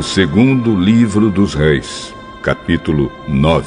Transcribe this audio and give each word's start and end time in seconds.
O 0.00 0.02
segundo 0.02 0.74
livro 0.74 1.30
dos 1.30 1.52
Reis, 1.52 2.14
capítulo 2.42 3.12
9. 3.28 3.66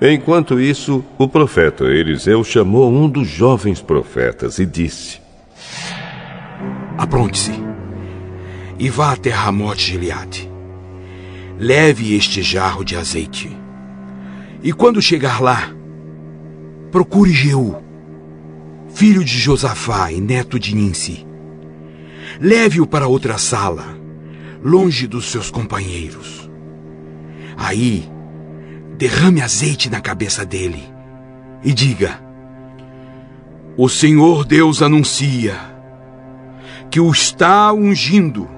Enquanto 0.00 0.58
isso, 0.58 1.04
o 1.18 1.28
profeta 1.28 1.84
Eliseu 1.84 2.42
chamou 2.42 2.90
um 2.90 3.06
dos 3.06 3.28
jovens 3.28 3.82
profetas 3.82 4.58
e 4.58 4.64
disse: 4.64 5.20
Apronte-se 6.96 7.52
e 8.78 8.88
vá 8.88 9.12
até 9.12 9.28
Ramote 9.28 9.84
Gileade. 9.84 10.50
Leve 11.58 12.16
este 12.16 12.40
jarro 12.40 12.82
de 12.82 12.96
azeite. 12.96 13.54
E 14.62 14.72
quando 14.72 15.02
chegar 15.02 15.42
lá, 15.42 15.68
procure 16.90 17.32
Jeú, 17.34 17.76
filho 18.94 19.22
de 19.22 19.38
Josafá 19.38 20.10
e 20.10 20.22
neto 20.22 20.58
de 20.58 20.74
Ninsi. 20.74 21.25
Leve-o 22.40 22.86
para 22.86 23.06
outra 23.06 23.38
sala, 23.38 23.84
longe 24.62 25.06
dos 25.06 25.30
seus 25.30 25.50
companheiros. 25.50 26.50
Aí, 27.56 28.08
derrame 28.98 29.40
azeite 29.40 29.88
na 29.88 30.00
cabeça 30.00 30.44
dele 30.44 30.82
e 31.64 31.72
diga: 31.72 32.20
O 33.76 33.88
Senhor 33.88 34.44
Deus 34.44 34.82
anuncia 34.82 35.54
que 36.90 37.00
o 37.00 37.10
está 37.10 37.72
ungindo 37.72 38.48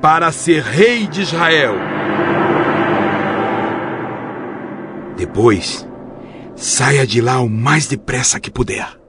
para 0.00 0.32
ser 0.32 0.62
rei 0.62 1.06
de 1.06 1.22
Israel. 1.22 1.74
Depois, 5.16 5.86
saia 6.56 7.06
de 7.06 7.20
lá 7.20 7.40
o 7.40 7.48
mais 7.48 7.86
depressa 7.86 8.40
que 8.40 8.50
puder. 8.50 9.01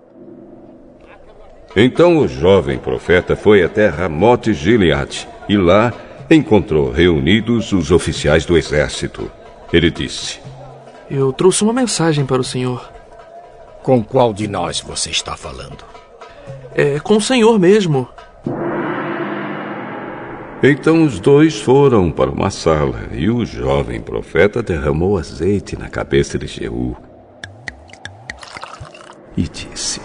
Então 1.76 2.18
o 2.18 2.28
jovem 2.28 2.78
profeta 2.78 3.36
foi 3.36 3.64
até 3.64 3.88
Ramote 3.88 4.54
Gileade 4.54 5.28
e 5.50 5.58
lá 5.58 5.92
encontrou 6.30 6.92
reunidos 6.92 7.72
os 7.72 7.92
oficiais 7.92 8.46
do 8.46 8.56
exército. 8.56 9.32
Ele 9.72 9.90
disse: 9.90 10.40
Eu 11.10 11.34
trouxe 11.34 11.64
uma 11.64 11.74
mensagem 11.74 12.26
para 12.26 12.42
o 12.42 12.44
senhor. 12.44 12.92
Com 13.82 14.04
qual 14.04 14.34
de 14.34 14.48
nós 14.48 14.82
você 14.82 15.10
está 15.10 15.36
falando? 15.36 15.84
É 16.76 17.00
com 17.00 17.18
o 17.18 17.22
senhor 17.22 17.60
mesmo. 17.60 18.08
Então 20.62 21.04
os 21.04 21.20
dois 21.20 21.60
foram 21.60 22.10
para 22.10 22.32
uma 22.32 22.50
sala 22.50 23.10
e 23.12 23.30
o 23.30 23.46
jovem 23.46 24.00
profeta 24.00 24.64
derramou 24.64 25.18
azeite 25.18 25.78
na 25.78 25.90
cabeça 25.90 26.40
de 26.40 26.48
Jeú 26.48 26.96
e 29.36 29.44
disse: 29.44 30.00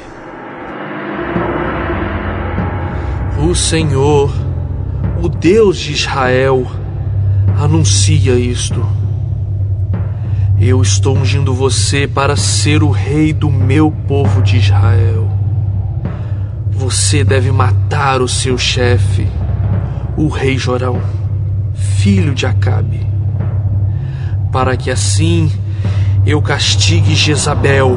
O 3.40 3.54
Senhor, 3.54 4.32
o 5.22 5.28
Deus 5.28 5.78
de 5.78 5.92
Israel, 5.92 6.66
anuncia 7.58 8.34
isto. 8.34 8.84
Eu 10.60 10.82
estou 10.82 11.16
ungindo 11.16 11.54
você 11.54 12.06
para 12.06 12.36
ser 12.36 12.82
o 12.82 12.90
rei 12.90 13.32
do 13.32 13.50
meu 13.50 13.90
povo 13.90 14.42
de 14.42 14.56
Israel. 14.56 15.30
Você 16.70 17.24
deve 17.24 17.50
matar 17.52 18.20
o 18.20 18.28
seu 18.28 18.58
chefe 18.58 19.26
o 20.18 20.26
rei 20.26 20.58
Jorão, 20.58 21.00
filho 21.74 22.34
de 22.34 22.44
Acabe, 22.44 23.06
para 24.50 24.76
que 24.76 24.90
assim 24.90 25.48
eu 26.26 26.42
castigue 26.42 27.14
Jezabel 27.14 27.96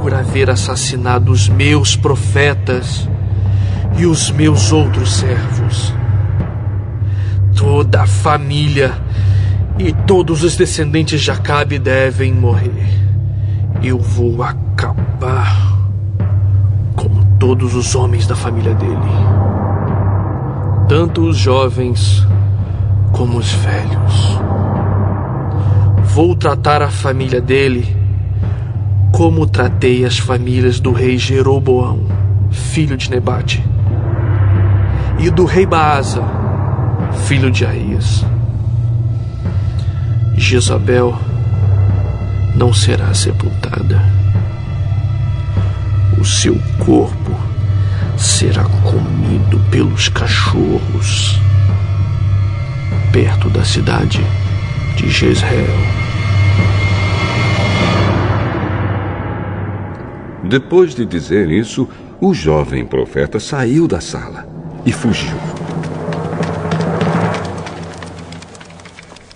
por 0.00 0.14
haver 0.14 0.48
assassinado 0.48 1.32
os 1.32 1.48
meus 1.48 1.96
profetas 1.96 3.08
e 3.96 4.06
os 4.06 4.30
meus 4.30 4.72
outros 4.72 5.14
servos. 5.16 5.94
Toda 7.56 8.02
a 8.02 8.06
família 8.06 8.92
e 9.78 9.92
todos 9.92 10.42
os 10.42 10.56
descendentes 10.56 11.20
de 11.20 11.30
Acabe 11.30 11.78
devem 11.78 12.32
morrer. 12.32 13.00
Eu 13.82 13.98
vou 13.98 14.42
acabar 14.42 15.78
com 16.96 17.08
todos 17.38 17.74
os 17.74 17.94
homens 17.94 18.26
da 18.26 18.36
família 18.36 18.74
dele 18.74 19.44
tanto 20.88 21.22
os 21.22 21.36
jovens 21.36 22.26
como 23.12 23.38
os 23.38 23.52
velhos. 23.52 24.38
Vou 26.04 26.36
tratar 26.36 26.82
a 26.82 26.90
família 26.90 27.40
dele 27.40 27.96
como 29.10 29.46
tratei 29.46 30.04
as 30.04 30.18
famílias 30.18 30.78
do 30.80 30.92
rei 30.92 31.16
Jeroboão, 31.16 32.00
filho 32.50 32.96
de 32.96 33.10
Nebate, 33.10 33.64
e 35.24 35.30
do 35.30 35.46
rei 35.46 35.64
Baasa, 35.64 36.22
filho 37.26 37.50
de 37.50 37.64
Aías. 37.64 38.22
Jezabel 40.36 41.18
não 42.54 42.74
será 42.74 43.14
sepultada. 43.14 44.02
O 46.20 46.24
seu 46.26 46.60
corpo 46.84 47.34
será 48.18 48.64
comido 48.64 49.58
pelos 49.70 50.10
cachorros 50.10 51.40
perto 53.10 53.48
da 53.48 53.64
cidade 53.64 54.20
de 54.94 55.08
Jezreel. 55.08 55.74
Depois 60.42 60.94
de 60.94 61.06
dizer 61.06 61.50
isso, 61.50 61.88
o 62.20 62.34
jovem 62.34 62.84
profeta 62.84 63.40
saiu 63.40 63.88
da 63.88 64.02
sala 64.02 64.52
e 64.84 64.92
fugiu. 64.92 65.36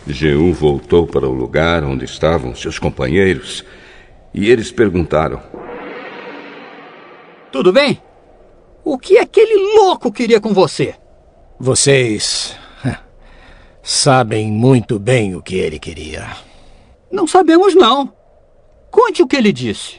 Jeú 0.06 0.52
voltou 0.52 1.06
para 1.06 1.28
o 1.28 1.32
lugar 1.32 1.84
onde 1.84 2.04
estavam 2.04 2.54
seus 2.54 2.78
companheiros 2.78 3.64
e 4.32 4.48
eles 4.48 4.70
perguntaram: 4.70 5.40
Tudo 7.52 7.72
bem? 7.72 8.00
O 8.84 8.98
que 8.98 9.18
aquele 9.18 9.76
louco 9.76 10.10
queria 10.10 10.40
com 10.40 10.54
você? 10.54 10.94
Vocês 11.58 12.56
sabem 13.82 14.50
muito 14.50 14.98
bem 14.98 15.34
o 15.34 15.42
que 15.42 15.56
ele 15.56 15.78
queria. 15.78 16.26
Não 17.10 17.26
sabemos, 17.26 17.74
não. 17.74 18.12
Conte 18.90 19.22
o 19.22 19.26
que 19.26 19.36
ele 19.36 19.52
disse. 19.52 19.96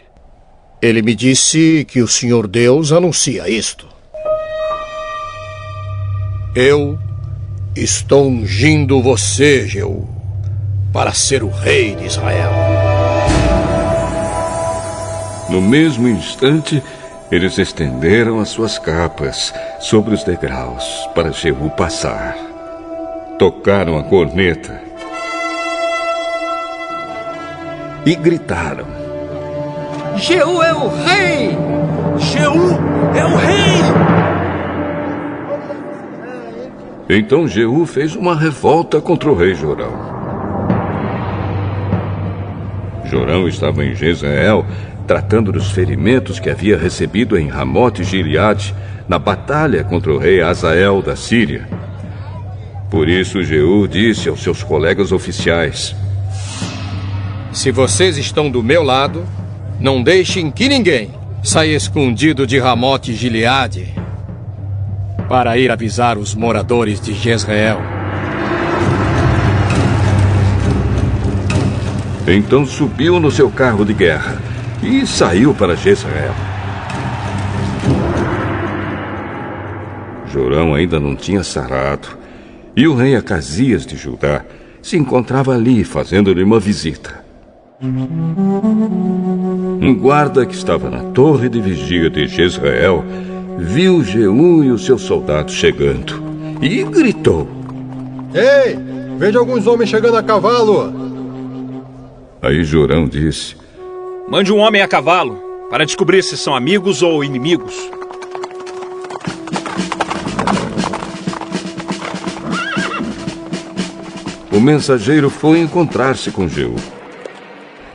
Ele 0.81 1.01
me 1.01 1.13
disse 1.13 1.85
que 1.85 2.01
o 2.01 2.07
Senhor 2.07 2.47
Deus 2.47 2.91
anuncia 2.91 3.49
isto. 3.49 3.98
Eu 6.55 6.97
estou 7.75 8.27
ungindo 8.27 9.01
você, 9.03 9.67
Jeú, 9.67 10.09
para 10.91 11.13
ser 11.13 11.43
o 11.43 11.49
rei 11.49 11.95
de 11.95 12.07
Israel. 12.07 12.51
No 15.47 15.61
mesmo 15.61 16.07
instante, 16.07 16.81
eles 17.31 17.59
estenderam 17.59 18.39
as 18.39 18.49
suas 18.49 18.79
capas 18.79 19.53
sobre 19.79 20.15
os 20.15 20.23
degraus 20.23 21.07
para 21.13 21.31
Jeú 21.31 21.69
passar. 21.77 22.35
Tocaram 23.37 23.99
a 23.99 24.03
corneta 24.03 24.81
e 28.07 28.15
gritaram: 28.15 28.87
Jeú 30.17 30.63
é 30.63 30.73
o 30.73 30.87
rei! 30.87 31.57
Jeú 32.17 32.71
é 33.15 33.23
o 33.23 33.35
rei! 33.35 34.08
Então 37.11 37.47
Jeú 37.47 37.87
fez 37.87 38.15
uma 38.15 38.35
revolta 38.35 39.01
contra 39.01 39.31
o 39.31 39.35
rei 39.35 39.55
Jorão. 39.55 39.91
Jorão 43.03 43.47
estava 43.47 43.83
em 43.83 43.95
Jezreel 43.95 44.63
tratando 45.07 45.51
dos 45.51 45.71
ferimentos 45.71 46.39
que 46.39 46.51
havia 46.51 46.77
recebido 46.77 47.35
em 47.35 47.47
Ramote 47.47 48.03
Gileade 48.03 48.75
na 49.07 49.17
batalha 49.17 49.83
contra 49.83 50.13
o 50.13 50.19
rei 50.19 50.39
Azael 50.39 51.01
da 51.01 51.15
Síria. 51.15 51.67
Por 52.91 53.09
isso 53.09 53.41
Jeú 53.41 53.87
disse 53.87 54.29
aos 54.29 54.43
seus 54.43 54.61
colegas 54.61 55.11
oficiais: 55.11 55.95
Se 57.51 57.71
vocês 57.71 58.19
estão 58.19 58.51
do 58.51 58.61
meu 58.61 58.83
lado, 58.83 59.25
não 59.79 60.03
deixem 60.03 60.51
que 60.51 60.69
ninguém 60.69 61.09
saia 61.41 61.75
escondido 61.75 62.45
de 62.45 62.59
Ramote 62.59 63.15
Gileade 63.15 63.98
para 65.29 65.55
ir 65.59 65.69
avisar 65.69 66.17
os 66.17 66.33
moradores 66.33 66.99
de 66.99 67.13
Jezreel. 67.13 67.77
Então 72.27 72.65
subiu 72.65 73.19
no 73.19 73.29
seu 73.29 73.51
carro 73.51 73.85
de 73.85 73.93
guerra 73.93 74.41
e 74.81 75.05
saiu 75.05 75.53
para 75.53 75.75
Jezreel. 75.75 76.33
Jorão 80.31 80.73
ainda 80.73 80.99
não 80.99 81.15
tinha 81.15 81.43
sarado, 81.43 82.07
e 82.75 82.87
o 82.87 82.95
rei 82.95 83.15
Acasias 83.15 83.85
de 83.85 83.95
Judá 83.95 84.43
se 84.81 84.97
encontrava 84.97 85.53
ali 85.53 85.83
fazendo-lhe 85.83 86.43
uma 86.43 86.59
visita. 86.59 87.23
Um 89.81 89.95
guarda 89.95 90.45
que 90.45 90.53
estava 90.53 90.89
na 90.89 91.03
torre 91.11 91.49
de 91.49 91.61
vigia 91.61 92.09
de 92.09 92.27
Jezreel 92.27 93.03
viu 93.59 94.03
Jeú 94.03 94.63
e 94.63 94.71
os 94.71 94.85
seus 94.85 95.01
soldados 95.01 95.53
chegando 95.53 96.21
e 96.61 96.83
gritou: 96.83 97.47
Ei, 98.33 98.77
veja 99.17 99.39
alguns 99.39 99.67
homens 99.67 99.89
chegando 99.89 100.17
a 100.17 100.23
cavalo. 100.23 100.93
Aí 102.41 102.63
Jorão 102.63 103.07
disse: 103.07 103.55
Mande 104.29 104.51
um 104.51 104.59
homem 104.59 104.81
a 104.81 104.87
cavalo 104.87 105.37
para 105.69 105.85
descobrir 105.85 106.23
se 106.23 106.37
são 106.37 106.55
amigos 106.55 107.01
ou 107.01 107.23
inimigos. 107.23 107.75
O 114.51 114.59
mensageiro 114.59 115.29
foi 115.29 115.59
encontrar-se 115.59 116.31
com 116.31 116.47
Jeú 116.47 116.75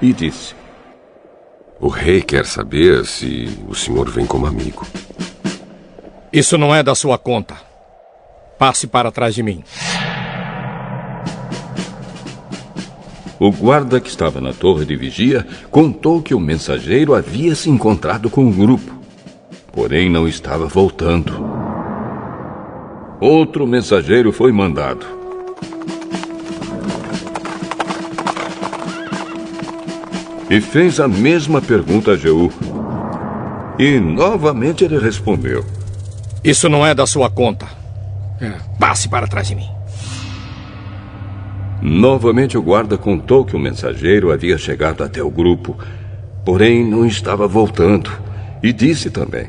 e 0.00 0.12
disse: 0.12 0.54
O 1.80 1.88
rei 1.88 2.22
quer 2.22 2.46
saber 2.46 3.04
se 3.04 3.48
o 3.68 3.74
senhor 3.74 4.08
vem 4.10 4.24
como 4.24 4.46
amigo. 4.46 4.86
Isso 6.34 6.58
não 6.58 6.74
é 6.74 6.82
da 6.82 6.96
sua 6.96 7.16
conta. 7.16 7.54
Passe 8.58 8.88
para 8.88 9.12
trás 9.12 9.36
de 9.36 9.40
mim. 9.40 9.62
O 13.38 13.52
guarda 13.52 14.00
que 14.00 14.08
estava 14.08 14.40
na 14.40 14.52
torre 14.52 14.84
de 14.84 14.96
vigia 14.96 15.46
contou 15.70 16.20
que 16.20 16.34
o 16.34 16.40
mensageiro 16.40 17.14
havia 17.14 17.54
se 17.54 17.70
encontrado 17.70 18.28
com 18.28 18.48
o 18.48 18.52
grupo, 18.52 18.98
porém 19.70 20.10
não 20.10 20.26
estava 20.26 20.66
voltando. 20.66 21.32
Outro 23.20 23.64
mensageiro 23.64 24.32
foi 24.32 24.50
mandado. 24.50 25.06
E 30.50 30.60
fez 30.60 30.98
a 30.98 31.06
mesma 31.06 31.62
pergunta 31.62 32.10
a 32.10 32.16
Jeú. 32.16 32.50
E 33.78 34.00
novamente 34.00 34.84
ele 34.84 34.98
respondeu: 34.98 35.64
Isso 36.44 36.68
não 36.68 36.86
é 36.86 36.94
da 36.94 37.06
sua 37.06 37.30
conta. 37.30 37.66
Passe 38.78 39.08
para 39.08 39.26
trás 39.26 39.48
de 39.48 39.54
mim. 39.54 39.68
Novamente 41.80 42.56
o 42.58 42.62
guarda 42.62 42.98
contou 42.98 43.44
que 43.44 43.56
o 43.56 43.58
mensageiro 43.58 44.30
havia 44.30 44.58
chegado 44.58 45.02
até 45.02 45.22
o 45.22 45.30
grupo, 45.30 45.76
porém 46.44 46.88
não 46.88 47.06
estava 47.06 47.48
voltando. 47.48 48.10
E 48.62 48.72
disse 48.72 49.10
também: 49.10 49.48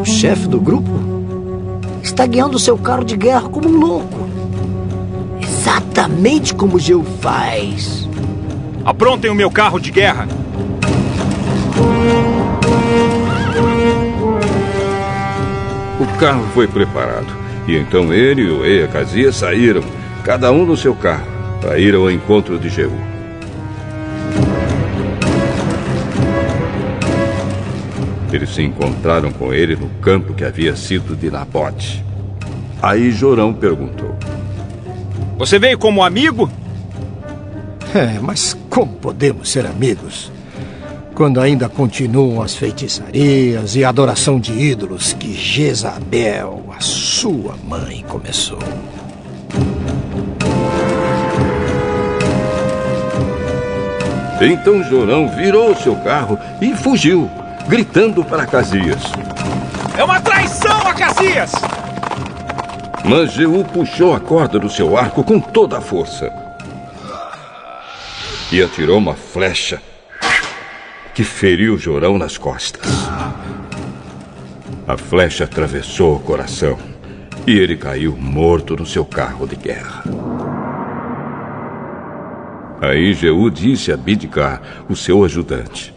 O 0.00 0.04
chefe 0.04 0.48
do 0.48 0.60
grupo 0.60 0.90
está 2.02 2.26
guiando 2.26 2.58
seu 2.58 2.76
carro 2.76 3.04
de 3.04 3.16
guerra 3.16 3.48
como 3.48 3.68
um 3.68 3.78
louco. 3.78 4.28
Exatamente 5.40 6.54
como 6.54 6.78
Geu 6.78 7.04
faz. 7.20 8.08
Aprontem 8.84 9.30
o 9.30 9.34
meu 9.34 9.50
carro 9.50 9.80
de 9.80 9.90
guerra. 9.90 10.28
Carro 16.16 16.46
foi 16.54 16.66
preparado. 16.66 17.26
E 17.66 17.76
então 17.76 18.12
ele 18.12 18.42
e 18.42 18.50
o 18.50 18.62
rei 18.62 18.84
Acasias 18.84 19.36
saíram, 19.36 19.82
cada 20.24 20.50
um 20.52 20.64
no 20.64 20.76
seu 20.76 20.94
carro, 20.94 21.26
para 21.60 21.78
ir 21.78 21.94
ao 21.94 22.10
encontro 22.10 22.58
de 22.58 22.68
Jeú. 22.68 22.92
Eles 28.32 28.50
se 28.50 28.62
encontraram 28.62 29.32
com 29.32 29.52
ele 29.52 29.76
no 29.76 29.88
campo 30.00 30.34
que 30.34 30.44
havia 30.44 30.76
sido 30.76 31.16
de 31.16 31.30
Nabote. 31.30 32.04
Aí 32.82 33.10
Jorão 33.10 33.54
perguntou: 33.54 34.14
Você 35.38 35.58
veio 35.58 35.78
como 35.78 36.02
amigo? 36.02 36.50
É, 37.94 38.18
mas 38.20 38.56
como 38.68 38.92
podemos 38.94 39.48
ser 39.48 39.64
amigos 39.64 40.30
quando 41.16 41.40
ainda 41.40 41.66
continuam 41.66 42.42
as 42.42 42.54
feitiçarias 42.54 43.74
e 43.74 43.82
a 43.82 43.88
adoração 43.88 44.38
de 44.38 44.52
ídolos 44.52 45.14
que 45.14 45.32
Jezabel, 45.32 46.62
a 46.76 46.80
sua 46.82 47.56
mãe, 47.64 48.04
começou? 48.06 48.58
Então 54.42 54.84
Jorão 54.84 55.26
virou 55.34 55.74
seu 55.74 55.96
carro 55.96 56.38
e 56.60 56.76
fugiu, 56.76 57.30
gritando 57.66 58.22
para 58.22 58.42
Acasias. 58.42 59.02
É 59.96 60.04
uma 60.04 60.20
traição, 60.20 60.78
Acasias! 60.82 61.52
Mas 63.02 63.32
Jeú 63.32 63.64
puxou 63.64 64.12
a 64.12 64.20
corda 64.20 64.58
do 64.58 64.68
seu 64.68 64.98
arco 64.98 65.24
com 65.24 65.40
toda 65.40 65.78
a 65.78 65.80
força. 65.80 66.30
E 68.52 68.62
atirou 68.62 68.98
uma 68.98 69.14
flecha 69.14 69.80
que 71.16 71.24
feriu 71.24 71.78
Jorão 71.78 72.18
nas 72.18 72.36
costas. 72.36 72.86
A 74.86 74.98
flecha 74.98 75.44
atravessou 75.44 76.16
o 76.16 76.20
coração 76.20 76.76
e 77.46 77.58
ele 77.58 77.74
caiu 77.74 78.14
morto 78.14 78.76
no 78.76 78.84
seu 78.84 79.02
carro 79.02 79.46
de 79.46 79.56
guerra. 79.56 80.04
Aí 82.82 83.14
Jeú 83.14 83.48
disse 83.48 83.90
a 83.90 83.96
Bidcar, 83.96 84.60
o 84.90 84.94
seu 84.94 85.24
ajudante: 85.24 85.94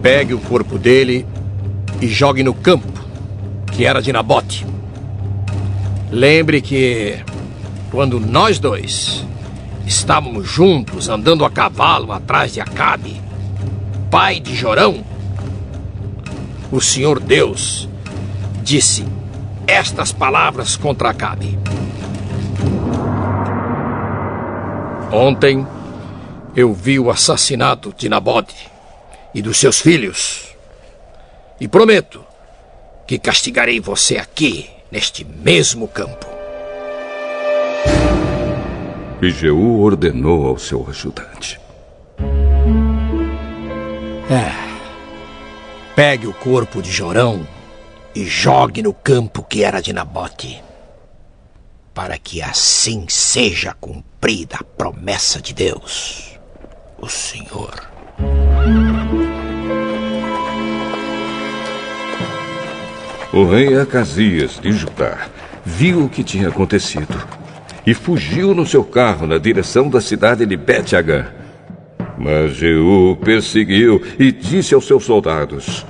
Pegue 0.00 0.32
o 0.32 0.38
corpo 0.38 0.78
dele 0.78 1.26
e 2.00 2.06
jogue 2.06 2.44
no 2.44 2.54
campo, 2.54 3.04
que 3.72 3.84
era 3.84 4.00
de 4.00 4.12
Nabote. 4.12 4.64
Lembre 6.12 6.60
que, 6.60 7.18
quando 7.90 8.20
nós 8.20 8.60
dois 8.60 9.26
estávamos 9.84 10.48
juntos 10.48 11.08
andando 11.08 11.44
a 11.44 11.50
cavalo 11.50 12.12
atrás 12.12 12.54
de 12.54 12.60
Acabe, 12.60 13.25
pai 14.16 14.40
de 14.40 14.54
Jorão, 14.54 15.04
o 16.72 16.80
Senhor 16.80 17.20
Deus 17.20 17.86
disse 18.62 19.04
estas 19.66 20.10
palavras 20.10 20.74
contra 20.74 21.10
Acabe. 21.10 21.58
Ontem 25.12 25.66
eu 26.56 26.72
vi 26.72 26.98
o 26.98 27.10
assassinato 27.10 27.92
de 27.94 28.08
Nabote 28.08 28.70
e 29.34 29.42
dos 29.42 29.58
seus 29.58 29.82
filhos. 29.82 30.46
E 31.60 31.68
prometo 31.68 32.24
que 33.06 33.18
castigarei 33.18 33.80
você 33.80 34.16
aqui, 34.16 34.70
neste 34.90 35.26
mesmo 35.26 35.86
campo. 35.86 36.26
E 39.20 39.28
Jeú 39.28 39.82
ordenou 39.82 40.46
ao 40.46 40.56
seu 40.56 40.86
ajudante: 40.88 41.60
É. 44.28 44.50
Pegue 45.94 46.26
o 46.26 46.32
corpo 46.32 46.82
de 46.82 46.90
Jorão 46.90 47.46
e 48.14 48.24
jogue 48.24 48.82
no 48.82 48.92
campo 48.92 49.42
que 49.42 49.62
era 49.62 49.80
de 49.80 49.92
Nabote. 49.92 50.62
Para 51.94 52.18
que 52.18 52.42
assim 52.42 53.06
seja 53.08 53.72
cumprida 53.72 54.56
a 54.56 54.64
promessa 54.64 55.40
de 55.40 55.54
Deus, 55.54 56.38
o 56.98 57.08
Senhor. 57.08 57.88
O 63.32 63.44
rei 63.44 63.78
Acasias 63.78 64.58
de 64.58 64.72
Judá 64.72 65.28
viu 65.64 66.04
o 66.04 66.08
que 66.08 66.24
tinha 66.24 66.48
acontecido 66.48 67.16
e 67.86 67.94
fugiu 67.94 68.54
no 68.54 68.66
seu 68.66 68.82
carro 68.82 69.26
na 69.26 69.38
direção 69.38 69.88
da 69.88 70.00
cidade 70.00 70.44
de 70.44 70.56
Bet-Agã. 70.56 71.45
Mas 72.18 72.54
Jeú 72.54 73.12
o 73.12 73.16
perseguiu 73.16 74.02
e 74.18 74.32
disse 74.32 74.74
aos 74.74 74.86
seus 74.86 75.04
soldados: 75.04 75.86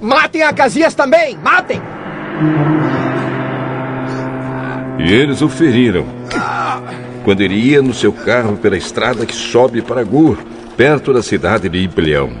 Matem 0.00 0.42
Acasias 0.42 0.94
também! 0.94 1.36
Matem! 1.38 1.80
E 4.98 5.12
eles 5.12 5.40
o 5.40 5.48
feriram. 5.48 6.04
Quando 7.24 7.40
ele 7.40 7.54
ia 7.54 7.80
no 7.80 7.94
seu 7.94 8.12
carro 8.12 8.56
pela 8.56 8.76
estrada 8.76 9.24
que 9.24 9.34
sobe 9.34 9.80
para 9.80 10.02
Gur, 10.02 10.38
perto 10.76 11.12
da 11.12 11.22
cidade 11.22 11.68
de 11.68 11.78
Ibleão. 11.78 12.32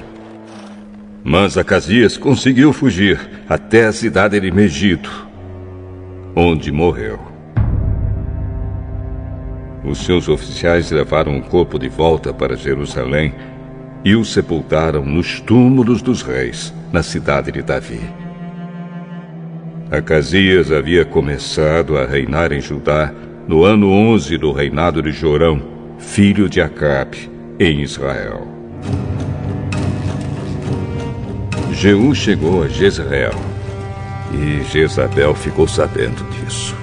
Mas 1.22 1.58
Acasias 1.58 2.16
conseguiu 2.16 2.72
fugir 2.72 3.20
até 3.48 3.86
a 3.86 3.92
cidade 3.92 4.40
de 4.40 4.50
Megido, 4.50 5.10
onde 6.34 6.72
morreu. 6.72 7.27
Os 9.88 10.04
seus 10.04 10.28
oficiais 10.28 10.90
levaram 10.90 11.38
o 11.38 11.42
corpo 11.42 11.78
de 11.78 11.88
volta 11.88 12.32
para 12.32 12.54
Jerusalém 12.54 13.34
e 14.04 14.14
o 14.14 14.22
sepultaram 14.22 15.02
nos 15.02 15.40
túmulos 15.40 16.02
dos 16.02 16.20
reis, 16.20 16.74
na 16.92 17.02
cidade 17.02 17.50
de 17.50 17.62
Davi. 17.62 18.00
Acasias 19.90 20.70
havia 20.70 21.06
começado 21.06 21.96
a 21.96 22.04
reinar 22.04 22.52
em 22.52 22.60
Judá 22.60 23.10
no 23.48 23.64
ano 23.64 23.90
11 23.90 24.36
do 24.36 24.52
reinado 24.52 25.02
de 25.02 25.10
Jorão, 25.10 25.62
filho 25.98 26.50
de 26.50 26.60
Acabe, 26.60 27.30
em 27.58 27.80
Israel. 27.80 28.46
Jeú 31.72 32.14
chegou 32.14 32.62
a 32.62 32.68
Jezreel 32.68 33.32
e 34.34 34.62
Jezabel 34.64 35.34
ficou 35.34 35.66
sabendo 35.66 36.22
disso. 36.30 36.76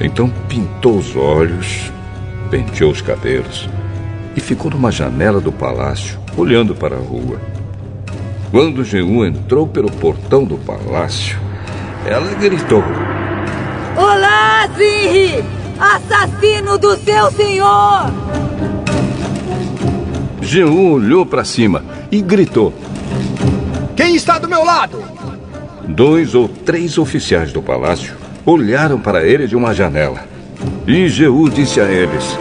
Então 0.00 0.28
pintou 0.48 0.98
os 0.98 1.16
olhos, 1.16 1.93
penteou 2.54 2.92
os 2.92 3.02
cabelos 3.02 3.68
e 4.36 4.40
ficou 4.40 4.70
numa 4.70 4.92
janela 4.92 5.40
do 5.40 5.50
palácio, 5.50 6.20
olhando 6.36 6.72
para 6.72 6.94
a 6.94 7.00
rua. 7.00 7.40
Quando 8.52 8.84
Jeú 8.84 9.26
entrou 9.26 9.66
pelo 9.66 9.90
portão 9.90 10.44
do 10.44 10.56
palácio, 10.58 11.36
ela 12.06 12.32
gritou: 12.34 12.84
Olá, 13.96 14.68
Zinri! 14.78 15.44
Assassino 15.80 16.78
do 16.78 16.96
seu 16.98 17.28
senhor! 17.32 18.06
Jeú 20.40 20.92
olhou 20.92 21.26
para 21.26 21.44
cima 21.44 21.84
e 22.08 22.22
gritou: 22.22 22.72
Quem 23.96 24.14
está 24.14 24.38
do 24.38 24.48
meu 24.48 24.64
lado? 24.64 25.02
Dois 25.88 26.36
ou 26.36 26.46
três 26.46 26.98
oficiais 26.98 27.52
do 27.52 27.60
palácio 27.60 28.14
olharam 28.46 29.00
para 29.00 29.26
ele 29.26 29.48
de 29.48 29.56
uma 29.56 29.74
janela. 29.74 30.33
E 30.86 31.08
Jeú 31.08 31.48
disse 31.48 31.80
a 31.80 31.84
eles: 31.84 32.38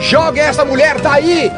Jogue 0.00 0.40
essa 0.40 0.64
mulher 0.64 1.00
daí! 1.00 1.50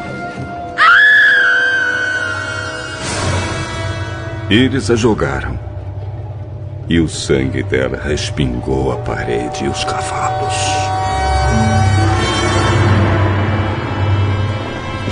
Eles 4.49 4.89
a 4.89 4.95
jogaram. 4.95 5.59
E 6.87 6.99
o 6.99 7.07
sangue 7.07 7.61
dela 7.61 7.99
respingou 8.01 8.91
a 8.91 8.97
parede 8.97 9.65
e 9.65 9.67
os 9.67 9.83
cavalos. 9.83 10.55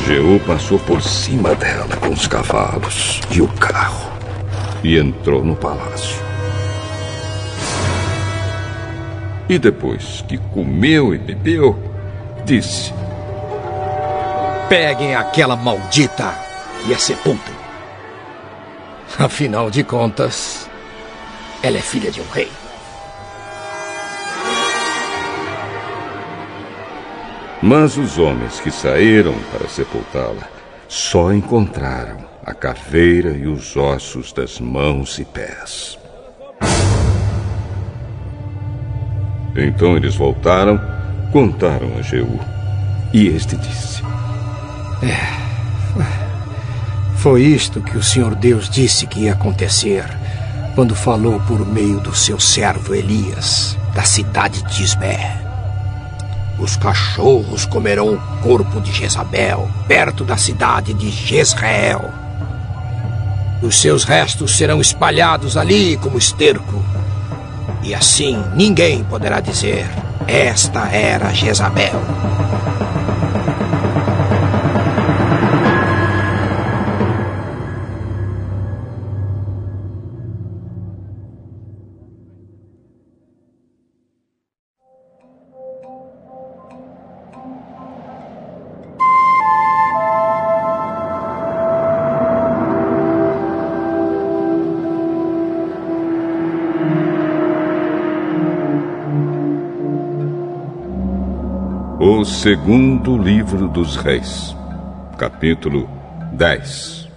Jeú 0.08 0.40
passou 0.48 0.80
por 0.80 1.02
cima 1.02 1.54
dela 1.54 1.96
com 1.98 2.10
os 2.10 2.26
cavalos 2.28 3.20
e 3.30 3.42
o 3.42 3.48
carro 3.48 4.10
e 4.82 4.98
entrou 4.98 5.44
no 5.44 5.56
palácio. 5.56 6.27
E 9.50 9.58
depois 9.58 10.24
que 10.28 10.38
comeu 10.38 11.14
e 11.14 11.18
bebeu, 11.18 11.78
disse: 12.44 12.94
Peguem 14.68 15.16
aquela 15.16 15.56
maldita 15.56 16.36
e 16.86 16.94
a 16.94 16.98
sepultem. 16.98 17.56
Afinal 19.18 19.72
de 19.72 19.84
contas, 19.84 20.70
ela 21.64 21.78
é 21.78 21.82
filha 21.82 22.12
de 22.12 22.20
um 22.20 22.30
rei. 22.30 22.52
Mas 27.62 27.98
os 27.98 28.18
homens 28.20 28.60
que 28.60 28.70
saíram 28.70 29.34
para 29.52 29.68
sepultá-la 29.68 30.48
só 30.88 31.34
encontraram 31.34 32.18
a 32.46 32.54
caveira 32.54 33.32
e 33.32 33.48
os 33.48 33.76
ossos 33.76 34.32
das 34.32 34.60
mãos 34.60 35.18
e 35.18 35.26
pés. 35.26 35.98
Então 39.58 39.98
eles 39.98 40.16
voltaram, 40.16 40.80
contaram 41.32 41.98
a 41.98 42.02
Jeú. 42.02 42.40
E 43.12 43.28
este 43.28 43.56
disse: 43.56 44.04
É. 45.02 45.48
Foi 47.18 47.42
isto 47.42 47.82
que 47.82 47.98
o 47.98 48.04
Senhor 48.04 48.36
Deus 48.36 48.70
disse 48.70 49.08
que 49.08 49.22
ia 49.22 49.34
acontecer 49.34 50.06
quando 50.76 50.96
falou 50.96 51.40
por 51.42 51.66
meio 51.66 52.00
do 52.00 52.16
seu 52.16 52.40
servo 52.40 52.94
Elias, 52.94 53.76
da 53.96 54.04
cidade 54.04 54.62
de 54.62 54.84
Isbé. 54.84 55.42
Os 56.60 56.76
cachorros 56.76 57.66
comerão 57.66 58.14
o 58.14 58.42
corpo 58.42 58.80
de 58.80 58.92
Jezabel, 58.92 59.68
perto 59.88 60.24
da 60.24 60.38
cidade 60.38 60.94
de 60.94 61.10
Jezreel. 61.10 62.12
Os 63.62 63.82
seus 63.82 64.04
restos 64.04 64.56
serão 64.56 64.80
espalhados 64.80 65.58
ali 65.58 65.98
como 65.98 66.18
esterco. 66.18 66.84
E 67.88 67.96
assim 67.96 68.44
ninguém 68.54 69.02
poderá 69.06 69.40
dizer: 69.40 69.88
Esta 70.28 70.90
era 70.90 71.34
Jezabel. 71.34 72.02
Segundo 102.42 103.18
livro 103.18 103.68
dos 103.68 103.96
Reis, 103.96 104.56
capítulo 105.18 105.90
10. 106.34 107.10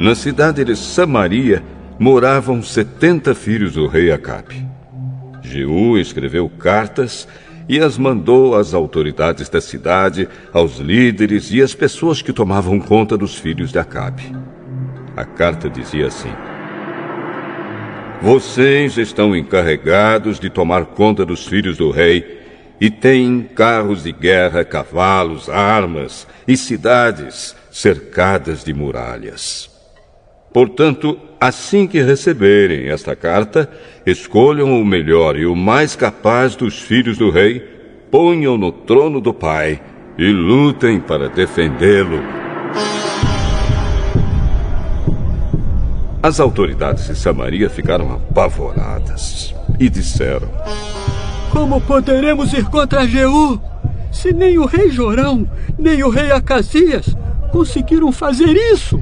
Na 0.00 0.16
cidade 0.16 0.64
de 0.64 0.74
Samaria 0.74 1.62
moravam 1.96 2.60
setenta 2.60 3.36
filhos 3.36 3.74
do 3.74 3.86
rei 3.86 4.10
Acabe. 4.10 4.66
Jeú 5.42 5.96
escreveu 5.96 6.50
cartas 6.50 7.28
e 7.68 7.78
as 7.78 7.96
mandou 7.96 8.56
às 8.56 8.74
autoridades 8.74 9.48
da 9.48 9.60
cidade, 9.60 10.28
aos 10.52 10.78
líderes 10.78 11.52
e 11.52 11.62
às 11.62 11.72
pessoas 11.72 12.20
que 12.20 12.32
tomavam 12.32 12.80
conta 12.80 13.16
dos 13.16 13.36
filhos 13.36 13.70
de 13.70 13.78
Acabe. 13.78 14.24
A 15.16 15.24
carta 15.24 15.70
dizia 15.70 16.08
assim: 16.08 16.32
vocês 18.20 18.98
estão 18.98 19.34
encarregados 19.34 20.38
de 20.38 20.50
tomar 20.50 20.84
conta 20.86 21.24
dos 21.24 21.46
filhos 21.46 21.78
do 21.78 21.90
rei 21.90 22.38
e 22.80 22.90
têm 22.90 23.42
carros 23.54 24.02
de 24.02 24.12
guerra, 24.12 24.64
cavalos, 24.64 25.48
armas 25.48 26.26
e 26.46 26.56
cidades 26.56 27.56
cercadas 27.70 28.62
de 28.62 28.74
muralhas. 28.74 29.70
Portanto, 30.52 31.18
assim 31.40 31.86
que 31.86 32.02
receberem 32.02 32.88
esta 32.88 33.14
carta, 33.16 33.70
escolham 34.04 34.80
o 34.80 34.84
melhor 34.84 35.36
e 35.36 35.46
o 35.46 35.54
mais 35.54 35.96
capaz 35.96 36.56
dos 36.56 36.80
filhos 36.80 37.16
do 37.16 37.30
rei, 37.30 37.60
ponham 38.10 38.58
no 38.58 38.72
trono 38.72 39.20
do 39.20 39.32
pai 39.32 39.80
e 40.18 40.30
lutem 40.30 41.00
para 41.00 41.28
defendê-lo 41.28 42.49
As 46.22 46.38
autoridades 46.38 47.06
de 47.06 47.14
Samaria 47.14 47.70
ficaram 47.70 48.12
apavoradas 48.12 49.54
e 49.78 49.88
disseram: 49.88 50.48
Como 51.50 51.80
poderemos 51.80 52.52
ir 52.52 52.64
contra 52.66 53.08
Jeú 53.08 53.58
se 54.12 54.32
nem 54.32 54.58
o 54.58 54.66
rei 54.66 54.90
Jorão, 54.90 55.48
nem 55.78 56.02
o 56.02 56.10
rei 56.10 56.30
Acasias 56.30 57.16
conseguiram 57.50 58.12
fazer 58.12 58.54
isso? 58.72 59.00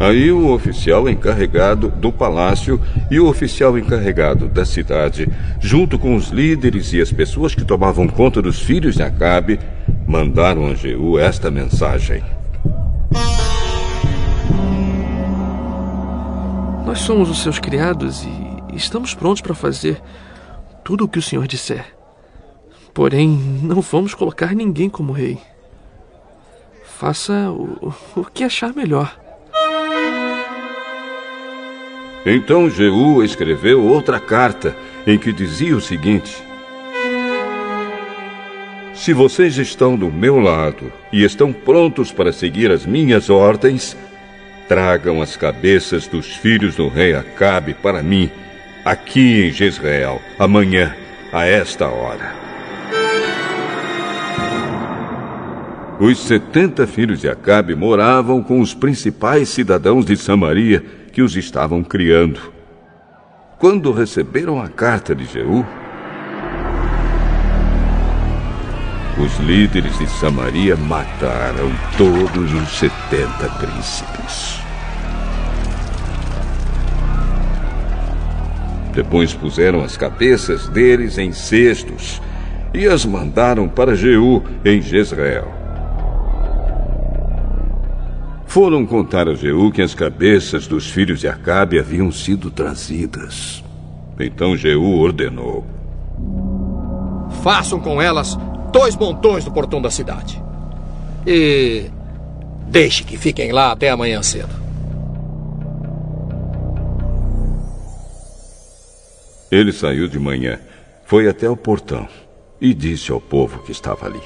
Aí 0.00 0.32
o 0.32 0.52
oficial 0.52 1.08
encarregado 1.08 1.88
do 1.88 2.10
palácio 2.10 2.80
e 3.10 3.20
o 3.20 3.28
oficial 3.28 3.78
encarregado 3.78 4.48
da 4.48 4.64
cidade, 4.64 5.28
junto 5.60 5.98
com 5.98 6.16
os 6.16 6.28
líderes 6.28 6.92
e 6.94 7.00
as 7.00 7.12
pessoas 7.12 7.54
que 7.54 7.64
tomavam 7.64 8.08
conta 8.08 8.40
dos 8.40 8.60
filhos 8.60 8.96
de 8.96 9.02
Acabe, 9.02 9.60
mandaram 10.06 10.66
a 10.66 10.74
Jeú 10.74 11.18
esta 11.18 11.50
mensagem. 11.50 12.22
Nós 16.94 17.02
somos 17.02 17.28
os 17.28 17.42
seus 17.42 17.58
criados 17.58 18.22
e 18.22 18.76
estamos 18.76 19.14
prontos 19.14 19.42
para 19.42 19.52
fazer 19.52 20.00
tudo 20.84 21.04
o 21.04 21.08
que 21.08 21.18
o 21.18 21.22
senhor 21.22 21.44
disser. 21.44 21.84
Porém, 22.94 23.30
não 23.64 23.80
vamos 23.80 24.14
colocar 24.14 24.54
ninguém 24.54 24.88
como 24.88 25.12
rei. 25.12 25.36
Faça 26.84 27.50
o, 27.50 27.92
o 28.14 28.24
que 28.26 28.44
achar 28.44 28.72
melhor. 28.72 29.12
Então 32.24 32.70
Jeú 32.70 33.24
escreveu 33.24 33.84
outra 33.84 34.20
carta 34.20 34.76
em 35.04 35.18
que 35.18 35.32
dizia 35.32 35.76
o 35.76 35.80
seguinte: 35.80 36.44
Se 38.94 39.12
vocês 39.12 39.58
estão 39.58 39.96
do 39.96 40.12
meu 40.12 40.38
lado 40.38 40.92
e 41.12 41.24
estão 41.24 41.52
prontos 41.52 42.12
para 42.12 42.32
seguir 42.32 42.70
as 42.70 42.86
minhas 42.86 43.30
ordens, 43.30 43.96
Tragam 44.68 45.20
as 45.20 45.36
cabeças 45.36 46.06
dos 46.06 46.36
filhos 46.36 46.74
do 46.76 46.88
rei 46.88 47.14
Acabe 47.14 47.74
para 47.74 48.02
mim, 48.02 48.30
aqui 48.84 49.46
em 49.46 49.52
Jezreel, 49.52 50.20
amanhã, 50.38 50.94
a 51.32 51.44
esta 51.44 51.86
hora. 51.86 52.44
Os 56.00 56.18
setenta 56.18 56.86
filhos 56.86 57.20
de 57.20 57.28
Acabe 57.28 57.74
moravam 57.74 58.42
com 58.42 58.60
os 58.60 58.74
principais 58.74 59.48
cidadãos 59.48 60.04
de 60.04 60.16
Samaria 60.16 60.84
que 61.12 61.22
os 61.22 61.36
estavam 61.36 61.84
criando. 61.84 62.52
Quando 63.58 63.92
receberam 63.92 64.60
a 64.60 64.68
carta 64.68 65.14
de 65.14 65.24
Jeú, 65.24 65.64
os 69.18 69.38
líderes 69.38 69.98
de 69.98 70.06
Samaria 70.08 70.76
mataram 70.76 71.70
todos 71.96 72.52
os 72.52 72.68
setenta 72.78 73.48
príncipes. 73.58 74.60
Depois 78.92 79.34
puseram 79.34 79.82
as 79.82 79.96
cabeças 79.96 80.68
deles 80.68 81.18
em 81.18 81.32
cestos 81.32 82.22
e 82.72 82.86
as 82.86 83.04
mandaram 83.04 83.68
para 83.68 83.96
Jeú 83.96 84.42
em 84.64 84.80
Jezreel. 84.80 85.64
foram 88.54 88.86
contar 88.86 89.28
a 89.28 89.34
Jeú 89.34 89.72
que 89.72 89.82
as 89.82 89.96
cabeças 89.96 90.68
dos 90.68 90.88
filhos 90.88 91.18
de 91.18 91.26
Acabe 91.26 91.76
haviam 91.76 92.12
sido 92.12 92.52
trazidas. 92.52 93.64
Então 94.16 94.56
Jeú 94.56 94.96
ordenou: 95.00 95.66
Façam 97.42 97.80
com 97.80 98.00
elas 98.00 98.38
dois 98.74 98.96
montões 98.96 99.44
do 99.44 99.52
portão 99.52 99.80
da 99.80 99.88
cidade. 99.88 100.42
E 101.24 101.88
deixe 102.66 103.04
que 103.04 103.16
fiquem 103.16 103.52
lá 103.52 103.70
até 103.70 103.88
amanhã 103.88 104.20
cedo. 104.20 104.52
Ele 109.48 109.72
saiu 109.72 110.08
de 110.08 110.18
manhã, 110.18 110.58
foi 111.04 111.28
até 111.28 111.48
o 111.48 111.56
portão 111.56 112.08
e 112.60 112.74
disse 112.74 113.12
ao 113.12 113.20
povo 113.20 113.60
que 113.60 113.70
estava 113.70 114.06
ali: 114.06 114.20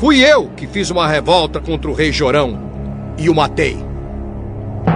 Fui 0.00 0.18
eu 0.18 0.48
que 0.56 0.66
fiz 0.66 0.90
uma 0.90 1.06
revolta 1.06 1.60
contra 1.60 1.88
o 1.88 1.94
rei 1.94 2.10
Jorão 2.10 2.58
e 3.16 3.30
o 3.30 3.34
matei. 3.34 3.78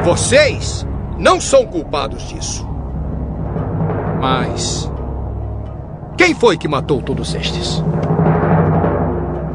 Vocês 0.02 0.84
não 1.16 1.40
são 1.40 1.64
culpados 1.64 2.28
disso. 2.28 2.66
Mas. 4.20 4.92
Quem 6.16 6.34
foi 6.34 6.56
que 6.56 6.68
matou 6.68 7.02
todos 7.02 7.34
estes? 7.34 7.82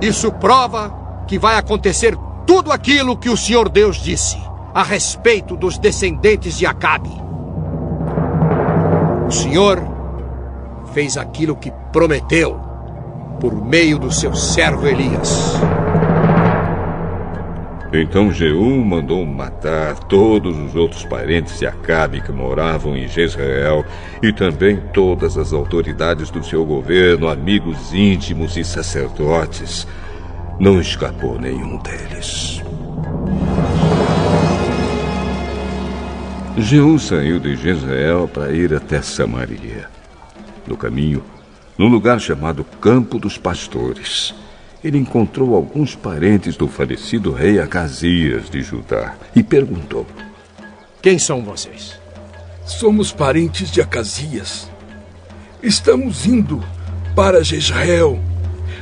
Isso 0.02 0.32
prova 0.32 1.24
que 1.28 1.40
vai 1.40 1.58
acontecer 1.58 2.18
tudo 2.46 2.72
aquilo 2.72 3.18
que 3.18 3.30
o 3.30 3.38
Senhor 3.38 3.70
Deus 3.70 3.98
disse 3.98 4.38
a 4.74 4.84
respeito 4.84 5.56
dos 5.56 5.78
descendentes 5.78 6.58
de 6.58 6.66
Acabe. 6.66 7.12
O 9.28 9.32
Senhor 9.32 9.82
fez 10.94 11.18
aquilo 11.18 11.56
que 11.56 11.72
prometeu 11.92 12.60
por 13.40 13.54
meio 13.54 13.98
do 14.00 14.12
seu 14.12 14.36
servo 14.36 14.88
Elias. 14.88 15.54
Então 17.92 18.32
Jeú 18.32 18.86
mandou 18.86 19.26
matar 19.26 19.98
todos 20.04 20.56
os 20.58 20.76
outros 20.76 21.04
parentes 21.06 21.58
de 21.58 21.66
Acabe 21.66 22.22
que 22.22 22.32
moravam 22.32 22.96
em 22.96 23.08
Jezreel 23.08 23.84
e 24.22 24.32
também 24.32 24.78
todas 24.94 25.38
as 25.38 25.52
autoridades 25.54 26.30
do 26.30 26.44
seu 26.44 26.64
governo, 26.64 27.28
amigos 27.28 27.92
íntimos 27.92 28.56
e 28.58 28.64
sacerdotes. 28.64 29.88
Não 30.60 30.80
escapou 30.80 31.40
nenhum 31.40 31.78
deles. 31.78 32.62
Jeú 36.58 37.00
saiu 37.00 37.40
de 37.40 37.56
Jezreel 37.56 38.28
para 38.28 38.52
ir 38.52 38.74
até 38.74 39.02
Samaria. 39.02 39.88
No 40.68 40.78
caminho, 40.78 41.24
num 41.76 41.88
lugar 41.88 42.20
chamado 42.20 42.64
Campo 42.64 43.18
dos 43.18 43.38
Pastores, 43.38 44.36
ele 44.84 44.98
encontrou 44.98 45.56
alguns 45.56 45.96
parentes 45.96 46.56
do 46.56 46.68
falecido 46.68 47.32
rei 47.32 47.60
Acasias 47.60 48.50
de 48.50 48.62
Judá 48.62 49.16
e 49.36 49.44
perguntou: 49.44 50.06
Quem 51.02 51.20
são 51.20 51.44
vocês? 51.44 52.00
Somos 52.66 53.12
parentes 53.12 53.72
de 53.72 53.82
Acasias. 53.82 54.70
Estamos 55.62 56.26
indo 56.26 56.64
para 57.16 57.44
Jezreel 57.44 58.20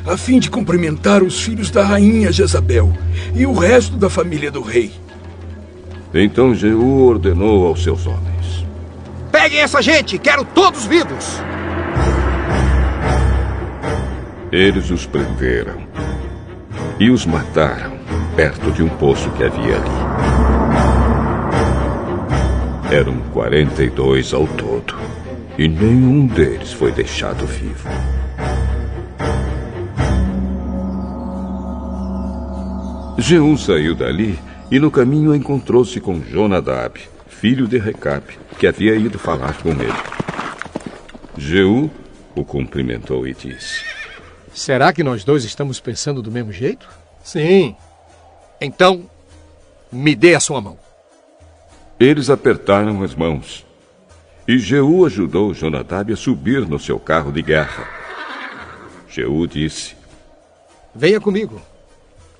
a 0.06 0.16
fim 0.16 0.40
de 0.40 0.50
cumprimentar 0.50 1.24
os 1.24 1.42
filhos 1.42 1.72
da 1.72 1.84
rainha 1.84 2.32
Jezabel 2.32 2.94
e 3.34 3.46
o 3.46 3.54
resto 3.54 3.98
da 3.98 4.10
família 4.10 4.52
do 4.52 4.62
rei. 4.62 4.92
Então 6.14 6.54
Jeú 6.54 7.08
ordenou 7.08 7.66
aos 7.66 7.82
seus 7.82 8.06
homens: 8.06 8.66
Peguem 9.32 9.62
essa 9.62 9.82
gente, 9.82 10.20
quero 10.20 10.46
todos 10.46 10.86
vivos! 10.86 11.42
Eles 14.52 14.90
os 14.92 15.06
prenderam 15.06 15.87
e 17.00 17.10
os 17.10 17.26
mataram 17.26 17.98
perto 18.36 18.72
de 18.72 18.84
um 18.84 18.90
poço 18.90 19.30
que 19.32 19.44
havia 19.44 19.76
ali. 19.76 20.08
Eram 22.92 23.18
42 23.34 24.34
ao 24.34 24.48
todo 24.48 24.96
e 25.58 25.68
nenhum 25.68 26.26
deles 26.28 26.72
foi 26.74 26.92
deixado 26.92 27.46
vivo. 27.46 27.90
Jeú 33.18 33.58
saiu 33.58 33.96
dali 33.96 34.40
e 34.72 34.80
no 34.80 34.92
caminho 34.92 35.36
encontrou-se 35.36 36.00
com 36.00 36.22
Jonadab, 36.22 37.00
filho 37.28 37.68
de 37.68 37.78
Recabe, 37.78 38.38
que 38.60 38.68
havia 38.68 38.96
ido 38.96 39.18
falar 39.18 39.58
com 39.58 39.70
ele. 39.70 39.94
Jeú 41.38 41.90
o 42.36 42.46
cumprimentou 42.46 43.28
e 43.28 43.34
disse: 43.34 43.97
Será 44.58 44.92
que 44.92 45.04
nós 45.04 45.24
dois 45.24 45.44
estamos 45.44 45.80
pensando 45.80 46.20
do 46.20 46.32
mesmo 46.32 46.52
jeito? 46.52 46.90
Sim. 47.24 47.76
Então, 48.60 49.08
me 49.92 50.16
dê 50.16 50.34
a 50.34 50.40
sua 50.40 50.60
mão. 50.60 50.80
Eles 52.00 52.28
apertaram 52.28 53.04
as 53.04 53.14
mãos. 53.14 53.64
E 54.48 54.58
Jeú 54.58 55.06
ajudou 55.06 55.54
Jonadab 55.54 56.12
a 56.12 56.16
subir 56.16 56.68
no 56.68 56.80
seu 56.80 57.00
carro 57.00 57.32
de 57.32 57.44
guerra. 57.44 57.88
Jeú 59.08 59.46
disse: 59.46 59.96
Venha 60.94 61.22
comigo 61.22 61.62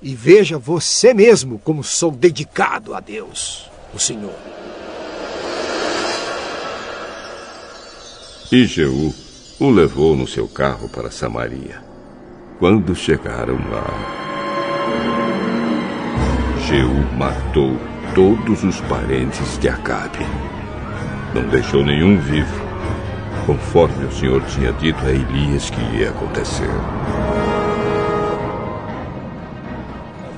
e 0.02 0.12
veja 0.12 0.58
você 0.58 1.14
mesmo 1.14 1.60
como 1.60 1.84
sou 1.84 2.10
dedicado 2.10 2.94
a 2.94 3.00
Deus, 3.00 3.70
o 3.94 3.98
Senhor. 4.00 4.34
E 8.50 8.66
Jeú 8.66 9.14
o 9.60 9.70
levou 9.70 10.16
no 10.16 10.26
seu 10.26 10.48
carro 10.48 10.88
para 10.88 11.12
Samaria. 11.12 11.87
Quando 12.58 12.92
chegaram 12.92 13.56
lá, 13.70 13.86
Jeú 16.66 16.92
matou 17.16 17.76
todos 18.16 18.64
os 18.64 18.80
parentes 18.80 19.56
de 19.58 19.68
Acabe. 19.68 20.26
Não 21.32 21.42
deixou 21.50 21.84
nenhum 21.84 22.18
vivo, 22.18 22.60
conforme 23.46 24.06
o 24.06 24.10
Senhor 24.10 24.42
tinha 24.46 24.72
dito 24.72 24.98
a 25.06 25.10
Elias 25.10 25.70
que 25.70 25.80
ia 25.96 26.10
acontecer. 26.10 26.68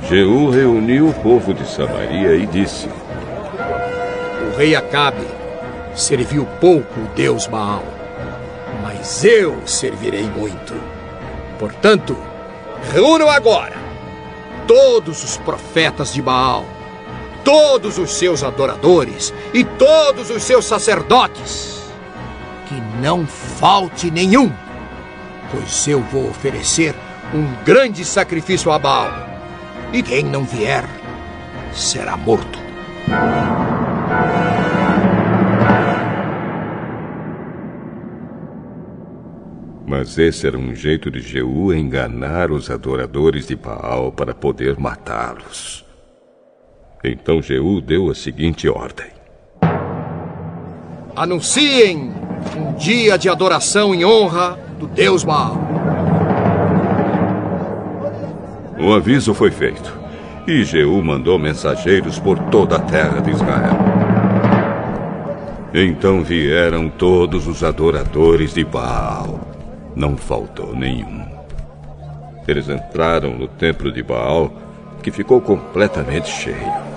Jeú 0.07 0.51
reuniu 0.51 1.09
o 1.09 1.15
povo 1.15 1.55
de 1.55 1.67
Samaria 1.67 2.35
e 2.35 2.45
disse: 2.45 2.87
O 4.47 4.59
rei 4.59 4.77
Acabe 4.77 5.27
serviu 5.95 6.45
pouco 6.61 7.01
o 7.01 7.15
deus 7.17 7.47
Baal, 7.47 7.83
mas 8.83 9.25
eu 9.25 9.57
servirei 9.67 10.29
muito. 10.37 11.00
Portanto, 11.61 12.17
reúnam 12.91 13.29
agora 13.29 13.77
todos 14.67 15.23
os 15.23 15.37
profetas 15.37 16.11
de 16.15 16.23
Baal, 16.23 16.65
todos 17.45 17.99
os 17.99 18.15
seus 18.15 18.43
adoradores 18.43 19.35
e 19.53 19.63
todos 19.63 20.31
os 20.31 20.43
seus 20.43 20.65
sacerdotes. 20.65 21.83
Que 22.67 22.81
não 23.03 23.27
falte 23.27 24.11
nenhum, 24.11 24.51
pois 25.53 25.87
eu 25.87 26.01
vou 26.01 26.31
oferecer 26.31 26.95
um 27.35 27.63
grande 27.63 28.07
sacrifício 28.07 28.73
a 28.73 28.79
Baal 28.79 29.13
e 29.93 30.03
quem 30.03 30.25
não 30.25 30.45
vier 30.45 30.89
será 31.75 32.17
morto. 32.17 32.50
Mas 40.01 40.17
esse 40.17 40.47
era 40.47 40.57
um 40.57 40.75
jeito 40.75 41.11
de 41.11 41.21
Jeú 41.21 41.75
enganar 41.75 42.51
os 42.51 42.71
adoradores 42.71 43.49
de 43.49 43.55
Baal 43.55 44.11
para 44.11 44.33
poder 44.33 44.79
matá-los. 44.79 45.85
Então 47.05 47.43
Jeú 47.43 47.83
deu 47.83 48.11
a 48.11 48.15
seguinte 48.15 48.67
ordem: 48.67 49.09
Anunciem 51.15 52.15
um 52.57 52.73
dia 52.79 53.19
de 53.19 53.29
adoração 53.29 53.95
em 53.95 54.03
honra 54.03 54.59
do 54.79 54.87
Deus 54.87 55.23
Baal. 55.23 55.59
O 58.79 58.95
aviso 58.95 59.35
foi 59.35 59.51
feito. 59.51 59.95
E 60.49 60.65
Jeú 60.65 61.05
mandou 61.05 61.39
mensageiros 61.39 62.19
por 62.19 62.39
toda 62.49 62.77
a 62.77 62.81
terra 62.81 63.21
de 63.21 63.33
Israel. 63.33 63.77
Então 65.75 66.25
vieram 66.25 66.89
todos 66.89 67.47
os 67.47 67.63
adoradores 67.63 68.55
de 68.55 68.65
Baal. 68.65 69.50
Não 69.95 70.17
faltou 70.17 70.75
nenhum. 70.75 71.25
Eles 72.47 72.69
entraram 72.69 73.37
no 73.37 73.47
templo 73.47 73.93
de 73.93 74.03
Baal, 74.03 74.51
que 75.03 75.11
ficou 75.11 75.41
completamente 75.41 76.29
cheio. 76.29 76.91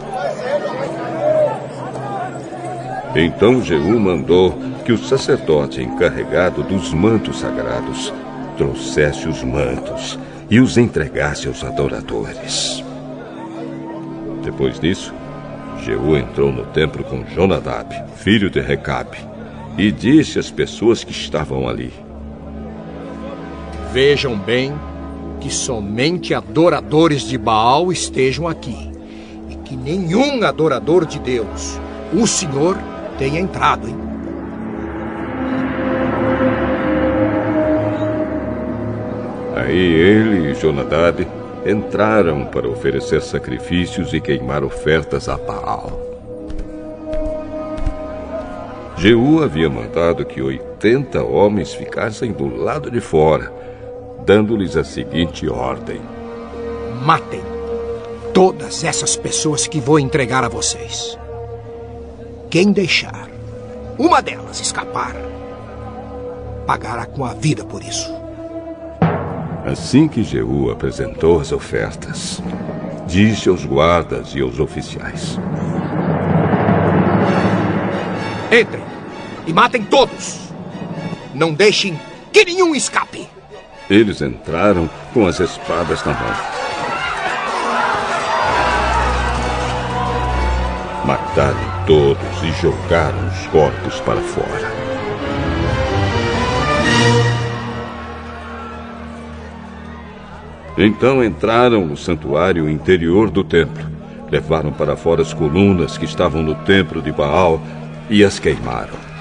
Então 3.16 3.62
Jeú 3.62 4.00
mandou 4.00 4.58
que 4.84 4.92
o 4.92 4.98
sacerdote 4.98 5.82
encarregado 5.82 6.64
dos 6.64 6.94
mantos 6.94 7.40
sagrados 7.40 8.12
trouxesse 8.58 9.28
os 9.28 9.44
mantos 9.44 10.18
e 10.50 10.60
os 10.60 10.78
entregasse 10.78 11.48
aos 11.48 11.64
adoradores. 11.64 12.84
Depois 14.44 14.80
disso, 14.80 15.14
Jeú 15.84 16.18
entrou 16.18 16.52
no 16.52 16.66
templo 16.68 17.04
com 17.04 17.26
Jonadab, 17.26 17.94
filho 18.16 18.50
de 18.50 18.60
Recabe, 18.60 19.18
e 19.78 19.92
disse 19.92 20.40
às 20.40 20.52
pessoas 20.52 21.04
que 21.04 21.12
estavam 21.12 21.68
ali: 21.68 21.94
Vejam 23.94 24.36
bem 24.36 24.74
que 25.40 25.52
somente 25.52 26.34
adoradores 26.34 27.22
de 27.22 27.38
Baal 27.38 27.92
estejam 27.92 28.48
aqui 28.48 28.92
e 29.52 29.56
que 29.58 29.76
nenhum 29.76 30.44
adorador 30.44 31.06
de 31.06 31.20
Deus, 31.20 31.80
o 32.12 32.26
Senhor, 32.26 32.76
tenha 33.20 33.40
entrado, 33.40 33.88
hein? 33.88 33.96
Aí 39.56 39.78
ele 39.78 40.50
e 40.50 40.56
Jonadab 40.56 41.28
entraram 41.64 42.46
para 42.46 42.68
oferecer 42.68 43.22
sacrifícios 43.22 44.12
e 44.12 44.20
queimar 44.20 44.64
ofertas 44.64 45.30
a 45.30 45.38
Baal. 45.38 46.02
Jeú 48.98 49.44
havia 49.44 49.70
mandado 49.70 50.26
que 50.26 50.42
80 50.42 51.22
homens 51.24 51.76
ficassem 51.76 52.32
do 52.32 52.48
lado 52.48 52.90
de 52.90 53.00
fora, 53.00 53.62
dando-lhes 54.26 54.76
a 54.78 54.84
seguinte 54.84 55.50
ordem: 55.50 56.02
Matem 57.04 57.42
todas 58.34 58.84
essas 58.84 59.16
pessoas 59.16 59.68
que 59.68 59.80
vou 59.80 60.00
entregar 60.00 60.44
a 60.44 60.50
vocês. 60.50 61.18
Quem 62.50 62.72
deixar 62.72 63.30
uma 63.98 64.22
delas 64.22 64.60
escapar, 64.60 65.16
pagará 66.66 67.06
com 67.06 67.24
a 67.24 67.34
vida 67.34 67.64
por 67.64 67.84
isso. 67.84 68.12
Assim 69.66 70.08
que 70.08 70.24
Jeú 70.24 70.72
apresentou 70.72 71.40
as 71.40 71.52
ofertas, 71.52 72.42
disse 73.08 73.50
aos 73.50 73.66
guardas 73.66 74.34
e 74.34 74.42
aos 74.42 74.60
oficiais: 74.60 75.38
Entrem 78.48 78.84
e 79.46 79.54
matem 79.54 79.84
todos. 79.84 80.40
Não 81.34 81.54
deixem 81.54 82.00
que 82.32 82.46
nenhum 82.46 82.76
escape. 82.76 83.28
Eles 83.94 84.24
entraram 84.24 84.90
com 85.14 85.28
as 85.28 85.40
espadas 85.40 86.04
na 86.04 86.14
mão. 86.14 86.34
Mataram 91.06 91.86
todos 91.86 92.42
e 92.42 92.52
jogaram 92.60 93.28
os 93.28 93.46
corpos 93.52 94.00
para 94.00 94.20
fora. 94.20 94.72
Então 100.76 101.24
entraram 101.24 101.86
no 101.86 101.96
santuário 101.96 102.68
interior 102.68 103.30
do 103.30 103.44
templo. 103.44 103.86
Levaram 104.32 104.72
para 104.72 104.96
fora 104.96 105.22
as 105.22 105.36
colunas 105.36 106.00
que 106.00 106.06
estavam 106.06 106.42
no 106.42 106.56
templo 106.56 107.00
de 107.00 107.12
Baal 107.12 107.62
e 108.10 108.24
as 108.24 108.40
queimaram. 108.40 109.13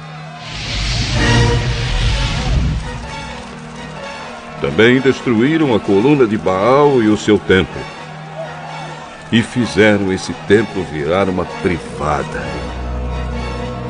Também 4.62 5.00
destruíram 5.00 5.74
a 5.74 5.80
coluna 5.80 6.24
de 6.24 6.38
Baal 6.38 7.02
e 7.02 7.08
o 7.08 7.16
seu 7.16 7.36
templo. 7.36 7.82
E 9.32 9.42
fizeram 9.42 10.12
esse 10.12 10.32
templo 10.46 10.84
virar 10.84 11.28
uma 11.28 11.44
privada 11.44 12.40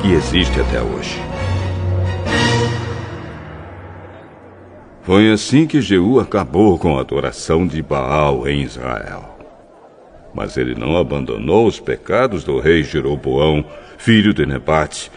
que 0.01 0.11
existe 0.11 0.59
até 0.59 0.81
hoje. 0.81 1.21
Foi 5.03 5.31
assim 5.31 5.67
que 5.67 5.79
Jeú 5.79 6.19
acabou 6.19 6.79
com 6.79 6.97
a 6.97 7.01
adoração 7.01 7.67
de 7.67 7.79
Baal 7.83 8.47
em 8.47 8.63
Israel. 8.63 9.37
Mas 10.33 10.57
ele 10.57 10.73
não 10.73 10.97
abandonou 10.97 11.67
os 11.67 11.79
pecados 11.79 12.43
do 12.43 12.59
rei 12.59 12.81
Jeroboão, 12.81 13.63
filho 13.99 14.33
de 14.33 14.43
Nebate, 14.43 15.11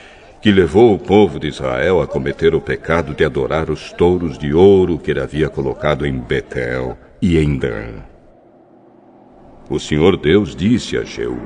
que 0.46 0.52
levou 0.52 0.94
o 0.94 0.98
povo 1.00 1.40
de 1.40 1.48
Israel 1.48 2.00
a 2.00 2.06
cometer 2.06 2.54
o 2.54 2.61
pecado 2.61 3.12
de 3.12 3.24
adorar 3.24 3.68
os 3.68 3.90
touros 3.92 4.38
de 4.38 4.54
ouro 4.54 4.96
que 4.96 5.11
ele 5.11 5.18
havia 5.18 5.48
colocado 5.48 6.06
em 6.06 6.16
Betel 6.20 6.96
e 7.20 7.37
em 7.37 7.59
Dan. 7.59 8.04
O 9.68 9.80
Senhor 9.80 10.16
Deus 10.16 10.54
disse 10.54 10.96
a 10.96 11.02
Jeú: 11.02 11.37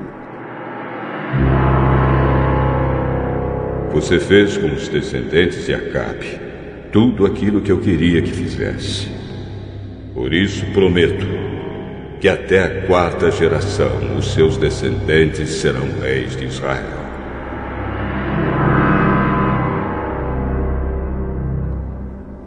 Você 3.91 4.19
fez 4.19 4.55
com 4.55 4.67
os 4.67 4.87
descendentes 4.87 5.65
de 5.65 5.73
Acabe 5.73 6.39
tudo 6.91 7.25
aquilo 7.25 7.59
que 7.59 7.71
eu 7.71 7.79
queria 7.79 8.21
que 8.21 8.31
fizesse. 8.31 9.09
Por 10.13 10.31
isso 10.31 10.63
prometo 10.73 11.25
que 12.19 12.29
até 12.29 12.63
a 12.65 12.85
quarta 12.85 13.31
geração 13.31 14.15
os 14.15 14.31
seus 14.31 14.57
descendentes 14.57 15.49
serão 15.55 15.87
reis 15.99 16.35
de 16.35 16.45
Israel. 16.45 17.00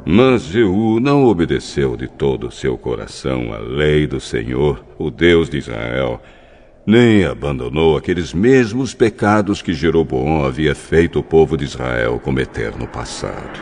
Mas 0.06 0.42
Jeú 0.42 1.00
não 1.00 1.24
obedeceu 1.24 1.96
de 1.96 2.06
todo 2.06 2.48
o 2.48 2.52
seu 2.52 2.76
coração 2.76 3.54
à 3.54 3.58
lei 3.58 4.06
do 4.06 4.20
Senhor, 4.20 4.84
o 4.98 5.10
Deus 5.10 5.48
de 5.48 5.56
Israel, 5.56 6.20
nem 6.86 7.24
abandonou 7.24 7.96
aqueles 7.96 8.34
mesmos 8.34 8.92
pecados 8.92 9.62
que 9.62 9.72
Jeroboão 9.72 10.44
havia 10.44 10.74
feito 10.74 11.18
o 11.18 11.22
povo 11.22 11.56
de 11.56 11.64
Israel 11.64 12.20
cometer 12.22 12.76
no 12.76 12.86
passado. 12.86 13.58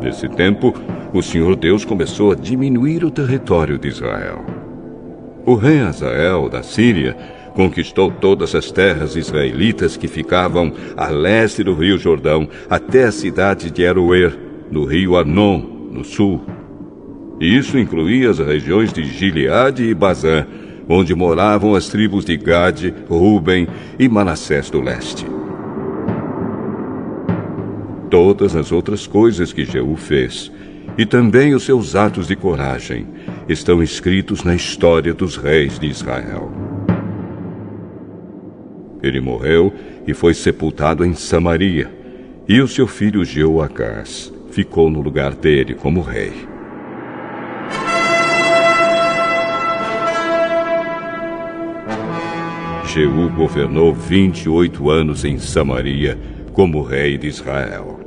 Nesse 0.00 0.28
tempo, 0.28 0.72
o 1.12 1.20
Senhor 1.22 1.56
Deus 1.56 1.84
começou 1.84 2.30
a 2.30 2.36
diminuir 2.36 3.04
o 3.04 3.10
território 3.10 3.78
de 3.78 3.88
Israel. 3.88 4.44
O 5.44 5.56
rei 5.56 5.80
Azael, 5.80 6.48
da 6.48 6.62
Síria, 6.62 7.16
conquistou 7.54 8.10
todas 8.10 8.54
as 8.54 8.70
terras 8.70 9.16
israelitas 9.16 9.96
que 9.96 10.08
ficavam 10.08 10.72
a 10.96 11.08
leste 11.08 11.62
do 11.62 11.72
rio 11.72 11.96
Jordão, 11.96 12.48
até 12.68 13.04
a 13.04 13.12
cidade 13.12 13.70
de 13.70 13.86
Aroer, 13.86 14.36
no 14.70 14.84
rio 14.84 15.16
Arnon, 15.16 15.58
no 15.90 16.04
sul. 16.04 16.44
Isso 17.40 17.78
incluía 17.78 18.30
as 18.30 18.38
regiões 18.38 18.92
de 18.92 19.04
Gileade 19.04 19.84
e 19.84 19.94
Bazã, 19.94 20.46
onde 20.88 21.14
moravam 21.14 21.74
as 21.74 21.88
tribos 21.88 22.24
de 22.24 22.36
Gade, 22.36 22.92
Ruben 23.08 23.66
e 23.98 24.08
Manassés 24.08 24.68
do 24.68 24.80
leste. 24.80 25.24
Todas 28.10 28.54
as 28.54 28.70
outras 28.70 29.06
coisas 29.06 29.52
que 29.52 29.64
Jeú 29.64 29.96
fez, 29.96 30.52
e 30.96 31.06
também 31.06 31.54
os 31.54 31.64
seus 31.64 31.96
atos 31.96 32.28
de 32.28 32.36
coragem, 32.36 33.06
estão 33.48 33.82
escritos 33.82 34.44
na 34.44 34.54
história 34.54 35.12
dos 35.12 35.36
reis 35.36 35.78
de 35.78 35.86
Israel. 35.86 36.63
Ele 39.04 39.20
morreu 39.20 39.72
e 40.06 40.14
foi 40.14 40.32
sepultado 40.32 41.04
em 41.04 41.12
Samaria, 41.12 41.90
e 42.48 42.60
o 42.60 42.66
seu 42.66 42.86
filho 42.86 43.24
Jeoacás 43.24 44.32
ficou 44.50 44.88
no 44.88 45.02
lugar 45.02 45.34
dele 45.34 45.74
como 45.74 46.00
rei. 46.00 46.32
Jeú 52.86 53.28
governou 53.30 53.92
28 53.92 54.88
anos 54.88 55.24
em 55.24 55.36
Samaria 55.38 56.18
como 56.52 56.80
rei 56.80 57.18
de 57.18 57.26
Israel. 57.26 58.03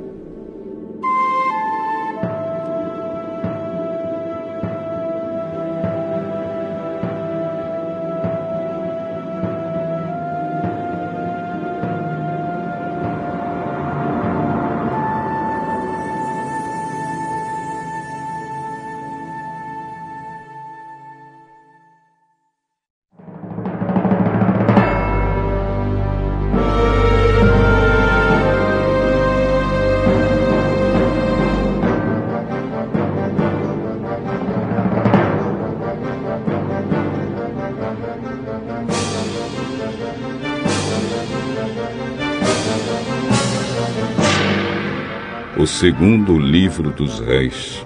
Segundo 45.98 46.38
livro 46.38 46.92
dos 46.92 47.18
Reis, 47.18 47.84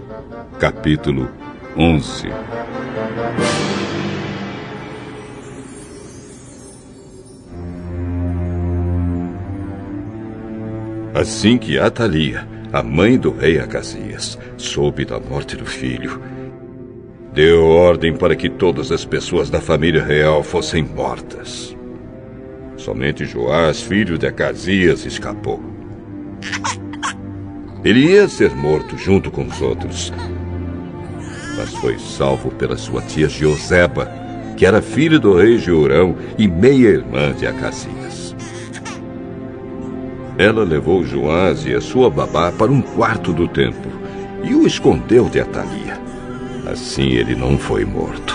capítulo 0.60 1.30
11. 1.74 2.28
Assim 11.14 11.56
que 11.56 11.78
Atalia, 11.78 12.46
a 12.70 12.82
mãe 12.82 13.16
do 13.16 13.30
rei 13.30 13.58
Acasias, 13.58 14.38
soube 14.58 15.06
da 15.06 15.18
morte 15.18 15.56
do 15.56 15.64
filho, 15.64 16.20
deu 17.32 17.64
ordem 17.64 18.14
para 18.14 18.36
que 18.36 18.50
todas 18.50 18.92
as 18.92 19.06
pessoas 19.06 19.48
da 19.48 19.58
família 19.58 20.04
real 20.04 20.42
fossem 20.42 20.82
mortas. 20.82 21.74
Somente 22.76 23.24
Joás, 23.24 23.80
filho 23.80 24.18
de 24.18 24.26
Acasias, 24.26 25.06
escapou. 25.06 25.71
Ele 27.84 28.12
ia 28.12 28.28
ser 28.28 28.54
morto 28.54 28.96
junto 28.96 29.28
com 29.30 29.44
os 29.44 29.60
outros. 29.60 30.12
Mas 31.56 31.74
foi 31.74 31.98
salvo 31.98 32.50
pela 32.52 32.76
sua 32.76 33.02
tia 33.02 33.28
Joseba, 33.28 34.08
que 34.56 34.64
era 34.64 34.80
filha 34.80 35.18
do 35.18 35.36
rei 35.36 35.58
Jeurão 35.58 36.14
e 36.38 36.46
meia-irmã 36.46 37.32
de 37.32 37.44
Acasias. 37.44 38.36
Ela 40.38 40.64
levou 40.64 41.04
Joás 41.04 41.66
e 41.66 41.74
a 41.74 41.80
sua 41.80 42.08
babá 42.08 42.52
para 42.52 42.70
um 42.70 42.80
quarto 42.80 43.32
do 43.32 43.48
templo 43.48 43.90
e 44.44 44.54
o 44.54 44.64
escondeu 44.64 45.28
de 45.28 45.40
Atalia. 45.40 46.00
Assim 46.70 47.10
ele 47.10 47.34
não 47.34 47.58
foi 47.58 47.84
morto. 47.84 48.34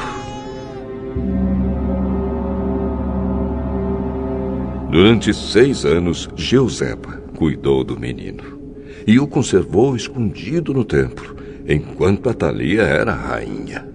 Durante 4.92 5.34
seis 5.34 5.86
anos, 5.86 6.30
Jeuseba 6.36 7.22
cuidou 7.36 7.84
do 7.84 8.00
menino 8.00 8.57
e 9.08 9.18
o 9.20 9.26
conservou 9.26 9.96
escondido 9.96 10.74
no 10.74 10.84
templo, 10.84 11.38
enquanto 11.66 12.30
Atalia 12.30 12.82
era 12.82 13.14
rainha. 13.14 13.88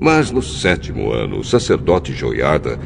Mas 0.00 0.32
no 0.32 0.42
sétimo 0.42 1.12
ano, 1.12 1.38
o 1.38 1.44
sacerdote 1.44 2.12
Joiada 2.12 2.78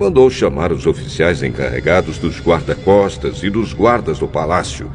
mandou 0.00 0.28
chamar 0.30 0.72
os 0.72 0.86
oficiais 0.86 1.42
encarregados 1.42 2.16
dos 2.18 2.40
guarda-costas 2.40 3.42
e 3.42 3.50
dos 3.50 3.74
guardas 3.74 4.18
do 4.18 4.26
palácio 4.26 4.90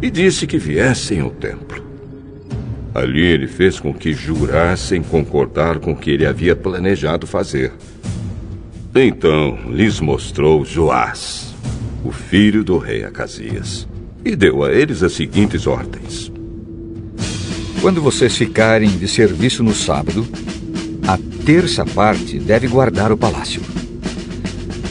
e 0.00 0.10
disse 0.10 0.46
que 0.46 0.58
viessem 0.58 1.20
ao 1.20 1.30
templo. 1.30 1.84
Ali 2.94 3.20
ele 3.20 3.46
fez 3.46 3.78
com 3.78 3.92
que 3.92 4.12
jurassem 4.12 5.02
concordar 5.02 5.80
com 5.80 5.92
o 5.92 5.96
que 5.96 6.12
ele 6.12 6.24
havia 6.24 6.56
planejado 6.56 7.26
fazer. 7.26 7.72
Então 8.94 9.58
lhes 9.70 10.00
mostrou 10.00 10.64
Joás, 10.64 11.54
o 12.04 12.10
filho 12.10 12.64
do 12.64 12.78
rei 12.78 13.04
Acasias, 13.04 13.86
e 14.24 14.34
deu 14.34 14.64
a 14.64 14.72
eles 14.72 15.02
as 15.02 15.12
seguintes 15.12 15.66
ordens: 15.66 16.30
Quando 17.80 18.00
vocês 18.00 18.36
ficarem 18.36 18.90
de 18.90 19.08
serviço 19.08 19.62
no 19.62 19.74
sábado, 19.74 20.26
a 21.06 21.18
terça 21.44 21.84
parte 21.84 22.38
deve 22.38 22.68
guardar 22.68 23.10
o 23.12 23.16
palácio. 23.16 23.62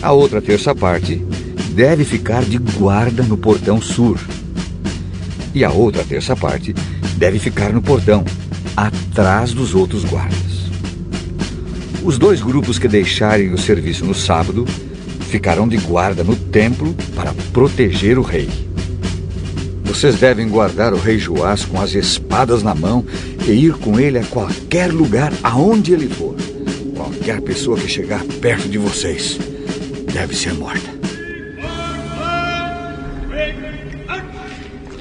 A 0.02 0.12
outra 0.12 0.42
terça 0.42 0.74
parte 0.74 1.22
deve 1.72 2.04
ficar 2.04 2.44
de 2.44 2.58
guarda 2.58 3.24
no 3.24 3.38
portão 3.38 3.82
sul. 3.82 4.18
E 5.54 5.64
a 5.64 5.72
outra 5.72 6.04
terça 6.04 6.36
parte 6.36 6.74
deve 7.18 7.40
ficar 7.40 7.74
no 7.74 7.82
portão, 7.82 8.24
atrás 8.76 9.54
dos 9.54 9.74
outros 9.74 10.04
guardas. 10.06 10.38
Os 12.04 12.18
dois 12.18 12.42
grupos 12.42 12.80
que 12.80 12.88
deixarem 12.88 13.54
o 13.54 13.58
serviço 13.58 14.06
no 14.06 14.14
sábado 14.14 14.66
ficarão 15.30 15.68
de 15.68 15.78
guarda 15.78 16.24
no 16.24 16.36
templo 16.36 16.96
para 17.16 17.34
proteger 17.52 18.18
o 18.18 18.22
rei. 18.22 18.67
Vocês 19.88 20.20
devem 20.20 20.50
guardar 20.50 20.94
o 20.94 20.98
rei 20.98 21.18
Joás 21.18 21.64
com 21.64 21.82
as 21.82 21.96
espadas 21.96 22.62
na 22.62 22.76
mão 22.76 23.06
e 23.48 23.52
ir 23.52 23.74
com 23.74 23.98
ele 23.98 24.20
a 24.20 24.24
qualquer 24.26 24.92
lugar 24.92 25.34
aonde 25.42 25.94
ele 25.94 26.08
for. 26.08 26.36
Qualquer 26.94 27.42
pessoa 27.42 27.78
que 27.78 27.88
chegar 27.88 28.24
perto 28.42 28.68
de 28.68 28.78
vocês 28.78 29.40
deve 30.14 30.36
ser 30.36 30.54
morta. 30.54 30.90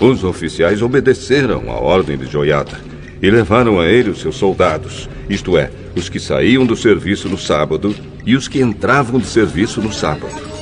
Os 0.01 0.23
oficiais 0.23 0.81
obedeceram 0.81 1.69
à 1.69 1.75
ordem 1.75 2.17
de 2.17 2.27
Joiada 2.27 2.81
e 3.21 3.29
levaram 3.29 3.81
a 3.81 3.87
ele 3.87 4.11
os 4.11 4.21
seus 4.21 4.37
soldados, 4.37 5.09
isto 5.29 5.59
é, 5.59 5.71
os 5.97 6.09
que 6.09 6.21
saíam 6.21 6.65
do 6.65 6.77
serviço 6.77 7.29
no 7.29 7.37
sábado 7.37 7.95
e 8.25 8.37
os 8.37 8.47
que 8.47 8.61
entravam 8.61 9.19
de 9.19 9.27
serviço 9.27 9.81
no 9.81 9.93
sábado. 9.93 10.56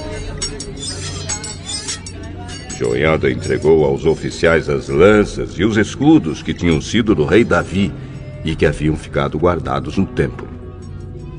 Joiada 2.84 3.30
entregou 3.30 3.86
aos 3.86 4.04
oficiais 4.04 4.68
as 4.68 4.90
lanças 4.90 5.54
e 5.58 5.64
os 5.64 5.78
escudos 5.78 6.42
que 6.42 6.52
tinham 6.52 6.82
sido 6.82 7.14
do 7.14 7.24
rei 7.24 7.42
Davi 7.42 7.90
e 8.44 8.54
que 8.54 8.66
haviam 8.66 8.94
ficado 8.94 9.38
guardados 9.38 9.96
no 9.96 10.04
templo. 10.04 10.46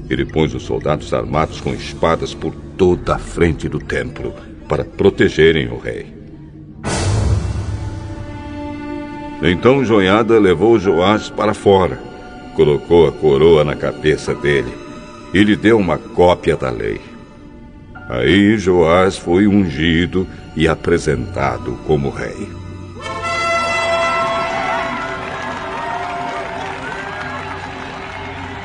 Ele 0.10 0.26
pôs 0.26 0.56
os 0.56 0.64
soldados 0.64 1.14
armados 1.14 1.62
com 1.62 1.72
espadas 1.72 2.34
por 2.34 2.52
toda 2.76 3.14
a 3.14 3.20
frente 3.20 3.70
do 3.70 3.78
templo 3.78 4.34
para 4.68 4.84
protegerem 4.84 5.68
o 5.68 5.78
rei. 5.78 6.08
Então 9.44 9.86
Joiada 9.86 10.40
levou 10.40 10.80
Joás 10.80 11.30
para 11.30 11.54
fora, 11.54 12.00
colocou 12.56 13.08
a 13.08 13.12
coroa 13.12 13.64
na 13.64 13.76
cabeça 13.76 14.34
dele 14.34 14.74
e 15.32 15.44
lhe 15.44 15.56
deu 15.56 15.78
uma 15.78 16.00
cópia 16.00 16.58
da 16.58 16.72
lei. 16.72 17.00
Aí 18.10 18.58
Joás 18.58 19.16
foi 19.16 19.46
ungido 19.46 20.28
e 20.56 20.68
apresentado 20.68 21.78
como 21.86 22.10
rei. 22.10 22.50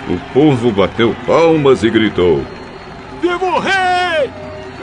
O 0.08 0.18
povo 0.32 0.72
bateu 0.72 1.14
palmas 1.26 1.84
e 1.84 1.90
gritou: 1.90 2.44
Viva 3.20 3.44
o 3.44 3.58
rei! 3.60 4.30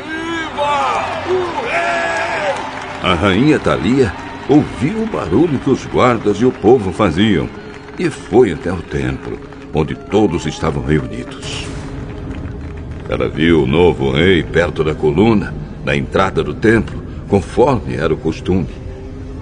Viva 0.05 1.05
o 1.29 1.65
rei! 1.65 2.53
A 3.03 3.13
rainha 3.13 3.59
Thalia 3.59 4.13
ouviu 4.47 5.03
o 5.03 5.05
barulho 5.05 5.59
que 5.59 5.69
os 5.69 5.85
guardas 5.85 6.37
e 6.37 6.45
o 6.45 6.51
povo 6.51 6.93
faziam 6.93 7.49
e 7.99 8.09
foi 8.09 8.53
até 8.53 8.71
o 8.71 8.81
templo, 8.81 9.37
onde 9.73 9.95
todos 9.95 10.45
estavam 10.45 10.83
reunidos. 10.83 11.67
Ela 13.09 13.27
viu 13.27 13.63
o 13.63 13.67
novo 13.67 14.11
rei 14.11 14.43
perto 14.43 14.83
da 14.83 14.93
coluna, 14.93 15.53
na 15.87 15.95
entrada 15.95 16.43
do 16.43 16.53
templo, 16.53 17.01
conforme 17.29 17.95
era 17.95 18.13
o 18.13 18.17
costume. 18.17 18.67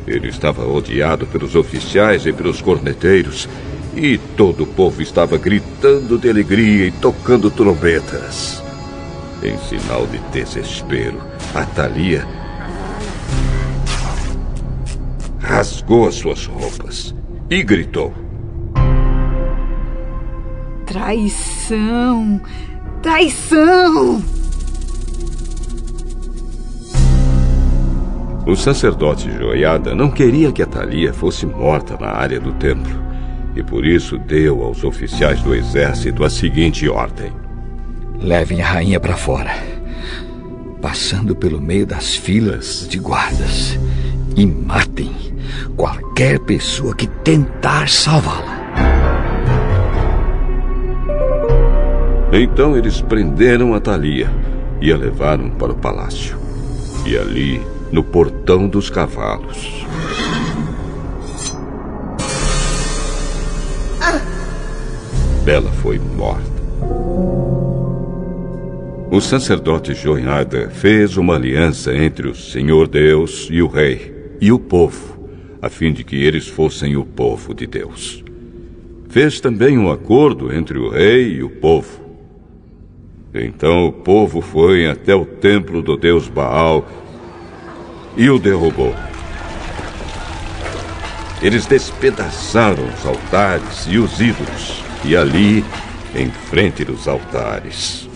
Ele 0.06 0.28
estava 0.28 0.64
odiado 0.64 1.26
pelos 1.26 1.56
oficiais 1.56 2.24
e 2.28 2.32
pelos 2.32 2.62
corneteiros, 2.62 3.50
e 3.96 4.20
todo 4.38 4.62
o 4.62 4.68
povo 4.68 5.02
estava 5.02 5.40
gritando 5.40 6.20
de 6.20 6.30
alegria 6.30 6.86
e 6.86 6.92
tocando 6.92 7.50
trombetas. 7.50 8.64
Em 9.42 9.58
sinal 9.58 10.06
de 10.06 10.20
desespero, 10.32 11.20
Atalia 11.56 12.28
rasgou 15.40 16.08
as 16.08 16.14
suas 16.14 16.46
roupas 16.46 17.16
e 17.50 17.64
gritou: 17.64 18.14
Traição! 20.86 22.40
Traição! 23.02 24.45
O 28.46 28.56
sacerdote 28.56 29.32
Joiada 29.32 29.96
não 29.96 30.12
queria 30.12 30.52
que 30.52 30.62
Atalia 30.62 31.12
fosse 31.12 31.48
morta 31.48 31.98
na 32.00 32.12
área 32.12 32.40
do 32.40 32.54
templo 32.54 32.94
e 33.56 33.64
por 33.64 33.84
isso 33.84 34.20
deu 34.20 34.62
aos 34.62 34.84
oficiais 34.84 35.42
do 35.42 35.56
exército 35.56 36.24
a 36.24 36.30
seguinte 36.30 36.88
ordem: 36.88 37.32
Levem 38.20 38.62
a 38.62 38.68
rainha 38.68 39.00
para 39.00 39.18
fora, 39.18 39.52
passando 40.80 41.36
pelo 41.36 41.60
meio 41.60 41.88
das 41.88 42.16
filas 42.16 42.88
de 42.88 43.00
guardas 43.00 43.80
e 44.36 44.46
matem 44.46 45.12
qualquer 45.76 46.40
pessoa 46.40 46.96
que 46.96 47.08
tentar 47.08 47.90
salvá-la. 47.90 48.56
Então 52.32 52.78
eles 52.78 53.02
prenderam 53.02 53.74
a 53.74 53.80
Thalia 53.80 54.30
e 54.82 54.92
a 54.92 54.98
levaram 54.98 55.50
para 55.50 55.72
o 55.72 55.76
palácio. 55.76 56.38
E 57.06 57.18
ali, 57.18 57.62
no 57.92 58.04
portão 58.04 58.68
dos 58.68 58.90
cavalos. 58.90 59.86
Ela 65.46 65.72
foi 65.74 66.00
morta. 66.00 66.56
O 69.12 69.22
sacerdote 69.22 69.94
Joiada 69.94 70.70
fez 70.70 71.16
uma 71.16 71.36
aliança 71.36 71.96
entre 71.96 72.28
o 72.28 72.36
Senhor 72.36 72.88
Deus 72.88 73.48
e 73.52 73.62
o 73.62 73.68
rei 73.68 74.14
e 74.42 74.52
o 74.52 74.60
povo, 74.60 75.18
a 75.62 75.70
fim 75.70 75.94
de 75.94 76.04
que 76.04 76.16
eles 76.16 76.48
fossem 76.48 76.98
o 76.98 77.06
povo 77.06 77.54
de 77.54 77.68
Deus. 77.68 78.24
Fez 79.08 79.40
também 79.40 79.78
um 79.78 79.92
acordo 79.92 80.54
entre 80.54 80.78
o 80.78 80.90
rei 80.90 81.36
e 81.36 81.44
o 81.44 81.50
povo. 81.50 82.04
Então 83.34 83.86
o 83.86 83.92
povo 83.92 84.42
foi 84.42 84.88
até 84.88 85.14
o 85.14 85.26
templo 85.26 85.82
do 85.82 85.96
deus 85.96 86.28
Baal 86.28 86.86
e 88.18 88.30
o 88.30 88.40
derrubou. 88.40 88.96
Eles 91.42 91.66
despedaçaram 91.66 92.88
os 92.88 93.06
altares 93.06 93.86
e 93.88 93.98
os 93.98 94.20
ídolos, 94.20 94.84
e 95.04 95.16
ali, 95.16 95.64
em 96.16 96.32
frente 96.32 96.84
dos 96.84 97.08
altares, 97.08 98.10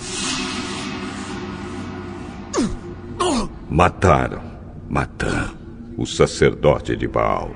mataram 3.69 4.41
Matã, 4.89 5.51
o 5.95 6.05
sacerdote 6.05 6.95
de 6.95 7.07
Baal. 7.07 7.51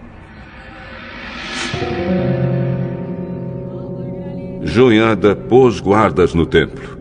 Joiada 4.62 5.36
pôs 5.36 5.80
guardas 5.80 6.36
no 6.36 6.46
templo. 6.46 6.93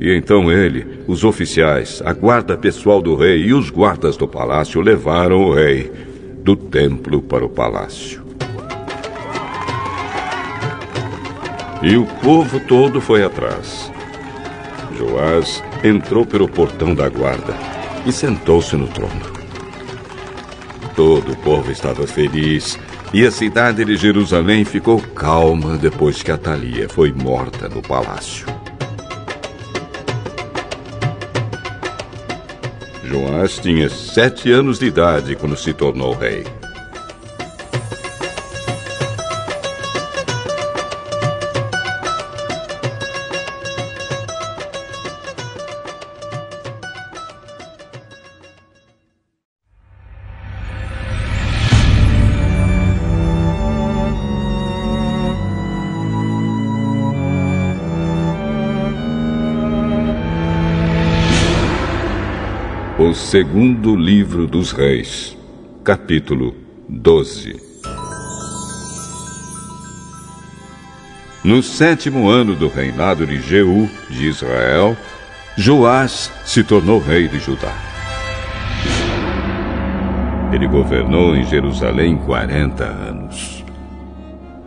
E 0.00 0.14
então 0.14 0.50
ele, 0.50 1.02
os 1.08 1.24
oficiais, 1.24 2.00
a 2.04 2.12
guarda 2.12 2.56
pessoal 2.56 3.02
do 3.02 3.16
rei 3.16 3.46
e 3.46 3.52
os 3.52 3.68
guardas 3.68 4.16
do 4.16 4.28
palácio 4.28 4.80
levaram 4.80 5.42
o 5.42 5.54
rei 5.54 5.90
do 6.42 6.54
templo 6.54 7.20
para 7.20 7.44
o 7.44 7.48
palácio. 7.48 8.22
E 11.82 11.96
o 11.96 12.06
povo 12.22 12.60
todo 12.60 13.00
foi 13.00 13.24
atrás. 13.24 13.90
Joás 14.96 15.62
entrou 15.82 16.26
pelo 16.26 16.48
portão 16.48 16.94
da 16.94 17.08
guarda 17.08 17.54
e 18.06 18.12
sentou-se 18.12 18.76
no 18.76 18.88
trono. 18.88 19.38
Todo 20.96 21.32
o 21.32 21.36
povo 21.36 21.70
estava 21.70 22.06
feliz 22.06 22.78
e 23.12 23.24
a 23.24 23.30
cidade 23.30 23.84
de 23.84 23.96
Jerusalém 23.96 24.64
ficou 24.64 25.00
calma 25.00 25.76
depois 25.76 26.22
que 26.22 26.32
Atalia 26.32 26.88
foi 26.88 27.12
morta 27.12 27.68
no 27.68 27.80
palácio. 27.80 28.57
Joás 33.08 33.58
tinha 33.58 33.88
sete 33.88 34.52
anos 34.52 34.78
de 34.78 34.84
idade 34.84 35.34
quando 35.34 35.56
se 35.56 35.72
tornou 35.72 36.12
rei. 36.12 36.44
Segundo 63.38 63.94
livro 63.94 64.48
dos 64.48 64.72
Reis, 64.72 65.38
capítulo 65.84 66.56
12. 66.88 67.54
No 71.44 71.62
sétimo 71.62 72.28
ano 72.28 72.56
do 72.56 72.66
reinado 72.66 73.24
de 73.24 73.40
Jeú 73.40 73.88
de 74.10 74.26
Israel, 74.26 74.96
Joás 75.56 76.32
se 76.44 76.64
tornou 76.64 76.98
rei 76.98 77.28
de 77.28 77.38
Judá. 77.38 77.72
Ele 80.52 80.66
governou 80.66 81.36
em 81.36 81.44
Jerusalém 81.44 82.16
40 82.16 82.82
anos. 82.82 83.64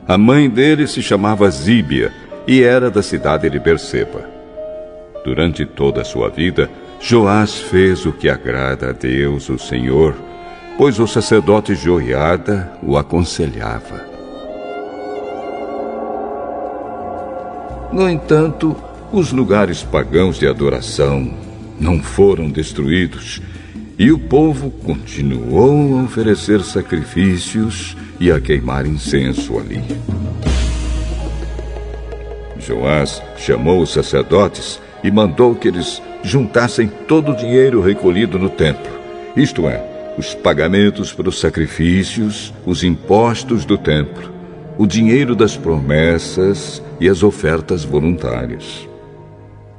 A 0.08 0.18
mãe 0.18 0.50
dele 0.50 0.88
se 0.88 1.02
chamava 1.02 1.52
Zíbia 1.52 2.14
e 2.48 2.64
era 2.64 2.90
da 2.90 3.04
cidade 3.04 3.50
de 3.50 3.60
Berseba. 3.60 4.30
Durante 5.26 5.66
toda 5.66 6.00
a 6.00 6.06
sua 6.06 6.30
vida, 6.30 6.70
Joás 7.04 7.58
fez 7.58 8.06
o 8.06 8.12
que 8.12 8.30
agrada 8.30 8.90
a 8.90 8.92
Deus, 8.92 9.50
o 9.50 9.58
Senhor, 9.58 10.16
pois 10.78 11.00
o 11.00 11.08
sacerdote 11.08 11.74
Joiada 11.74 12.72
o 12.84 12.96
aconselhava. 12.96 14.06
No 17.92 18.08
entanto, 18.08 18.78
os 19.12 19.32
lugares 19.32 19.82
pagãos 19.84 20.38
de 20.38 20.48
adoração 20.48 21.34
não 21.80 22.02
foram 22.02 22.50
destruídos 22.50 23.42
e 23.98 24.12
o 24.12 24.20
povo 24.20 24.70
continuou 24.70 26.00
a 26.00 26.04
oferecer 26.04 26.62
sacrifícios 26.62 27.98
e 28.20 28.32
a 28.32 28.40
queimar 28.40 28.86
incenso 28.86 29.58
ali. 29.58 29.84
Joás 32.60 33.22
chamou 33.38 33.82
os 33.82 33.92
sacerdotes 33.92 34.81
e 35.04 35.12
mandou 35.12 35.56
que 35.56 35.68
eles 35.68 36.02
juntassem 36.24 36.88
todo 37.08 37.32
o 37.32 37.36
dinheiro 37.36 37.82
recolhido 37.82 38.38
no 38.38 38.50
templo, 38.50 38.92
isto 39.36 39.68
é, 39.68 40.14
os 40.18 40.34
pagamentos 40.34 41.14
pelos 41.14 41.40
sacrifícios, 41.40 42.54
os 42.66 42.84
impostos 42.84 43.66
do 43.66 43.78
templo, 43.78 44.32
o 44.78 44.86
dinheiro 44.86 45.36
das 45.36 45.58
promessas 45.58 46.82
e 47.00 47.10
as 47.10 47.24
ofertas 47.24 47.84
voluntárias. 47.84 48.88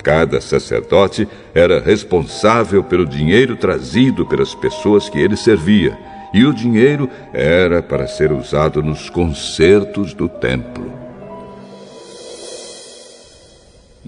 Cada 0.03 0.41
sacerdote 0.41 1.29
era 1.55 1.81
responsável 1.81 2.83
pelo 2.83 3.07
dinheiro 3.07 3.57
trazido 3.57 4.27
pelas 4.27 4.55
pessoas 4.55 5.09
que 5.09 5.19
ele 5.19 5.37
servia, 5.37 5.97
e 6.35 6.45
o 6.45 6.53
dinheiro 6.53 7.09
era 7.33 7.83
para 7.83 8.09
ser 8.09 8.33
usado 8.33 8.83
nos 8.83 9.09
concertos 9.09 10.13
do 10.13 10.29
templo. 10.29 10.91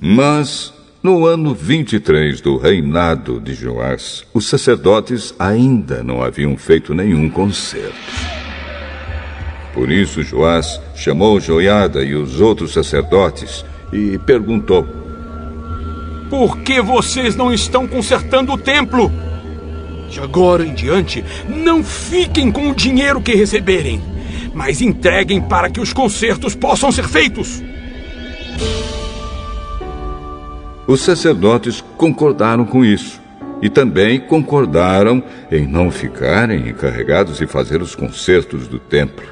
Mas 0.01 0.74
no 1.05 1.27
ano 1.27 1.55
23 1.55 2.41
do 2.41 2.57
reinado 2.57 3.39
de 3.39 3.53
Joás, 3.53 4.25
os 4.33 4.49
sacerdotes 4.49 5.35
ainda 5.39 6.03
não 6.03 6.23
haviam 6.23 6.57
feito 6.57 6.95
nenhum 6.95 7.29
concerto. 7.29 7.95
Por 9.75 9.93
isso 9.93 10.23
Joás 10.23 10.81
chamou 10.97 11.39
Joiada 11.39 12.03
e 12.03 12.15
os 12.15 12.41
outros 12.41 12.73
sacerdotes 12.73 13.67
e 13.93 14.17
perguntou: 14.17 14.89
Por 16.31 16.57
que 16.61 16.81
vocês 16.81 17.37
não 17.37 17.53
estão 17.53 17.87
consertando 17.87 18.55
o 18.55 18.59
templo? 18.59 19.13
De 20.09 20.21
agora 20.21 20.65
em 20.65 20.73
diante, 20.73 21.23
não 21.47 21.85
fiquem 21.85 22.51
com 22.51 22.71
o 22.71 22.75
dinheiro 22.75 23.21
que 23.21 23.35
receberem, 23.35 24.01
mas 24.55 24.81
entreguem 24.81 25.43
para 25.43 25.69
que 25.69 25.81
os 25.81 25.93
concertos 25.93 26.55
possam 26.55 26.91
ser 26.91 27.07
feitos. 27.07 27.63
Os 30.87 31.01
sacerdotes 31.01 31.83
concordaram 31.97 32.67
com 32.67 32.85
isso 32.85 33.21
e 33.63 33.71
também 33.71 34.21
concordaram 34.21 35.23
em 35.51 35.67
não 35.67 35.91
ficarem 35.91 36.69
encarregados 36.69 37.39
de 37.39 37.47
fazer 37.47 37.81
os 37.81 37.95
concertos 37.95 38.69
do 38.69 38.79
templo. 38.79 39.25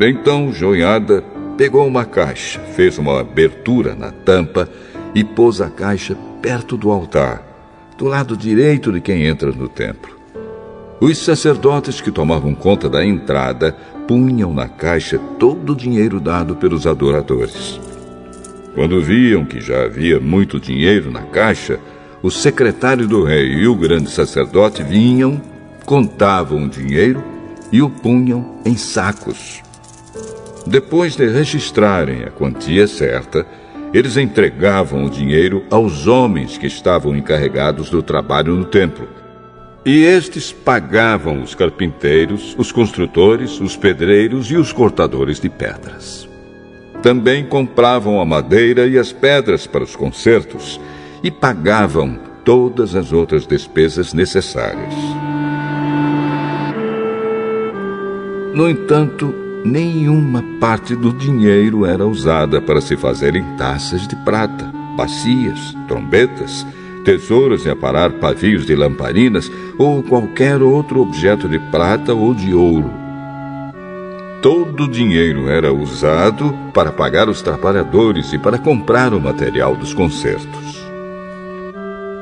Então 0.00 0.52
Joiada 0.52 1.24
pegou 1.56 1.84
uma 1.84 2.04
caixa, 2.04 2.60
fez 2.76 2.98
uma 2.98 3.20
abertura 3.20 3.96
na 3.96 4.12
tampa 4.12 4.68
e 5.12 5.24
pôs 5.24 5.60
a 5.60 5.68
caixa 5.68 6.16
perto 6.40 6.76
do 6.76 6.92
altar, 6.92 7.42
do 7.96 8.04
lado 8.04 8.36
direito 8.36 8.92
de 8.92 9.00
quem 9.00 9.24
entra 9.26 9.50
no 9.50 9.66
templo. 9.66 10.16
Os 11.00 11.18
sacerdotes 11.18 12.00
que 12.00 12.12
tomavam 12.12 12.54
conta 12.54 12.88
da 12.88 13.04
entrada 13.04 13.76
punham 14.06 14.54
na 14.54 14.68
caixa 14.68 15.18
todo 15.38 15.72
o 15.72 15.76
dinheiro 15.76 16.20
dado 16.20 16.54
pelos 16.54 16.86
adoradores. 16.86 17.87
Quando 18.74 19.02
viam 19.02 19.44
que 19.44 19.60
já 19.60 19.84
havia 19.84 20.20
muito 20.20 20.60
dinheiro 20.60 21.10
na 21.10 21.22
caixa, 21.22 21.78
o 22.22 22.30
secretário 22.30 23.06
do 23.06 23.24
rei 23.24 23.46
e 23.52 23.66
o 23.66 23.74
grande 23.74 24.10
sacerdote 24.10 24.82
vinham, 24.82 25.40
contavam 25.84 26.64
o 26.64 26.68
dinheiro 26.68 27.22
e 27.72 27.80
o 27.80 27.88
punham 27.88 28.60
em 28.64 28.76
sacos. 28.76 29.62
Depois 30.66 31.16
de 31.16 31.26
registrarem 31.26 32.24
a 32.24 32.30
quantia 32.30 32.86
certa, 32.86 33.46
eles 33.92 34.16
entregavam 34.16 35.04
o 35.04 35.10
dinheiro 35.10 35.64
aos 35.70 36.06
homens 36.06 36.58
que 36.58 36.66
estavam 36.66 37.16
encarregados 37.16 37.88
do 37.88 38.02
trabalho 38.02 38.54
no 38.54 38.66
templo. 38.66 39.08
E 39.84 40.04
estes 40.04 40.52
pagavam 40.52 41.40
os 41.42 41.54
carpinteiros, 41.54 42.54
os 42.58 42.70
construtores, 42.70 43.58
os 43.60 43.76
pedreiros 43.76 44.50
e 44.50 44.56
os 44.56 44.72
cortadores 44.72 45.40
de 45.40 45.48
pedras. 45.48 46.27
Também 47.02 47.44
compravam 47.44 48.20
a 48.20 48.24
madeira 48.24 48.86
e 48.86 48.98
as 48.98 49.12
pedras 49.12 49.66
para 49.66 49.84
os 49.84 49.94
concertos 49.94 50.80
e 51.22 51.30
pagavam 51.30 52.18
todas 52.44 52.94
as 52.94 53.12
outras 53.12 53.46
despesas 53.46 54.12
necessárias. 54.12 54.94
No 58.52 58.68
entanto, 58.68 59.32
nenhuma 59.64 60.42
parte 60.58 60.96
do 60.96 61.12
dinheiro 61.12 61.86
era 61.86 62.04
usada 62.04 62.60
para 62.60 62.80
se 62.80 62.96
fazerem 62.96 63.44
taças 63.56 64.08
de 64.08 64.16
prata, 64.16 64.64
bacias, 64.96 65.76
trombetas, 65.86 66.66
tesouros 67.04 67.64
e 67.64 67.70
aparar 67.70 68.12
pavios 68.14 68.66
de 68.66 68.74
lamparinas 68.74 69.50
ou 69.78 70.02
qualquer 70.02 70.60
outro 70.60 71.00
objeto 71.00 71.48
de 71.48 71.60
prata 71.70 72.12
ou 72.12 72.34
de 72.34 72.52
ouro 72.52 73.07
Todo 74.40 74.84
o 74.84 74.88
dinheiro 74.88 75.48
era 75.48 75.72
usado 75.72 76.54
para 76.72 76.92
pagar 76.92 77.28
os 77.28 77.42
trabalhadores 77.42 78.32
e 78.32 78.38
para 78.38 78.56
comprar 78.56 79.12
o 79.12 79.20
material 79.20 79.74
dos 79.74 79.92
concertos. 79.92 80.86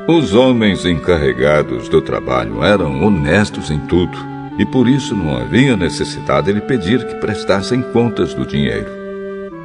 Os 0.09 0.35
homens 0.35 0.87
encarregados 0.87 1.91
do 1.91 2.01
trabalho 2.01 2.65
eram 2.65 3.05
honestos 3.05 3.71
em 3.71 3.79
tudo 3.81 4.17
e 4.59 4.65
por 4.65 4.89
isso 4.89 5.15
não 5.15 5.37
havia 5.37 5.77
necessidade 5.77 6.55
de 6.55 6.61
pedir 6.63 7.07
que 7.07 7.17
prestassem 7.17 7.83
contas 7.83 8.33
do 8.33 8.47
dinheiro. 8.47 8.91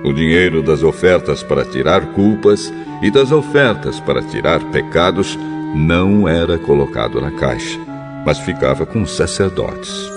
O 0.03 0.11
dinheiro 0.11 0.61
das 0.61 0.83
ofertas 0.83 1.41
para 1.41 1.63
tirar 1.63 2.07
culpas 2.07 2.73
e 3.01 3.09
das 3.09 3.31
ofertas 3.31 3.97
para 4.01 4.21
tirar 4.21 4.59
pecados 4.71 5.39
não 5.73 6.27
era 6.27 6.57
colocado 6.57 7.21
na 7.21 7.31
caixa, 7.31 7.79
mas 8.25 8.39
ficava 8.39 8.85
com 8.85 9.03
os 9.03 9.15
sacerdotes. 9.15 10.10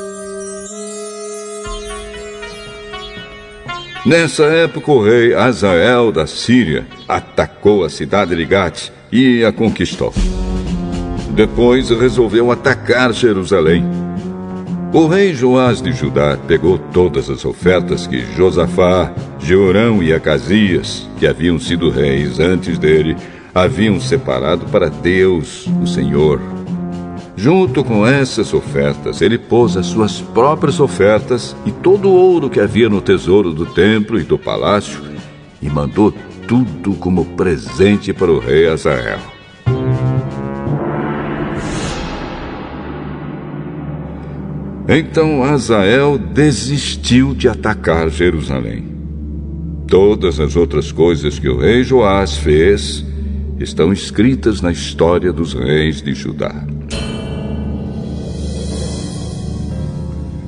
Nessa 4.05 4.45
época, 4.45 4.93
o 4.93 5.03
rei 5.03 5.33
Azael 5.33 6.13
da 6.13 6.27
Síria 6.27 6.87
atacou 7.09 7.85
a 7.85 7.89
cidade 7.89 8.37
de 8.37 8.45
Gate 8.45 8.91
e 9.11 9.43
a 9.43 9.51
conquistou. 9.51 10.13
Depois 11.31 11.89
resolveu 11.89 12.53
atacar 12.53 13.15
Jerusalém. 13.15 13.83
O 14.93 15.07
rei 15.07 15.33
Joás 15.33 15.81
de 15.81 15.91
Judá 15.91 16.39
pegou 16.47 16.77
todas 16.79 17.31
as 17.31 17.47
ofertas 17.47 18.07
que 18.07 18.21
Josafá, 18.37 19.11
Jeorão 19.41 20.03
e 20.03 20.13
Acasias, 20.13 21.09
que 21.19 21.27
haviam 21.27 21.59
sido 21.59 21.89
reis 21.89 22.39
antes 22.39 22.77
dele, 22.77 23.17
haviam 23.55 23.99
separado 23.99 24.67
para 24.67 24.91
Deus, 24.91 25.67
o 25.83 25.87
Senhor. 25.87 26.54
Junto 27.37 27.82
com 27.82 28.07
essas 28.07 28.55
ofertas, 28.55 29.20
ele 29.20 29.37
pôs 29.37 29.76
as 29.76 29.87
suas 29.87 30.20
próprias 30.20 30.78
ofertas 30.78 31.57
e 31.66 31.72
todo 31.72 32.09
o 32.09 32.14
ouro 32.14 32.49
que 32.49 32.61
havia 32.61 32.89
no 32.89 33.01
tesouro 33.01 33.53
do 33.53 33.66
templo 33.66 34.20
e 34.20 34.22
do 34.22 34.39
palácio 34.39 35.03
e 35.61 35.68
mandou 35.68 36.14
tudo 36.47 36.95
como 36.95 37.24
presente 37.24 38.12
para 38.12 38.30
o 38.30 38.39
rei 38.39 38.68
Azael. 38.68 39.18
Então 44.87 45.43
Azael 45.43 46.18
desistiu 46.18 47.35
de 47.35 47.49
atacar 47.49 48.11
Jerusalém. 48.11 48.85
Todas 49.89 50.39
as 50.39 50.55
outras 50.55 50.93
coisas 50.93 51.39
que 51.39 51.49
o 51.49 51.59
rei 51.59 51.82
Joás 51.82 52.37
fez 52.37 53.05
estão 53.59 53.93
escritas 53.93 54.61
na 54.61 54.70
história 54.70 55.32
dos 55.32 55.55
reis 55.55 56.03
de 56.03 56.14
Judá. 56.14 56.66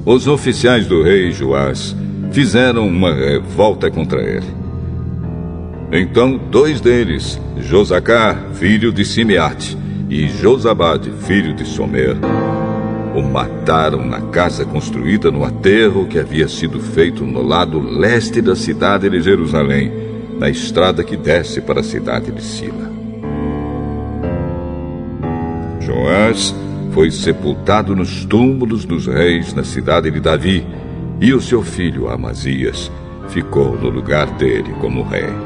Os 0.07 0.29
oficiais 0.29 0.87
do 0.87 1.03
rei 1.03 1.33
Joás 1.33 1.97
fizeram 2.31 2.87
uma 2.87 3.13
revolta 3.13 3.91
contra 3.91 4.23
ele. 4.23 4.47
Então, 5.91 6.39
dois 6.39 6.81
deles, 6.81 7.41
Josacá, 7.59 8.37
filho 8.55 8.93
de 8.93 9.05
Simeate, 9.05 9.77
e 10.09 10.29
Josabade, 10.29 11.11
filho 11.27 11.53
de 11.53 11.65
Somer, 11.65 12.17
o 13.17 13.21
mataram 13.21 14.07
na 14.07 14.21
casa 14.21 14.65
construída 14.65 15.29
no 15.33 15.45
aterro 15.45 16.07
que 16.07 16.21
havia 16.21 16.47
sido 16.47 16.79
feito 16.79 17.25
no 17.25 17.43
lado 17.43 17.81
leste 17.81 18.41
da 18.41 18.55
cidade 18.55 19.11
de 19.11 19.21
Jerusalém, 19.21 19.93
na 20.39 20.49
estrada 20.49 21.03
que 21.03 21.17
desce 21.17 21.61
para 21.61 21.81
a 21.81 21.83
cidade 21.83 22.31
de 22.31 22.43
Sila. 22.45 22.93
Joás 25.81 26.55
foi 26.97 27.11
sepultado 27.11 27.95
nos 27.95 28.25
túmulos 28.25 28.87
dos 28.87 29.07
reis 29.07 29.53
na 29.53 29.63
cidade 29.63 30.11
de 30.11 30.19
Davi, 30.19 30.67
e 31.21 31.35
o 31.35 31.43
seu 31.43 31.63
filho 31.63 32.09
Amazias 32.09 32.91
ficou 33.29 33.79
no 33.79 33.91
lugar 33.91 34.31
dele 34.39 34.73
como 34.81 35.03
rei. 35.03 35.46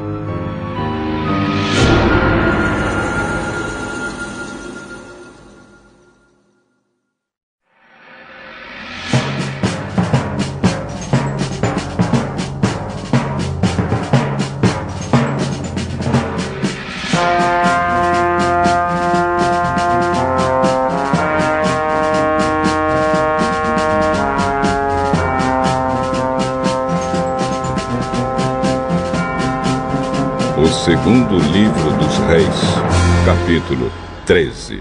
Capítulo 33.51 33.91
13. 34.25 34.79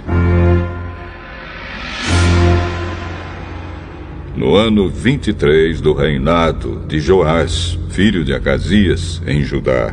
No 4.37 4.55
ano 4.55 4.89
23 4.89 5.81
do 5.81 5.93
reinado 5.93 6.85
de 6.87 7.01
Joás, 7.01 7.77
filho 7.91 8.25
de 8.25 8.33
Acasias, 8.33 9.21
em 9.27 9.43
Judá, 9.43 9.93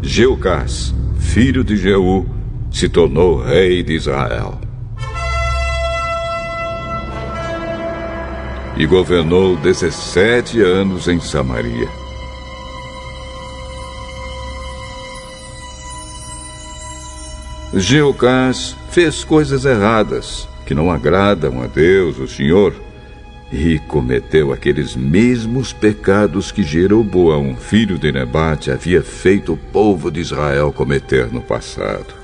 Jeocás, 0.00 0.94
filho 1.18 1.62
de 1.62 1.76
Jeú, 1.76 2.26
se 2.70 2.88
tornou 2.88 3.42
rei 3.42 3.82
de 3.82 3.92
Israel. 3.92 4.58
E 8.78 8.86
governou 8.86 9.56
17 9.56 10.62
anos 10.62 11.06
em 11.06 11.20
Samaria. 11.20 12.03
Geocás 17.76 18.76
fez 18.90 19.24
coisas 19.24 19.64
erradas 19.64 20.48
que 20.64 20.74
não 20.74 20.90
agradam 20.90 21.60
a 21.60 21.66
Deus, 21.66 22.18
o 22.18 22.28
Senhor, 22.28 22.72
e 23.52 23.78
cometeu 23.80 24.52
aqueles 24.52 24.94
mesmos 24.94 25.72
pecados 25.72 26.52
que 26.52 26.62
Jeroboão, 26.62 27.56
filho 27.56 27.98
de 27.98 28.12
Nebate, 28.12 28.70
havia 28.70 29.02
feito 29.02 29.52
o 29.52 29.56
povo 29.56 30.10
de 30.10 30.20
Israel 30.20 30.72
cometer 30.72 31.32
no 31.32 31.42
passado. 31.42 32.14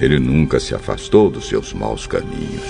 Ele 0.00 0.18
nunca 0.18 0.58
se 0.58 0.74
afastou 0.74 1.30
dos 1.30 1.48
seus 1.48 1.72
maus 1.72 2.06
caminhos. 2.06 2.62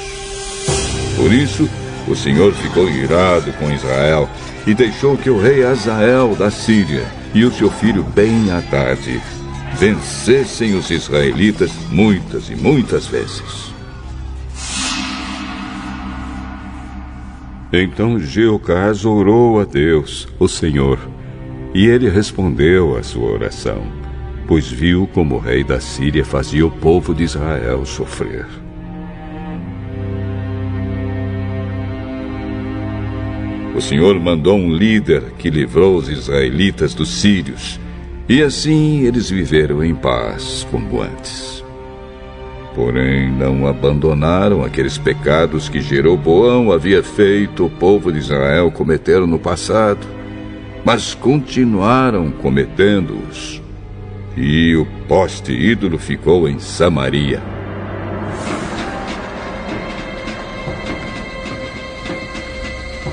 Por 1.17 1.33
isso, 1.33 1.69
o 2.07 2.15
Senhor 2.15 2.53
ficou 2.53 2.89
irado 2.89 3.53
com 3.55 3.71
Israel 3.71 4.29
e 4.67 4.75
deixou 4.75 5.17
que 5.17 5.31
o 5.31 5.41
rei 5.41 5.65
Azael 5.65 6.37
da 6.37 6.51
Síria 6.51 7.07
e 7.35 7.45
o 7.45 7.53
seu 7.53 7.71
filho 7.71 8.03
Ben-Hadad 8.03 9.21
vencessem 9.81 10.75
os 10.75 10.91
israelitas 10.91 11.73
muitas 11.91 12.51
e 12.51 12.55
muitas 12.55 13.07
vezes. 13.07 13.73
Então 17.73 18.21
Jeocás 18.21 19.07
orou 19.07 19.59
a 19.59 19.65
Deus, 19.65 20.29
o 20.39 20.47
Senhor, 20.47 20.99
e 21.73 21.87
ele 21.87 22.11
respondeu 22.11 22.95
à 22.95 23.03
sua 23.03 23.31
oração, 23.31 23.83
pois 24.47 24.71
viu 24.71 25.09
como 25.15 25.37
o 25.37 25.39
rei 25.39 25.65
da 25.65 25.81
Síria 25.81 26.27
fazia 26.27 26.67
o 26.67 26.71
povo 26.71 27.15
de 27.15 27.23
Israel 27.23 27.87
sofrer. 27.87 28.45
O 33.75 33.81
Senhor 33.81 34.21
mandou 34.21 34.59
um 34.59 34.71
líder 34.71 35.23
que 35.39 35.49
livrou 35.49 35.97
os 35.97 36.11
israelitas 36.11 36.93
dos 36.93 37.09
sírios 37.09 37.81
e 38.31 38.45
assim 38.45 39.01
eles 39.01 39.29
viveram 39.29 39.83
em 39.85 39.93
paz 39.93 40.65
como 40.71 41.03
antes. 41.03 41.65
Porém, 42.77 43.29
não 43.29 43.67
abandonaram 43.67 44.65
aqueles 44.65 44.97
pecados 44.97 45.69
que 45.69 45.81
Jeroboão 45.81 46.71
havia 46.71 47.03
feito 47.03 47.67
o 47.67 47.71
povo 47.71 48.13
de 48.13 48.21
Israel 48.21 48.71
cometer 48.71 49.19
no 49.27 49.37
passado, 49.37 50.07
mas 50.85 51.13
continuaram 51.13 52.31
cometendo-os. 52.31 53.61
E 54.37 54.77
o 54.77 54.87
poste 55.09 55.51
ídolo 55.51 55.99
ficou 55.99 56.49
em 56.49 56.61
Samaria. 56.61 57.43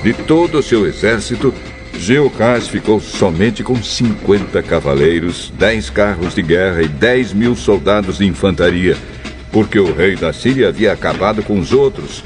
De 0.00 0.12
todo 0.12 0.58
o 0.58 0.62
seu 0.62 0.86
exército, 0.86 1.52
Geocás 1.98 2.68
ficou 2.68 3.00
somente 3.00 3.64
com 3.64 3.74
50 3.74 4.62
cavaleiros, 4.62 5.52
10 5.58 5.90
carros 5.90 6.34
de 6.34 6.42
guerra 6.42 6.82
e 6.82 6.88
10 6.88 7.32
mil 7.32 7.56
soldados 7.56 8.18
de 8.18 8.24
infantaria, 8.24 8.96
porque 9.52 9.80
o 9.80 9.92
rei 9.92 10.14
da 10.14 10.32
Síria 10.32 10.68
havia 10.68 10.92
acabado 10.92 11.42
com 11.42 11.58
os 11.58 11.72
outros, 11.72 12.22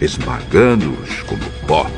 esmagando-os 0.00 1.22
como 1.22 1.42
pó. 1.66 1.90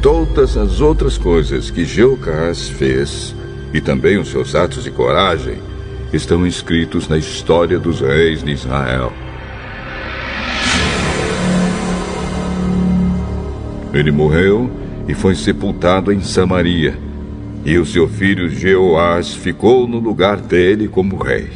Todas 0.00 0.56
as 0.56 0.80
outras 0.80 1.18
coisas 1.18 1.70
que 1.70 1.84
Geocás 1.84 2.70
fez, 2.70 3.34
e 3.74 3.80
também 3.80 4.16
os 4.16 4.30
seus 4.30 4.54
atos 4.54 4.84
de 4.84 4.90
coragem, 4.90 5.58
estão 6.12 6.46
escritos 6.46 7.08
na 7.08 7.18
história 7.18 7.78
dos 7.78 8.00
reis 8.00 8.42
de 8.42 8.52
Israel. 8.52 9.12
Ele 13.98 14.12
morreu 14.12 14.70
e 15.08 15.14
foi 15.14 15.34
sepultado 15.34 16.12
em 16.12 16.20
Samaria. 16.20 16.96
E 17.64 17.76
o 17.78 17.84
seu 17.84 18.08
filho 18.08 18.48
Jeoás 18.48 19.34
ficou 19.34 19.88
no 19.88 19.98
lugar 19.98 20.36
dele 20.36 20.86
como 20.86 21.16
rei. 21.16 21.50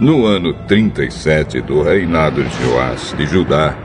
No 0.00 0.24
ano 0.24 0.54
37 0.66 1.60
do 1.60 1.82
reinado 1.82 2.42
de 2.42 2.64
Joás 2.64 3.14
de 3.14 3.26
Judá, 3.26 3.76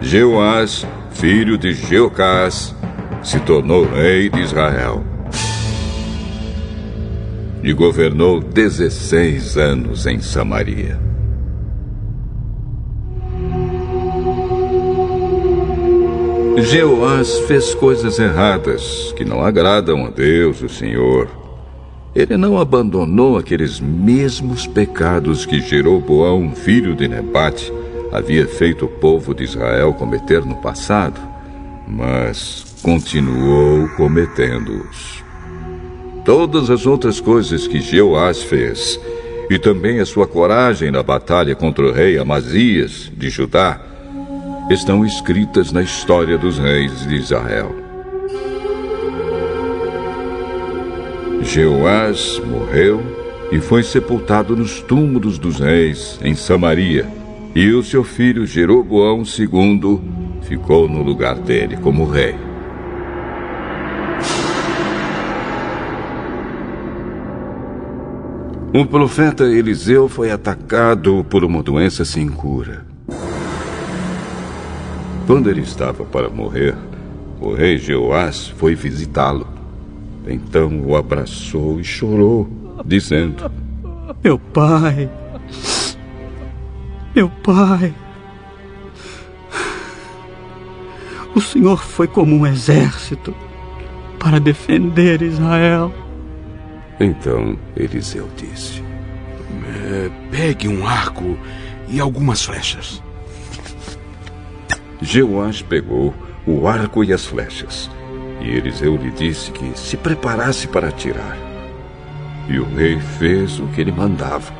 Jeoás, 0.00 0.84
filho 1.12 1.56
de 1.56 1.72
Jeocás, 1.72 2.74
se 3.22 3.38
tornou 3.38 3.84
rei 3.86 4.28
de 4.28 4.40
Israel. 4.40 5.04
E 7.62 7.72
governou 7.72 8.40
16 8.40 9.56
anos 9.56 10.04
em 10.04 10.18
Samaria. 10.18 11.15
Jeoás 16.58 17.38
fez 17.40 17.74
coisas 17.74 18.18
erradas 18.18 19.12
que 19.14 19.24
não 19.24 19.42
agradam 19.42 20.06
a 20.06 20.10
Deus, 20.10 20.62
o 20.62 20.68
Senhor. 20.68 21.28
ele 22.14 22.38
não 22.38 22.58
abandonou 22.58 23.36
aqueles 23.36 23.78
mesmos 23.78 24.66
pecados 24.66 25.44
que 25.44 25.60
Jeroboão, 25.60 26.52
filho 26.54 26.94
de 26.94 27.06
Nebate, 27.06 27.70
havia 28.10 28.46
feito 28.46 28.86
o 28.86 28.88
povo 28.88 29.34
de 29.34 29.44
Israel 29.44 29.92
cometer 29.92 30.46
no 30.46 30.56
passado, 30.56 31.20
mas 31.86 32.64
continuou 32.82 33.86
cometendo-os. 33.90 35.22
Todas 36.24 36.70
as 36.70 36.86
outras 36.86 37.20
coisas 37.20 37.66
que 37.66 37.80
Jeoás 37.80 38.42
fez, 38.42 38.98
e 39.50 39.58
também 39.58 40.00
a 40.00 40.06
sua 40.06 40.26
coragem 40.26 40.90
na 40.90 41.02
batalha 41.02 41.54
contra 41.54 41.84
o 41.84 41.92
rei 41.92 42.18
Amazias 42.18 43.12
de 43.14 43.28
Judá, 43.28 43.78
estão 44.68 45.04
escritas 45.04 45.70
na 45.70 45.80
história 45.80 46.36
dos 46.36 46.58
reis 46.58 47.06
de 47.06 47.14
Israel. 47.14 47.74
Jeoás 51.40 52.40
morreu 52.44 53.00
e 53.52 53.60
foi 53.60 53.84
sepultado 53.84 54.56
nos 54.56 54.80
túmulos 54.80 55.38
dos 55.38 55.60
reis 55.60 56.18
em 56.20 56.34
Samaria, 56.34 57.06
e 57.54 57.70
o 57.70 57.82
seu 57.82 58.02
filho 58.02 58.44
Jeroboão 58.44 59.22
II 59.22 60.00
ficou 60.42 60.88
no 60.88 61.00
lugar 61.00 61.36
dele 61.36 61.76
como 61.76 62.04
rei. 62.04 62.34
O 68.74 68.84
profeta 68.84 69.44
Eliseu 69.44 70.08
foi 70.08 70.30
atacado 70.30 71.24
por 71.30 71.44
uma 71.44 71.62
doença 71.62 72.04
sem 72.04 72.28
cura. 72.28 72.95
Quando 75.26 75.50
ele 75.50 75.62
estava 75.62 76.04
para 76.04 76.28
morrer, 76.28 76.76
o 77.40 77.52
rei 77.52 77.78
Jeoás 77.78 78.46
foi 78.46 78.76
visitá-lo. 78.76 79.46
Então 80.24 80.82
o 80.82 80.94
abraçou 80.94 81.80
e 81.80 81.84
chorou, 81.84 82.48
dizendo: 82.84 83.50
Meu 84.22 84.38
pai, 84.38 85.10
meu 87.14 87.28
pai, 87.28 87.92
o 91.34 91.40
Senhor 91.40 91.82
foi 91.82 92.06
como 92.06 92.36
um 92.36 92.46
exército 92.46 93.34
para 94.20 94.38
defender 94.38 95.22
Israel. 95.22 95.92
Então 97.00 97.58
Eliseu 97.76 98.28
disse: 98.36 98.80
é, 99.86 100.08
Pegue 100.30 100.68
um 100.68 100.86
arco 100.86 101.36
e 101.88 101.98
algumas 101.98 102.44
flechas. 102.44 103.02
Jeoás 105.06 105.62
pegou 105.62 106.12
o 106.44 106.66
arco 106.66 107.04
e 107.04 107.12
as 107.12 107.24
flechas 107.24 107.88
e 108.40 108.50
Eliseu 108.50 108.96
lhe 108.96 109.10
disse 109.10 109.50
que 109.50 109.78
se 109.78 109.96
preparasse 109.96 110.66
para 110.66 110.88
atirar. 110.88 111.36
E 112.48 112.58
o 112.58 112.64
rei 112.64 112.98
fez 113.18 113.58
o 113.58 113.66
que 113.68 113.80
ele 113.80 113.92
mandava. 113.92 114.52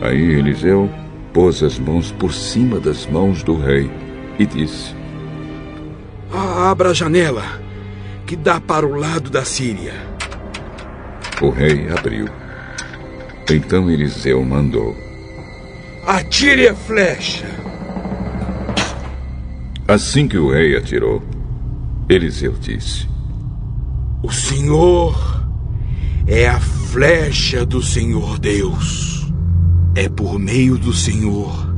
Aí 0.00 0.38
Eliseu 0.38 0.90
pôs 1.32 1.62
as 1.62 1.78
mãos 1.78 2.12
por 2.12 2.32
cima 2.32 2.78
das 2.78 3.06
mãos 3.06 3.42
do 3.42 3.56
rei 3.56 3.90
e 4.38 4.46
disse: 4.46 4.94
Abra 6.32 6.90
a 6.90 6.94
janela 6.94 7.44
que 8.26 8.36
dá 8.36 8.60
para 8.60 8.86
o 8.86 8.94
lado 8.94 9.30
da 9.30 9.44
Síria. 9.44 9.94
O 11.40 11.50
rei 11.50 11.88
abriu. 11.90 12.26
Então 13.50 13.90
Eliseu 13.90 14.42
mandou: 14.44 14.96
Atire 16.06 16.68
a 16.68 16.74
flecha. 16.74 17.46
Assim 19.86 20.26
que 20.26 20.38
o 20.38 20.50
rei 20.50 20.76
atirou, 20.76 21.22
Eliseu 22.08 22.54
disse: 22.58 23.06
O 24.22 24.32
Senhor 24.32 25.44
é 26.26 26.48
a 26.48 26.58
flecha 26.58 27.66
do 27.66 27.82
Senhor 27.82 28.38
Deus. 28.38 29.30
É 29.94 30.08
por 30.08 30.38
meio 30.38 30.76
do 30.78 30.92
Senhor 30.92 31.72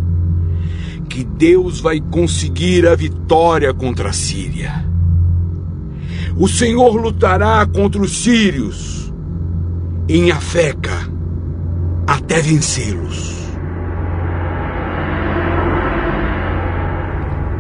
que 1.09 1.24
Deus 1.24 1.80
vai 1.80 2.00
conseguir 2.00 2.86
a 2.86 2.94
vitória 2.94 3.74
contra 3.74 4.11
a 4.11 4.12
Síria. 4.12 4.84
O 6.36 6.46
Senhor 6.46 6.94
lutará 6.94 7.66
contra 7.66 8.00
os 8.00 8.22
sírios 8.22 9.12
em 10.09 10.30
Afeca 10.30 11.11
até 12.07 12.40
vencê-los. 12.40 13.36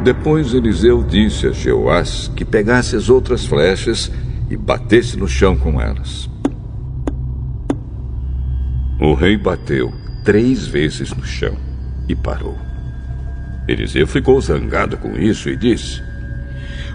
Depois 0.06 0.54
Eliseu 0.54 1.02
disse 1.02 1.48
a 1.48 1.50
Jeoás 1.50 2.30
que 2.36 2.44
pegasse 2.44 2.94
as 2.94 3.08
outras 3.08 3.44
flechas 3.44 4.08
e 4.48 4.56
batesse 4.56 5.16
no 5.16 5.26
chão 5.26 5.56
com 5.56 5.80
elas. 5.80 6.30
O 9.00 9.14
rei 9.14 9.36
bateu 9.36 9.92
três 10.24 10.64
vezes 10.64 11.12
no 11.12 11.24
chão 11.24 11.56
e 12.08 12.14
parou. 12.14 12.56
Eliseu 13.66 14.06
ficou 14.06 14.40
zangado 14.40 14.96
com 14.96 15.18
isso 15.18 15.48
e 15.48 15.56
disse: 15.56 16.00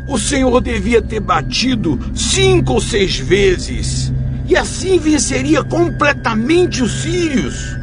O 0.08 0.18
senhor 0.18 0.62
devia 0.62 1.02
ter 1.02 1.20
batido 1.20 2.00
cinco 2.16 2.76
ou 2.76 2.80
seis 2.80 3.20
vezes, 3.20 4.14
e 4.48 4.56
assim 4.56 4.98
venceria 4.98 5.62
completamente 5.66 6.82
os 6.82 7.02
sírios. 7.02 7.76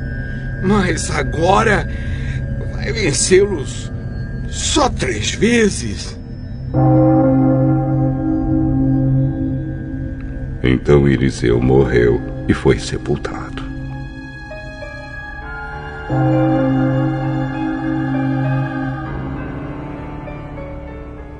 Mas 0.63 1.11
agora 1.11 1.87
vai 2.73 2.91
vencê-los 2.95 3.89
só 4.49 4.89
três 4.89 5.33
vezes? 5.33 6.19
Então 10.63 11.09
Eliseu 11.09 11.61
morreu 11.61 12.21
e 12.49 12.55
foi 12.55 12.79
sepultado. 12.79 13.63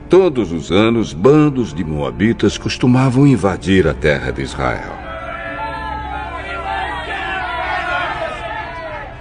Todos 0.09 0.53
os 0.53 0.73
anos, 0.73 1.13
bandos 1.13 1.75
de 1.75 1.85
moabitas 1.85 2.57
costumavam 2.57 3.27
invadir 3.27 3.87
a 3.87 3.93
terra 3.93 4.31
de 4.31 4.41
Israel. 4.41 4.97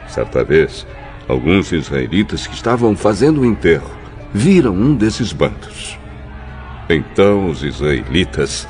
Certa 0.08 0.46
vez, 0.46 0.88
Alguns 1.28 1.72
israelitas 1.74 2.48
que 2.48 2.56
estavam 2.56 2.96
fazendo 2.96 3.42
o 3.42 3.46
enterro 3.46 3.92
viram 4.34 4.74
um 4.74 4.96
desses 4.96 5.34
bandos. 5.34 5.98
Então 6.90 7.50
os 7.50 7.64
israelitas 7.64 8.68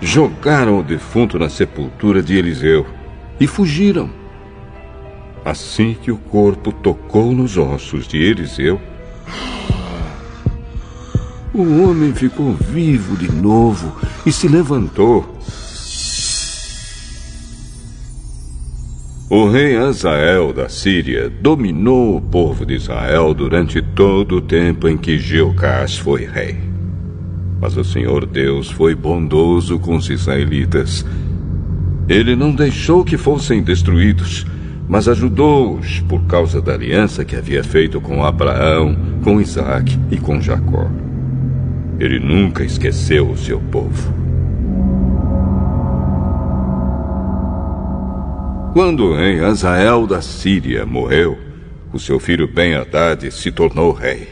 jogaram 0.00 0.80
o 0.80 0.82
defunto 0.82 1.38
na 1.38 1.48
sepultura 1.48 2.22
de 2.22 2.36
Eliseu 2.36 2.86
e 3.38 3.46
fugiram. 3.46 4.10
Assim 5.44 5.94
que 5.94 6.10
o 6.10 6.16
corpo 6.16 6.72
tocou 6.72 7.32
nos 7.32 7.56
ossos 7.56 8.08
de 8.08 8.18
Eliseu, 8.18 8.80
o 11.54 11.82
homem 11.82 12.12
ficou 12.12 12.52
vivo 12.52 13.16
de 13.16 13.30
novo 13.30 13.96
e 14.26 14.32
se 14.32 14.48
levantou. 14.48 15.24
O 19.28 19.48
rei 19.48 19.76
Azael 19.76 20.52
da 20.52 20.68
Síria 20.68 21.28
dominou 21.28 22.16
o 22.16 22.20
povo 22.20 22.64
de 22.64 22.74
Israel 22.74 23.34
durante 23.34 23.82
todo 23.82 24.36
o 24.36 24.40
tempo 24.40 24.86
em 24.86 24.96
que 24.96 25.18
Jeocás 25.18 25.98
foi 25.98 26.24
rei. 26.24 26.56
Mas 27.60 27.76
o 27.76 27.82
Senhor 27.82 28.24
Deus 28.24 28.70
foi 28.70 28.94
bondoso 28.94 29.80
com 29.80 29.96
os 29.96 30.08
israelitas. 30.08 31.04
Ele 32.08 32.36
não 32.36 32.54
deixou 32.54 33.04
que 33.04 33.16
fossem 33.16 33.64
destruídos, 33.64 34.46
mas 34.86 35.08
ajudou-os 35.08 35.98
por 36.02 36.22
causa 36.26 36.62
da 36.62 36.74
aliança 36.74 37.24
que 37.24 37.34
havia 37.34 37.64
feito 37.64 38.00
com 38.00 38.24
Abraão, 38.24 38.96
com 39.24 39.40
Isaac 39.40 39.98
e 40.08 40.18
com 40.18 40.40
Jacó. 40.40 40.88
Ele 41.98 42.20
nunca 42.20 42.62
esqueceu 42.62 43.28
o 43.28 43.36
seu 43.36 43.58
povo. 43.58 44.25
Quando 48.76 49.14
rei 49.14 49.42
Azael 49.42 50.06
da 50.06 50.20
Síria 50.20 50.84
morreu, 50.84 51.38
o 51.94 51.98
seu 51.98 52.20
filho 52.20 52.46
Ben-Hadad 52.46 53.30
se 53.30 53.50
tornou 53.50 53.90
rei. 53.90 54.28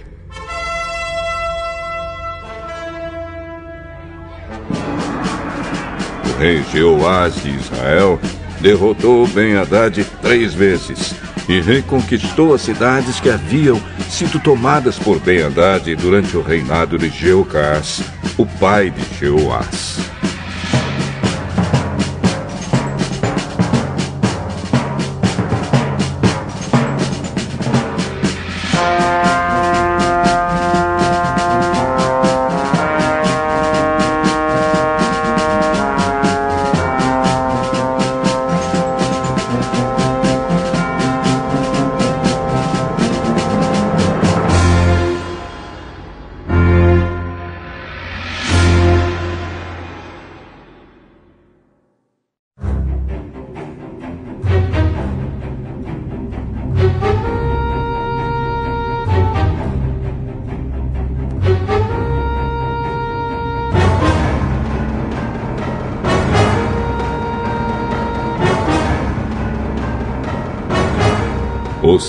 O 6.26 6.38
rei 6.38 6.62
Jeoás 6.70 7.42
de 7.42 7.57
Israel 7.57 8.20
derrotou 8.61 9.26
Ben-Hadad 9.28 10.05
três 10.20 10.53
vezes 10.53 11.14
e 11.49 11.59
reconquistou 11.62 12.53
as 12.53 12.61
cidades 12.61 13.18
que 13.18 13.30
haviam 13.30 13.80
sido 14.11 14.38
tomadas 14.38 14.99
por 14.99 15.18
Ben-Hadad 15.20 15.97
durante 15.97 16.36
o 16.36 16.42
reinado 16.42 16.99
de 16.99 17.09
Jeocás, 17.09 18.03
o 18.36 18.45
pai 18.45 18.90
de 18.90 19.18
Jeoás. 19.18 20.24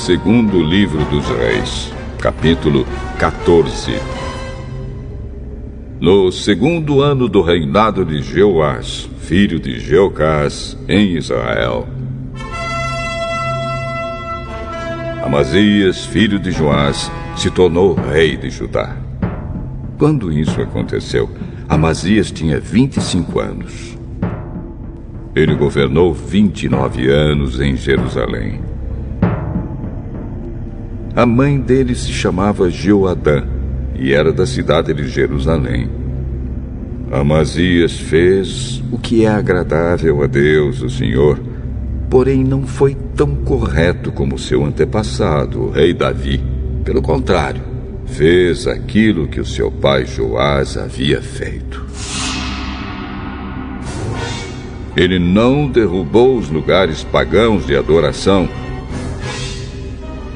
Segundo 0.05 0.61
livro 0.61 1.03
dos 1.05 1.25
reis, 1.29 1.91
capítulo 2.19 2.85
14. 3.17 3.93
No 5.99 6.31
segundo 6.31 7.01
ano 7.01 7.27
do 7.27 7.41
reinado 7.41 8.05
de 8.05 8.21
Jeoás, 8.21 9.09
filho 9.21 9.59
de 9.59 9.79
Jeocás, 9.79 10.77
em 10.87 11.15
Israel. 11.17 11.87
Amazias, 15.23 16.05
filho 16.05 16.37
de 16.37 16.51
Joás, 16.51 17.11
se 17.35 17.49
tornou 17.49 17.95
rei 17.95 18.37
de 18.37 18.51
Judá. 18.51 18.95
Quando 19.97 20.31
isso 20.31 20.61
aconteceu, 20.61 21.27
Amazias 21.67 22.31
tinha 22.31 22.59
25 22.59 23.39
anos. 23.39 23.97
Ele 25.35 25.55
governou 25.55 26.13
29 26.13 27.09
anos 27.09 27.59
em 27.59 27.75
Jerusalém. 27.75 28.64
A 31.15 31.25
mãe 31.25 31.57
dele 31.57 31.95
se 31.95 32.11
chamava 32.11 32.69
Jeoadã 32.69 33.45
e 33.97 34.11
era 34.11 34.33
da 34.33 34.45
cidade 34.45 34.93
de 34.93 35.07
Jerusalém. 35.07 35.89
Amazias 37.09 37.97
fez 37.97 38.83
o 38.91 38.99
que 38.99 39.23
é 39.23 39.29
agradável 39.29 40.21
a 40.21 40.27
Deus, 40.27 40.81
o 40.81 40.89
Senhor, 40.89 41.39
porém 42.09 42.43
não 42.43 42.67
foi 42.67 42.97
tão 43.15 43.33
correto 43.33 44.11
como 44.11 44.37
seu 44.37 44.65
antepassado, 44.65 45.61
o 45.61 45.69
rei 45.69 45.93
Davi. 45.93 46.43
Pelo 46.83 47.01
contrário, 47.01 47.61
fez 48.05 48.67
aquilo 48.67 49.25
que 49.25 49.39
o 49.39 49.45
seu 49.45 49.71
pai 49.71 50.05
Joás 50.05 50.75
havia 50.75 51.21
feito. 51.21 51.85
Ele 54.97 55.17
não 55.17 55.69
derrubou 55.69 56.37
os 56.37 56.49
lugares 56.49 57.05
pagãos 57.05 57.65
de 57.65 57.73
adoração 57.73 58.49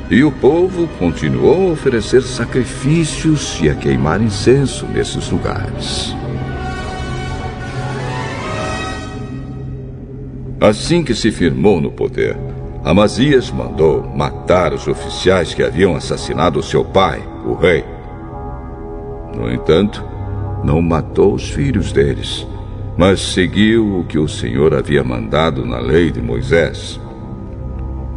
e 0.10 0.24
o 0.24 0.32
povo 0.32 0.88
continuou 0.98 1.70
a 1.70 1.74
oferecer 1.74 2.24
sacrifícios 2.24 3.60
e 3.62 3.70
a 3.70 3.76
queimar 3.76 4.22
incenso 4.22 4.86
nesses 4.88 5.30
lugares. 5.30 6.16
Assim 10.60 11.04
que 11.04 11.14
se 11.14 11.32
firmou 11.32 11.80
no 11.80 11.92
poder, 11.92 12.36
Amazias 12.84 13.52
mandou 13.52 14.04
matar 14.16 14.74
os 14.74 14.88
oficiais 14.88 15.54
que 15.54 15.62
haviam 15.62 15.96
assassinado 15.96 16.64
seu 16.64 16.84
pai, 16.84 17.22
o 17.46 17.54
rei. 17.54 17.84
No 19.36 19.52
entanto, 19.52 20.04
não 20.64 20.82
matou 20.82 21.34
os 21.34 21.50
filhos 21.50 21.92
deles, 21.92 22.48
mas 22.98 23.22
seguiu 23.22 24.00
o 24.00 24.04
que 24.06 24.18
o 24.18 24.28
Senhor 24.28 24.74
havia 24.74 25.04
mandado 25.04 25.66
na 25.66 25.80
lei 25.80 26.10
de 26.10 26.22
Moisés. 26.22 27.00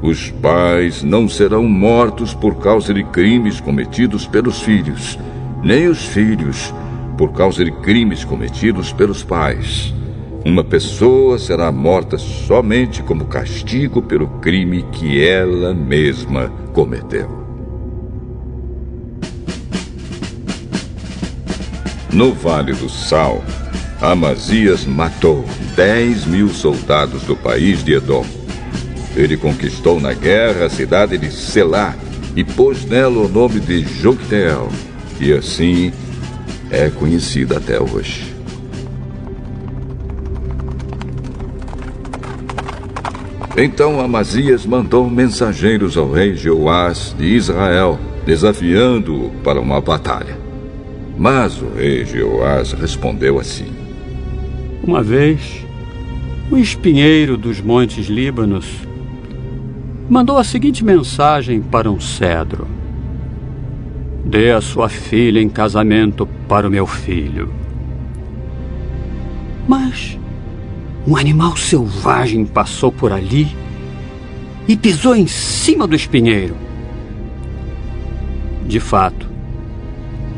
Os 0.03 0.33
pais 0.33 1.05
não 1.05 1.29
serão 1.29 1.63
mortos 1.63 2.35
por 2.35 2.57
causa 2.57 2.93
de 2.93 3.05
crimes 3.05 3.61
cometidos 3.61 4.27
pelos 4.27 4.61
filhos, 4.61 5.17
nem 5.63 5.87
os 5.87 6.05
filhos 6.05 6.75
por 7.17 7.33
causa 7.33 7.65
de 7.65 7.71
crimes 7.71 8.25
cometidos 8.25 8.93
pelos 8.93 9.23
pais. 9.23 9.95
Uma 10.45 10.65
pessoa 10.65 11.39
será 11.39 11.71
morta 11.71 12.19
somente 12.19 13.01
como 13.01 13.27
castigo 13.27 14.03
pelo 14.03 14.27
crime 14.41 14.85
que 14.91 15.25
ela 15.25 15.73
mesma 15.73 16.49
cometeu. 16.73 17.31
No 22.13 22.33
Vale 22.33 22.73
do 22.73 22.89
Sal, 22.89 23.41
Amazias 24.01 24.85
matou 24.85 25.45
10 25.77 26.27
mil 26.27 26.49
soldados 26.49 27.23
do 27.23 27.37
país 27.37 27.85
de 27.85 27.95
Edom 27.95 28.42
ele 29.17 29.37
conquistou 29.37 30.01
na 30.01 30.13
guerra 30.13 30.67
a 30.67 30.71
cidade 30.71 31.19
de 31.19 31.31
Selá 31.31 31.95
e 32.35 32.43
pôs 32.43 32.85
nela 32.85 33.19
o 33.19 33.29
nome 33.29 33.61
de 33.61 33.83
Jocteel, 33.83 34.69
e 35.21 35.33
assim 35.33 35.93
é 36.71 36.89
conhecida 36.89 37.59
até 37.59 37.79
hoje. 37.81 38.33
Então 43.55 44.01
Amazias 44.01 44.65
mandou 44.65 45.11
mensageiros 45.11 45.99
ao 45.99 46.11
rei 46.11 46.35
Jeoás 46.35 47.15
de 47.19 47.27
Israel, 47.27 47.99
desafiando-o 48.25 49.31
para 49.45 49.61
uma 49.61 49.79
batalha. 49.79 50.39
Mas 51.19 51.61
o 51.61 51.69
rei 51.69 52.03
Jeoás 52.07 52.73
respondeu 52.73 53.39
assim: 53.39 53.67
Uma 54.83 55.03
vez, 55.03 55.67
o 56.51 56.57
espinheiro 56.57 57.37
dos 57.37 57.61
montes 57.61 58.07
Líbanos 58.07 58.67
mandou 60.13 60.37
a 60.37 60.45
seguinte 60.45 60.85
mensagem 60.85 61.63
para 61.63 61.91
um 61.91 61.99
cedro: 61.99 62.69
Dê 64.27 64.53
a 64.53 64.61
sua 64.61 64.87
filha 64.87 65.41
em 65.41 65.49
casamento 65.49 66.29
para 66.47 66.69
o 66.69 66.71
meu 66.71 66.87
filho. 66.87 67.51
Mas 69.67 70.19
um 71.07 71.17
animal 71.17 71.57
selvagem 71.57 72.45
passou 72.45 72.93
por 72.93 73.11
ali 73.11 73.57
e 74.69 74.77
pisou 74.77 75.17
em 75.17 75.27
cima 75.27 75.87
do 75.87 75.97
espinheiro. 75.97 76.57
De 78.67 78.81
fato, 78.81 79.27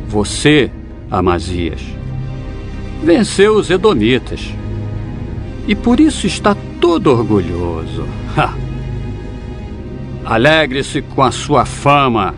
você, 0.06 0.70
Amazias, 1.10 1.82
venceu 3.02 3.56
os 3.56 3.70
Edomitas 3.70 4.54
e 5.66 5.74
por 5.74 5.98
isso 5.98 6.28
está 6.28 6.56
todo 6.80 7.10
orgulhoso. 7.10 8.06
Ha! 8.36 8.63
Alegre-se 10.24 11.02
com 11.02 11.22
a 11.22 11.30
sua 11.30 11.66
fama 11.66 12.34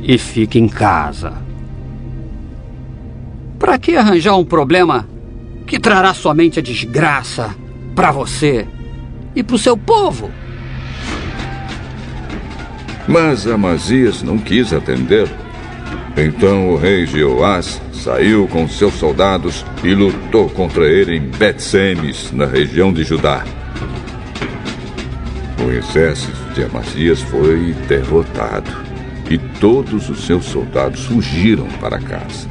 e 0.00 0.16
fique 0.16 0.58
em 0.58 0.68
casa. 0.68 1.34
Para 3.58 3.78
que 3.78 3.94
arranjar 3.94 4.36
um 4.36 4.44
problema 4.44 5.06
que 5.66 5.78
trará 5.78 6.14
somente 6.14 6.58
a 6.58 6.62
desgraça 6.62 7.54
para 7.94 8.10
você 8.10 8.66
e 9.36 9.42
para 9.42 9.56
o 9.56 9.58
seu 9.58 9.76
povo? 9.76 10.30
Mas 13.06 13.46
Amazias 13.46 14.22
não 14.22 14.38
quis 14.38 14.72
atender. 14.72 15.28
Então 16.16 16.70
o 16.70 16.76
rei 16.76 17.06
Jeoás 17.06 17.80
saiu 17.92 18.48
com 18.48 18.66
seus 18.68 18.94
soldados 18.94 19.64
e 19.84 19.94
lutou 19.94 20.48
contra 20.48 20.86
ele 20.86 21.16
em 21.16 21.20
Bet-Semes, 21.20 22.32
na 22.32 22.46
região 22.46 22.92
de 22.92 23.04
Judá. 23.04 23.44
O 25.64 25.70
exército 25.70 26.47
de 26.58 26.64
Amazias 26.64 27.22
foi 27.22 27.72
derrotado 27.86 28.68
e 29.30 29.38
todos 29.38 30.10
os 30.10 30.26
seus 30.26 30.44
soldados 30.44 31.04
fugiram 31.04 31.68
para 31.80 32.00
casa. 32.00 32.48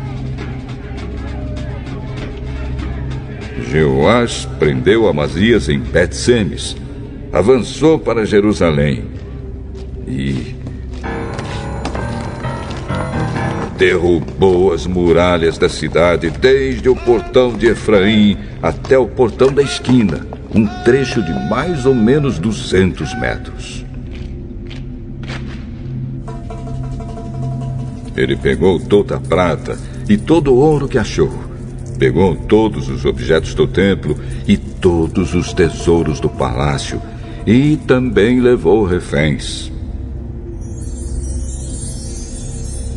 Jeoás 3.70 4.47
prendeu 4.58 5.10
Amazias 5.10 5.68
em 5.68 5.80
Bet-Semes, 5.80 6.78
avançou 7.34 7.99
para 7.99 8.26
Jerusalém 8.26 9.03
e 10.08 10.55
derrubou 13.78 14.72
as 14.72 14.88
muralhas 14.88 15.58
da 15.58 15.68
cidade 15.68 16.30
desde 16.30 16.88
o 16.88 16.95
portão 16.95 17.51
de 17.53 17.68
Efraim 17.68 18.38
até 18.64 18.97
o 18.97 19.05
portão 19.05 19.51
da 19.51 19.62
esquina 19.62 20.26
um 20.55 20.66
trecho 20.86 21.22
de 21.22 21.34
mais 21.49 21.86
ou 21.86 21.93
menos 21.93 22.39
200 22.39 23.20
metros. 23.20 23.87
Ele 28.18 28.36
pegou 28.36 28.80
toda 28.80 29.18
a 29.18 29.20
prata 29.20 29.78
e 30.09 30.18
todo 30.18 30.51
o 30.51 30.57
ouro 30.57 30.88
que 30.88 30.97
achou. 30.97 31.32
Pegou 31.99 32.36
todos 32.36 32.89
os 32.89 33.05
objetos 33.05 33.53
do 33.53 33.68
templo 33.68 34.18
e 34.47 34.57
todos 34.57 35.36
os 35.36 35.53
tesouros 35.53 36.20
do 36.20 36.28
palácio. 36.28 36.99
E 37.45 37.78
também 37.78 38.41
levou 38.41 38.84
reféns. 38.84 39.72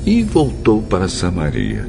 E 0.06 0.22
voltou 0.22 0.82
para 0.82 1.06
Samaria. 1.06 1.86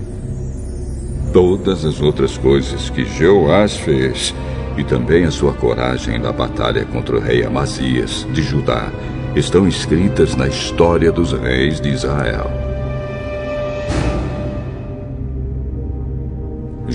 Todas 1.32 1.86
as 1.86 2.02
outras 2.02 2.38
coisas 2.38 2.90
que 2.90 3.06
Jeoás 3.06 3.78
fez 3.78 4.36
e 4.78 4.84
também 4.84 5.24
a 5.24 5.32
sua 5.32 5.54
coragem 5.54 6.20
na 6.20 6.32
batalha 6.32 6.86
contra 6.86 7.16
o 7.16 7.20
rei 7.20 7.44
Amazias, 7.44 8.28
de 8.34 8.44
Judá, 8.44 8.92
estão 9.36 9.68
escritas 9.68 10.36
na 10.36 10.48
história 10.48 11.12
dos 11.12 11.32
reis 11.32 11.80
de 11.80 11.90
Israel. 11.90 12.61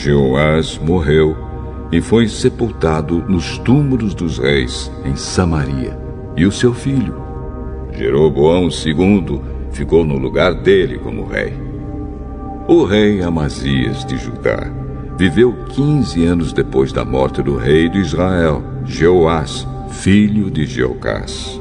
Jeoás 0.07 0.79
morreu 0.79 1.37
e 1.91 2.01
foi 2.01 2.29
sepultado 2.29 3.25
nos 3.27 3.59
túmulos 3.59 4.15
dos 4.15 4.39
reis 4.39 4.89
em 5.05 5.17
Samaria. 5.17 5.99
E 6.37 6.47
o 6.47 6.53
seu 6.53 6.73
filho, 6.73 7.21
Jeroboão 7.93 8.69
II, 8.69 9.41
ficou 9.73 10.05
no 10.05 10.17
lugar 10.17 10.55
dele 10.55 10.97
como 10.99 11.27
rei. 11.27 11.55
O 12.69 12.85
rei 12.85 13.21
Amazias 13.21 14.05
de 14.05 14.17
Judá 14.17 14.71
viveu 15.19 15.53
15 15.71 16.25
anos 16.25 16.53
depois 16.53 16.93
da 16.93 17.05
morte 17.05 17.43
do 17.43 17.57
rei 17.57 17.89
de 17.89 17.99
Israel, 17.99 18.63
Jeoás, 18.85 19.67
filho 19.91 20.53
de 20.53 20.67
Jeocás. 20.67 21.61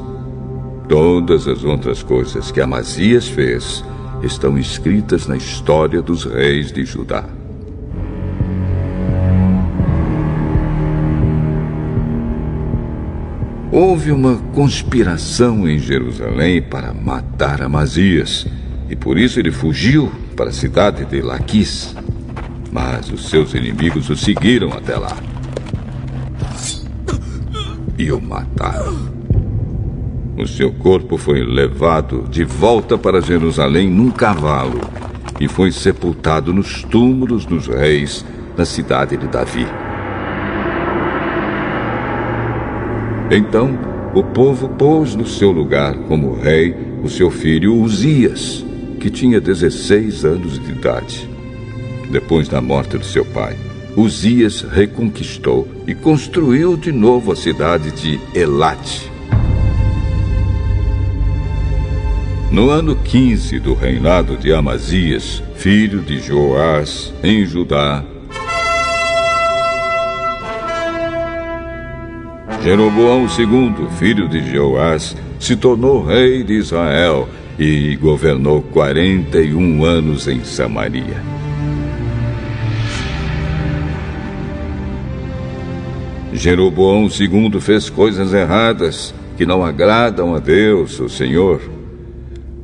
Todas 0.87 1.47
as 1.47 1.63
outras 1.63 2.03
coisas 2.03 2.51
que 2.51 2.61
Amazias 2.61 3.27
fez 3.27 3.83
estão 4.21 4.55
escritas 4.55 5.25
na 5.25 5.35
história 5.35 5.99
dos 5.99 6.25
reis 6.25 6.71
de 6.71 6.85
Judá. 6.85 7.25
Houve 13.77 14.09
uma 14.09 14.37
conspiração 14.53 15.67
em 15.67 15.77
Jerusalém 15.77 16.61
para 16.61 16.93
matar 16.93 17.61
Amazias, 17.61 18.47
e 18.89 18.95
por 18.95 19.17
isso 19.17 19.37
ele 19.37 19.51
fugiu 19.51 20.09
para 20.33 20.49
a 20.49 20.53
cidade 20.53 21.03
de 21.03 21.21
Laquis. 21.21 21.93
Mas 22.71 23.11
os 23.11 23.29
seus 23.29 23.53
inimigos 23.53 24.09
o 24.09 24.15
seguiram 24.15 24.69
até 24.71 24.95
lá 24.95 25.13
e 27.99 28.09
o 28.13 28.21
mataram. 28.21 28.95
O 30.37 30.47
seu 30.47 30.71
corpo 30.71 31.17
foi 31.17 31.43
levado 31.43 32.25
de 32.29 32.45
volta 32.45 32.97
para 32.97 33.19
Jerusalém 33.19 33.89
num 33.89 34.09
cavalo 34.09 34.79
e 35.37 35.49
foi 35.49 35.69
sepultado 35.69 36.53
nos 36.53 36.81
túmulos 36.83 37.45
dos 37.45 37.67
reis 37.67 38.23
na 38.55 38.63
cidade 38.63 39.17
de 39.17 39.27
Davi. 39.27 39.67
Então, 43.31 43.77
o 44.13 44.23
povo 44.23 44.69
pôs 44.69 45.15
no 45.15 45.25
seu 45.25 45.51
lugar 45.51 45.95
como 46.07 46.35
rei 46.35 46.75
o 47.03 47.09
seu 47.09 47.31
filho 47.31 47.75
Uzias, 47.75 48.63
que 48.99 49.09
tinha 49.09 49.41
16 49.41 50.23
anos 50.23 50.59
de 50.59 50.71
idade. 50.71 51.29
Depois 52.11 52.47
da 52.47 52.61
morte 52.61 52.97
do 52.97 53.05
seu 53.05 53.25
pai, 53.25 53.55
Uzias 53.97 54.61
reconquistou 54.61 55.67
e 55.87 55.95
construiu 55.95 56.77
de 56.77 56.91
novo 56.91 57.31
a 57.31 57.35
cidade 57.35 57.91
de 57.91 58.19
Elate. 58.37 59.11
No 62.51 62.69
ano 62.69 62.95
15 62.95 63.59
do 63.59 63.73
reinado 63.73 64.37
de 64.37 64.53
Amazias, 64.53 65.41
filho 65.55 65.99
de 65.99 66.19
Joás, 66.19 67.13
em 67.23 67.45
Judá, 67.45 68.03
Jeroboão 72.65 73.27
II, 73.27 73.87
filho 73.99 74.27
de 74.27 74.41
Joás, 74.51 75.15
se 75.39 75.55
tornou 75.55 76.03
rei 76.03 76.43
de 76.43 76.53
Israel 76.53 77.29
e 77.59 77.95
governou 77.95 78.59
41 78.59 79.85
anos 79.85 80.27
em 80.27 80.43
Samaria. 80.43 81.21
Jeroboão 86.33 87.07
II 87.07 87.61
fez 87.61 87.87
coisas 87.87 88.33
erradas 88.33 89.13
que 89.37 89.45
não 89.45 89.63
agradam 89.63 90.33
a 90.33 90.39
Deus, 90.39 90.99
o 90.99 91.07
Senhor. 91.07 91.61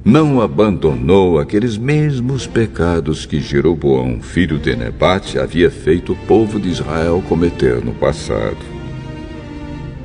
Não 0.03 0.41
abandonou 0.41 1.37
aqueles 1.37 1.77
mesmos 1.77 2.47
pecados 2.47 3.27
que 3.27 3.39
Jeroboão, 3.39 4.19
filho 4.19 4.57
de 4.57 4.75
Nebate, 4.75 5.37
havia 5.37 5.69
feito 5.69 6.13
o 6.13 6.15
povo 6.25 6.59
de 6.59 6.69
Israel 6.69 7.23
cometer 7.29 7.85
no 7.85 7.93
passado. 7.93 8.80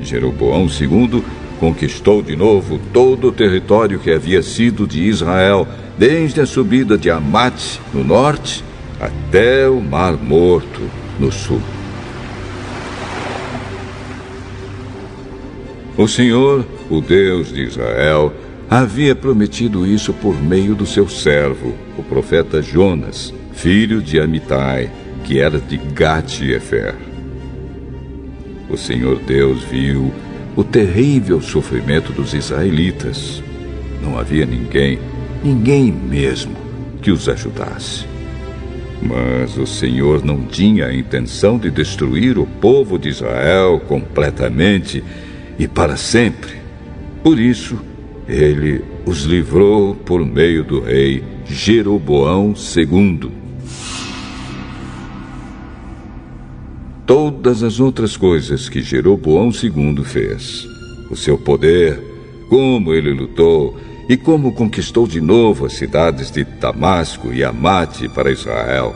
Jeroboão 0.06 0.68
II 0.68 1.22
conquistou 1.58 2.22
de 2.22 2.36
novo 2.36 2.78
todo 2.92 3.28
o 3.28 3.32
território 3.32 3.98
que 3.98 4.10
havia 4.10 4.42
sido 4.42 4.86
de 4.86 5.02
Israel, 5.02 5.66
desde 5.98 6.40
a 6.40 6.46
subida 6.46 6.96
de 6.96 7.10
Amate, 7.10 7.80
no 7.92 8.04
norte, 8.04 8.62
até 9.00 9.68
o 9.68 9.80
Mar 9.80 10.16
Morto, 10.16 10.82
no 11.18 11.32
sul. 11.32 11.60
O 15.96 16.06
Senhor, 16.06 16.64
o 16.90 17.00
Deus 17.00 17.52
de 17.52 17.62
Israel, 17.62 18.32
havia 18.68 19.14
prometido 19.14 19.86
isso 19.86 20.12
por 20.12 20.40
meio 20.40 20.74
do 20.74 20.84
seu 20.84 21.08
servo, 21.08 21.74
o 21.96 22.02
profeta 22.02 22.60
Jonas, 22.60 23.32
filho 23.52 24.02
de 24.02 24.20
Amitai, 24.20 24.90
que 25.24 25.40
era 25.40 25.58
de 25.58 25.78
Gate-Efer. 25.78 27.15
O 28.68 28.76
Senhor 28.76 29.18
Deus 29.20 29.62
viu 29.62 30.12
o 30.56 30.64
terrível 30.64 31.40
sofrimento 31.40 32.12
dos 32.12 32.34
israelitas. 32.34 33.42
Não 34.02 34.18
havia 34.18 34.44
ninguém, 34.44 34.98
ninguém 35.42 35.92
mesmo, 35.92 36.56
que 37.00 37.10
os 37.10 37.28
ajudasse. 37.28 38.06
Mas 39.00 39.56
o 39.56 39.66
Senhor 39.66 40.24
não 40.24 40.42
tinha 40.44 40.86
a 40.86 40.94
intenção 40.94 41.58
de 41.58 41.70
destruir 41.70 42.38
o 42.38 42.46
povo 42.46 42.98
de 42.98 43.08
Israel 43.08 43.80
completamente 43.86 45.04
e 45.58 45.68
para 45.68 45.96
sempre. 45.96 46.54
Por 47.22 47.38
isso, 47.38 47.78
ele 48.28 48.82
os 49.04 49.22
livrou 49.22 49.94
por 49.94 50.24
meio 50.24 50.64
do 50.64 50.80
rei 50.80 51.22
Jeroboão 51.44 52.54
II. 52.76 53.45
Todas 57.06 57.62
as 57.62 57.78
outras 57.78 58.16
coisas 58.16 58.68
que 58.68 58.82
Jeroboão 58.82 59.50
II 59.50 60.04
fez. 60.04 60.66
O 61.08 61.14
seu 61.14 61.38
poder, 61.38 62.02
como 62.48 62.92
ele 62.92 63.12
lutou 63.12 63.78
e 64.08 64.16
como 64.16 64.52
conquistou 64.52 65.06
de 65.06 65.20
novo 65.20 65.66
as 65.66 65.74
cidades 65.74 66.30
de 66.32 66.42
Damasco 66.42 67.32
e 67.32 67.44
Amate 67.44 68.08
para 68.08 68.32
Israel. 68.32 68.94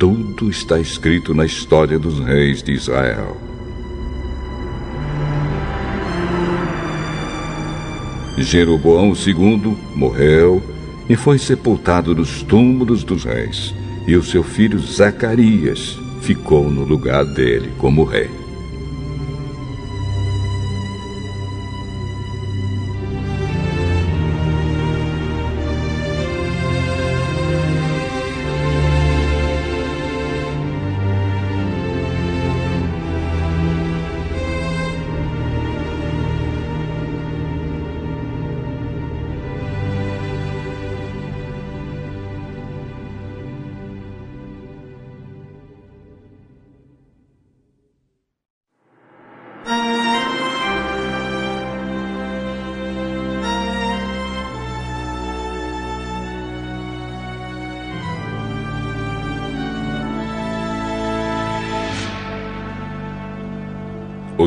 Tudo 0.00 0.50
está 0.50 0.80
escrito 0.80 1.32
na 1.32 1.46
história 1.46 1.98
dos 1.98 2.18
reis 2.18 2.62
de 2.62 2.72
Israel. 2.72 3.36
Jeroboão 8.36 9.12
II 9.14 9.76
morreu 9.96 10.62
e 11.08 11.16
foi 11.16 11.38
sepultado 11.38 12.14
nos 12.14 12.42
túmulos 12.42 13.02
dos 13.02 13.24
reis, 13.24 13.74
e 14.06 14.14
o 14.16 14.22
seu 14.22 14.44
filho 14.44 14.78
Zacarias 14.78 15.98
ficou 16.20 16.70
no 16.70 16.84
lugar 16.84 17.24
dele 17.24 17.72
como 17.78 18.04
rei. 18.04 18.47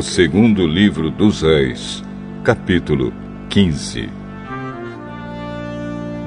Segundo 0.02 0.66
livro 0.66 1.12
dos 1.12 1.42
Reis, 1.42 2.02
capítulo 2.42 3.12
15. 3.48 4.10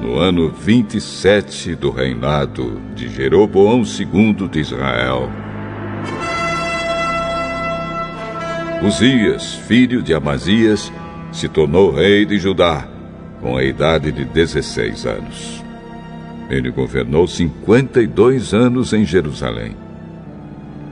No 0.02 0.18
ano 0.18 0.48
27 0.48 1.74
do 1.74 1.90
reinado 1.90 2.80
de 2.96 3.06
Jeroboão 3.06 3.82
II 3.82 4.48
de 4.48 4.60
Israel, 4.60 5.30
Uzias, 8.82 9.54
filho 9.68 10.02
de 10.02 10.14
Amazias, 10.14 10.90
se 11.30 11.46
tornou 11.46 11.94
rei 11.94 12.24
de 12.24 12.38
Judá, 12.38 12.88
com 13.42 13.58
a 13.58 13.62
idade 13.62 14.10
de 14.10 14.24
16 14.24 15.06
anos. 15.06 15.62
Ele 16.48 16.70
governou 16.70 17.28
52 17.28 18.54
anos 18.54 18.94
em 18.94 19.04
Jerusalém. 19.04 19.76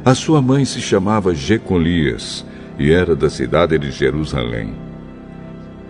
A 0.05 0.15
sua 0.15 0.43
mãe 0.43 0.67
se 0.67 0.83
chamava 0.83 1.35
Jecolias 1.35 2.45
e 2.79 2.93
era 2.93 3.15
da 3.15 3.31
cidade 3.31 3.79
de 3.79 3.91
Jerusalém. 3.91 4.75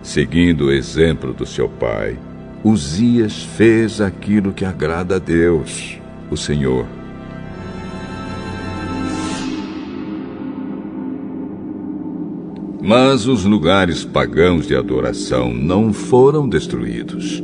Seguindo 0.01 0.65
o 0.65 0.71
exemplo 0.71 1.33
do 1.33 1.45
seu 1.45 1.67
pai, 1.67 2.17
Uzias 2.63 3.43
fez 3.43 3.99
aquilo 3.99 4.53
que 4.53 4.65
agrada 4.65 5.15
a 5.15 5.19
Deus, 5.19 5.99
o 6.29 6.37
Senhor. 6.37 6.85
Mas 12.81 13.25
os 13.25 13.43
lugares 13.43 14.05
pagãos 14.05 14.67
de 14.67 14.75
adoração 14.75 15.51
não 15.51 15.91
foram 15.91 16.47
destruídos. 16.47 17.41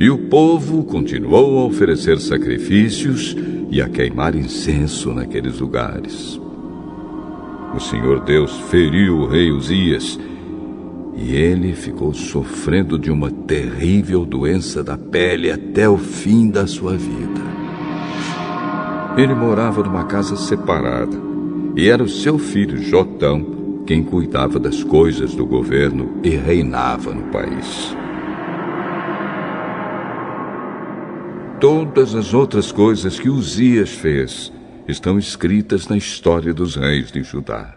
E 0.00 0.10
o 0.10 0.28
povo 0.28 0.82
continuou 0.82 1.60
a 1.60 1.66
oferecer 1.66 2.18
sacrifícios 2.18 3.36
e 3.70 3.80
a 3.80 3.88
queimar 3.88 4.34
incenso 4.34 5.12
naqueles 5.12 5.60
lugares 5.60 6.40
o 7.74 7.80
Senhor 7.80 8.20
Deus 8.20 8.52
feriu 8.70 9.18
o 9.18 9.26
rei 9.26 9.50
Uzias 9.50 10.18
e 11.14 11.34
ele 11.34 11.74
ficou 11.74 12.12
sofrendo 12.14 12.98
de 12.98 13.10
uma 13.10 13.30
terrível 13.30 14.24
doença 14.24 14.82
da 14.82 14.96
pele 14.96 15.50
até 15.50 15.88
o 15.88 15.96
fim 15.98 16.50
da 16.50 16.66
sua 16.66 16.96
vida. 16.96 17.40
Ele 19.16 19.34
morava 19.34 19.82
numa 19.82 20.04
casa 20.04 20.36
separada 20.36 21.16
e 21.76 21.88
era 21.88 22.02
o 22.02 22.08
seu 22.08 22.38
filho 22.38 22.78
Jotão 22.78 23.60
quem 23.86 24.02
cuidava 24.02 24.58
das 24.58 24.84
coisas 24.84 25.34
do 25.34 25.44
governo 25.44 26.20
e 26.22 26.30
reinava 26.30 27.12
no 27.12 27.24
país. 27.24 27.96
Todas 31.60 32.14
as 32.14 32.32
outras 32.32 32.72
coisas 32.72 33.18
que 33.18 33.28
Uzias 33.28 33.90
fez 33.90 34.52
estão 34.90 35.18
escritas 35.18 35.88
na 35.88 35.96
história 35.96 36.52
dos 36.52 36.76
reis 36.76 37.10
de 37.10 37.22
Judá. 37.22 37.74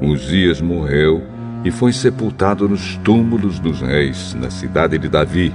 Uzias 0.00 0.60
morreu 0.60 1.22
e 1.64 1.70
foi 1.70 1.92
sepultado 1.92 2.68
nos 2.68 2.96
túmulos 2.98 3.58
dos 3.58 3.80
reis, 3.80 4.34
na 4.34 4.50
cidade 4.50 4.98
de 4.98 5.08
Davi. 5.08 5.52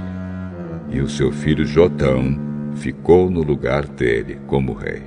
E 0.90 1.00
o 1.00 1.08
seu 1.08 1.32
filho 1.32 1.64
Jotão 1.64 2.38
ficou 2.76 3.30
no 3.30 3.42
lugar 3.42 3.86
dele 3.86 4.38
como 4.46 4.74
rei. 4.74 5.02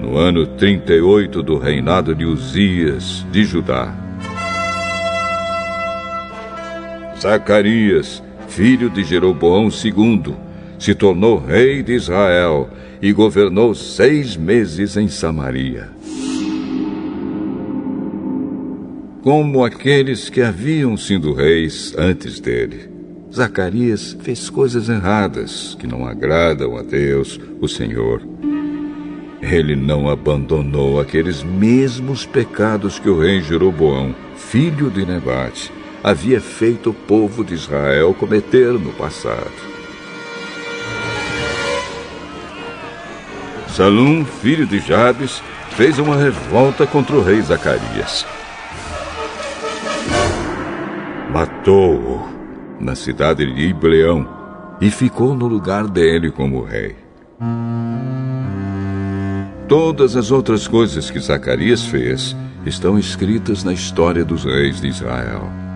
No 0.00 0.16
ano 0.16 0.46
38 0.46 1.42
do 1.42 1.58
reinado 1.58 2.14
de 2.14 2.24
Uzias 2.24 3.26
de 3.30 3.44
Judá, 3.44 3.94
Zacarias, 7.20 8.22
filho 8.50 8.90
de 8.90 9.04
Jeroboão 9.04 9.68
II, 9.68 10.34
se 10.78 10.94
tornou 10.94 11.38
rei 11.38 11.82
de 11.82 11.94
Israel 11.94 12.68
e 13.00 13.12
governou 13.12 13.74
seis 13.74 14.36
meses 14.36 14.96
em 14.96 15.08
Samaria. 15.08 15.88
Como 19.22 19.64
aqueles 19.64 20.28
que 20.28 20.42
haviam 20.42 20.96
sido 20.96 21.32
reis 21.32 21.94
antes 21.96 22.40
dele, 22.40 22.90
Zacarias 23.32 24.16
fez 24.20 24.50
coisas 24.50 24.88
erradas 24.88 25.76
que 25.78 25.86
não 25.86 26.04
agradam 26.04 26.76
a 26.76 26.82
Deus, 26.82 27.38
o 27.60 27.68
Senhor. 27.68 28.20
Ele 29.40 29.76
não 29.76 30.08
abandonou 30.08 31.00
aqueles 31.00 31.42
mesmos 31.42 32.26
pecados 32.26 32.98
que 32.98 33.08
o 33.08 33.20
rei 33.20 33.40
Jeroboão, 33.40 34.14
filho 34.36 34.90
de 34.90 35.06
Nebate, 35.06 35.72
havia 36.02 36.40
feito 36.40 36.90
o 36.90 36.94
povo 36.94 37.44
de 37.44 37.54
Israel 37.54 38.14
cometer 38.14 38.72
no 38.72 38.92
passado. 38.92 39.70
Salum, 43.68 44.24
filho 44.24 44.66
de 44.66 44.80
Jabes, 44.80 45.42
fez 45.70 45.98
uma 45.98 46.16
revolta 46.16 46.86
contra 46.86 47.16
o 47.16 47.22
rei 47.22 47.40
Zacarias. 47.40 48.26
Matou-o 51.30 52.28
na 52.80 52.94
cidade 52.94 53.46
de 53.46 53.62
Ibleão 53.62 54.28
e 54.80 54.90
ficou 54.90 55.34
no 55.34 55.46
lugar 55.46 55.86
dele 55.86 56.30
como 56.30 56.64
rei. 56.64 56.96
Todas 59.68 60.16
as 60.16 60.32
outras 60.32 60.66
coisas 60.66 61.10
que 61.10 61.20
Zacarias 61.20 61.84
fez 61.84 62.34
estão 62.66 62.98
escritas 62.98 63.62
na 63.62 63.72
história 63.72 64.24
dos 64.24 64.44
reis 64.44 64.80
de 64.80 64.88
Israel. 64.88 65.69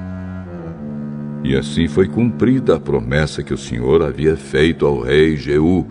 E 1.44 1.54
assim 1.54 1.86
foi 1.86 2.08
cumprida 2.08 2.76
a 2.76 2.80
promessa 2.80 3.42
que 3.42 3.52
o 3.52 3.58
Senhor 3.58 4.02
havia 4.02 4.34
feito 4.34 4.86
ao 4.86 5.02
rei 5.02 5.36
Jeú, 5.36 5.86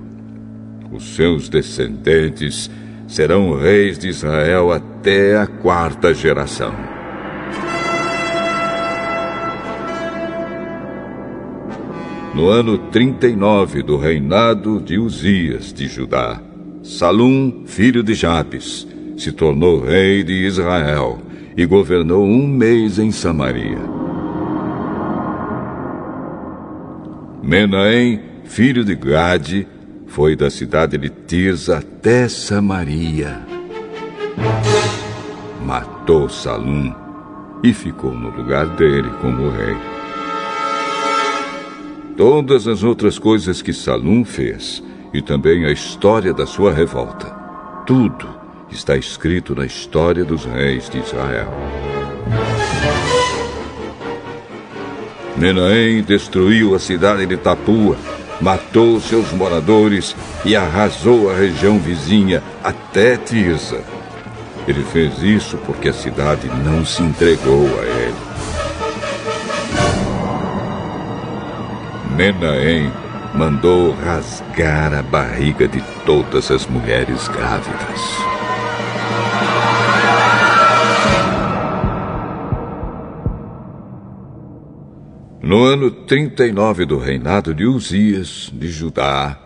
os 0.92 1.16
seus 1.16 1.48
descendentes 1.48 2.72
serão 3.08 3.56
reis 3.56 4.00
de 4.00 4.08
Israel 4.08 4.72
até 4.72 5.38
a 5.38 5.46
quarta 5.46 6.12
geração. 6.12 6.74
No 12.34 12.48
ano 12.48 12.80
39 12.90 13.84
do 13.84 13.96
reinado 13.96 14.80
de 14.80 14.98
Uzias 14.98 15.72
de 15.72 15.88
Judá, 15.88 16.42
Salum, 16.82 17.64
filho 17.68 18.02
de 18.02 18.16
Jabes, 18.16 18.88
se 19.16 19.32
tornou 19.32 19.82
rei 19.82 20.24
de 20.24 20.34
Israel 20.34 21.22
e 21.56 21.64
governou 21.64 22.26
um 22.26 22.48
mês 22.48 22.98
em 22.98 23.12
Samaria. 23.12 24.03
Menahem, 27.44 28.22
filho 28.46 28.86
de 28.86 28.96
Gade, 28.96 29.68
foi 30.08 30.34
da 30.34 30.50
cidade 30.50 30.98
de 30.98 31.10
Tirza 31.10 31.80
até 31.80 32.30
Samaria. 32.30 33.46
Matou 35.62 36.30
Salum 36.30 36.96
e 37.62 37.74
ficou 37.74 38.14
no 38.14 38.30
lugar 38.30 38.66
dele 38.78 39.10
como 39.20 39.50
rei. 39.50 39.76
Todas 42.16 42.66
as 42.66 42.82
outras 42.82 43.20
coisas 43.20 43.62
que 43.62 43.74
Salum 43.74 44.24
fez 44.24 44.82
e 45.14 45.22
também 45.22 45.66
a 45.66 45.72
história 45.72 46.34
da 46.34 46.46
sua 46.46 46.72
revolta, 46.72 47.26
tudo 47.86 48.40
está 48.72 48.96
escrito 48.96 49.54
na 49.54 49.66
história 49.66 50.24
dos 50.24 50.46
reis 50.46 50.90
de 50.90 51.00
Israel. 51.00 51.52
Menahem 55.44 56.02
destruiu 56.02 56.74
a 56.74 56.80
cidade 56.80 57.26
de 57.26 57.36
Tapua 57.36 57.98
matou 58.40 59.02
seus 59.02 59.30
moradores 59.34 60.16
e 60.46 60.56
arrasou 60.56 61.30
a 61.30 61.36
região 61.36 61.78
vizinha 61.78 62.42
até 62.64 63.18
Tirza. 63.18 63.82
Ele 64.66 64.82
fez 64.86 65.22
isso 65.22 65.58
porque 65.66 65.90
a 65.90 65.94
cidade 65.94 66.48
não 66.64 66.86
se 66.86 67.04
entregou 67.04 67.68
a 67.78 67.84
ele. 67.84 68.16
Menahem 72.16 72.90
mandou 73.36 73.94
rasgar 73.96 74.94
a 74.94 75.02
barriga 75.02 75.68
de 75.68 75.84
todas 76.06 76.52
as 76.52 76.66
mulheres 76.68 77.28
grávidas. 77.28 78.33
No 85.44 85.66
ano 85.66 85.92
39 85.92 86.86
do 86.86 86.98
reinado 86.98 87.54
de 87.54 87.66
Uzias, 87.66 88.50
de 88.54 88.70
Judá, 88.70 89.38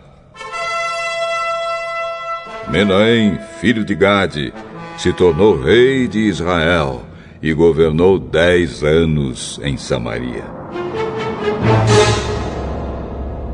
Menahem, 2.68 3.36
filho 3.60 3.84
de 3.84 3.96
Gade, 3.96 4.54
se 4.96 5.12
tornou 5.12 5.60
rei 5.60 6.06
de 6.06 6.20
Israel 6.20 7.02
e 7.42 7.52
governou 7.52 8.16
dez 8.16 8.84
anos 8.84 9.58
em 9.64 9.76
Samaria. 9.76 10.44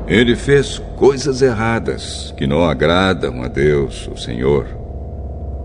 Ele 0.07 0.37
fez 0.37 0.79
coisas 0.99 1.41
erradas 1.41 2.35
que 2.37 2.47
não 2.47 2.63
agradam 2.63 3.43
a 3.43 3.49
Deus, 3.49 4.07
o 4.13 4.19
Senhor 4.19 4.84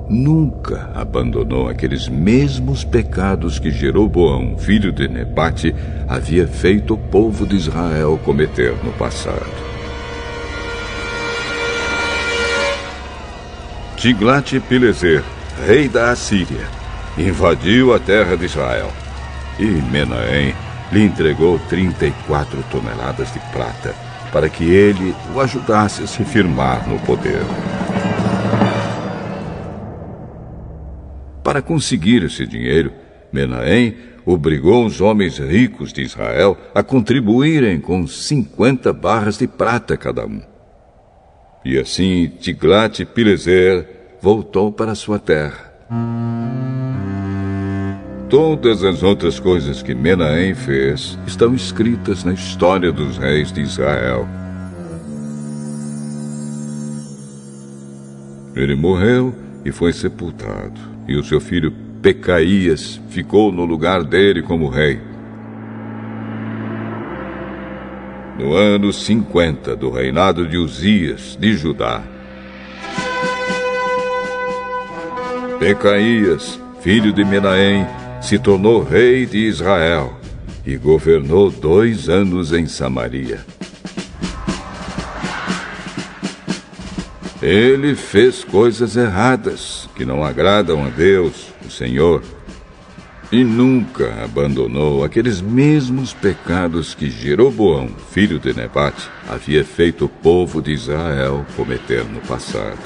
nunca 0.10 0.90
abandonou 0.96 1.70
aqueles 1.70 2.10
mesmos 2.10 2.84
pecados 2.84 3.60
que 3.60 3.70
Jeroboão, 3.70 4.58
filho 4.58 4.92
de 4.92 5.08
Nebate, 5.08 5.74
havia 6.08 6.48
feito 6.48 6.96
o 6.96 6.98
povo 6.98 7.46
de 7.46 7.56
Israel 7.56 8.20
cometer 8.26 8.74
no 8.84 8.92
passado. 8.94 9.46
Tiglat-Pileser, 13.96 15.24
rei 15.68 15.88
da 15.88 16.12
Assíria, 16.12 16.68
invadiu 17.18 17.94
a 17.94 18.00
terra 18.00 18.36
de 18.36 18.46
Israel. 18.46 18.92
E 19.60 19.66
Menahem 19.66 20.56
lhe 20.92 21.04
entregou 21.04 21.60
34 21.68 22.64
toneladas 22.72 23.32
de 23.34 23.40
prata 23.52 23.94
para 24.32 24.48
que 24.48 24.64
ele 24.64 25.14
o 25.36 25.42
ajudasse 25.42 26.04
a 26.04 26.08
se 26.08 26.24
firmar 26.24 26.88
no 26.88 26.98
poder. 27.00 27.42
Para 31.50 31.64
conseguir 31.64 32.22
esse 32.22 32.46
dinheiro, 32.46 32.94
Menahem 33.34 33.96
obrigou 34.24 34.86
os 34.86 35.02
homens 35.02 35.40
ricos 35.40 35.92
de 35.92 36.04
Israel 36.04 36.56
a 36.76 36.84
contribuírem 36.84 37.82
com 37.82 38.06
50 38.06 38.94
barras 38.94 39.36
de 39.36 39.48
prata 39.48 39.98
cada 39.98 40.28
um. 40.28 40.44
E 41.66 41.80
assim 41.80 42.32
Tiglat-Pileser 42.40 43.84
voltou 44.22 44.72
para 44.72 44.94
sua 44.94 45.18
terra. 45.18 45.74
Todas 48.30 48.84
as 48.84 49.02
outras 49.02 49.40
coisas 49.40 49.82
que 49.82 49.96
Menahem 49.96 50.54
fez 50.54 51.18
estão 51.26 51.56
escritas 51.56 52.24
na 52.24 52.34
história 52.34 52.92
dos 52.92 53.18
reis 53.18 53.52
de 53.52 53.62
Israel. 53.62 54.30
Ele 58.56 58.76
morreu 58.76 59.34
e 59.66 59.72
foi 59.72 59.92
sepultado 59.92 60.99
e 61.10 61.18
o 61.18 61.24
seu 61.24 61.42
filho 61.42 61.74
Pecaías 62.04 63.02
ficou 63.10 63.52
no 63.52 63.66
lugar 63.66 64.04
dele 64.04 64.44
como 64.44 64.70
rei. 64.70 65.02
No 68.38 68.54
ano 68.54 68.94
50 68.94 69.76
do 69.76 69.90
reinado 69.90 70.48
de 70.48 70.56
Uzias, 70.56 71.36
de 71.38 71.58
Judá, 71.58 72.04
Pecaías, 75.60 76.62
filho 76.80 77.12
de 77.12 77.26
Menahem, 77.26 77.86
se 78.22 78.38
tornou 78.38 78.84
rei 78.84 79.26
de 79.26 79.40
Israel 79.40 80.18
e 80.66 80.78
governou 80.78 81.50
dois 81.50 82.08
anos 82.08 82.54
em 82.54 82.68
Samaria. 82.68 83.40
Ele 87.42 87.96
fez 87.96 88.44
coisas 88.44 88.98
erradas 88.98 89.90
que 89.96 90.04
não 90.04 90.24
agradam 90.24 90.86
a 90.86 90.90
Deus, 90.90 91.54
o 91.66 91.72
Senhor, 91.72 92.22
e 93.32 93.46
nunca 93.46 94.24
abandonou 94.24 95.06
aqueles 95.06 95.40
mesmos 95.40 96.14
pecados 96.14 96.94
que 96.94 97.10
Jeroboão, 97.10 97.90
filho 98.12 98.40
de 98.40 98.54
Nebate, 98.54 99.10
havia 99.28 99.64
feito 99.64 100.06
o 100.06 100.10
povo 100.10 100.62
de 100.62 100.74
Israel 100.74 101.46
cometer 101.56 102.04
no 102.04 102.20
passado. 102.22 102.80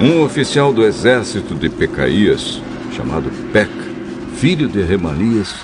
Um 0.00 0.22
oficial 0.22 0.72
do 0.72 0.84
exército 0.84 1.54
de 1.54 1.68
Pecaías, 1.68 2.62
chamado 2.94 3.30
Peca, 3.52 3.72
filho 4.36 4.68
de 4.68 4.82
Remalias, 4.82 5.54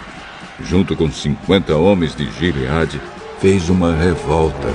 junto 0.64 0.96
com 0.96 1.10
50 1.10 1.76
homens 1.76 2.14
de 2.14 2.28
Gileade, 2.32 3.00
fez 3.40 3.68
uma 3.68 3.94
revolta. 3.94 4.68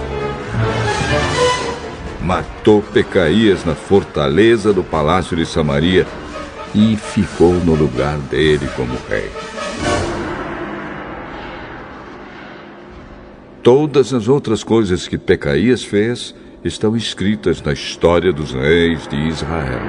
Matou 2.21 2.81
Pecaías 2.81 3.65
na 3.65 3.75
fortaleza 3.75 4.71
do 4.71 4.83
palácio 4.83 5.35
de 5.35 5.45
Samaria 5.45 6.07
e 6.73 6.95
ficou 6.95 7.53
no 7.53 7.75
lugar 7.75 8.17
dele 8.17 8.67
como 8.75 8.93
rei. 9.09 9.29
Todas 13.61 14.13
as 14.13 14.27
outras 14.27 14.63
coisas 14.63 15.07
que 15.07 15.17
Pecaías 15.17 15.83
fez 15.83 16.33
estão 16.63 16.95
escritas 16.95 17.61
na 17.61 17.73
história 17.73 18.31
dos 18.31 18.53
reis 18.53 19.07
de 19.07 19.17
Israel. 19.27 19.81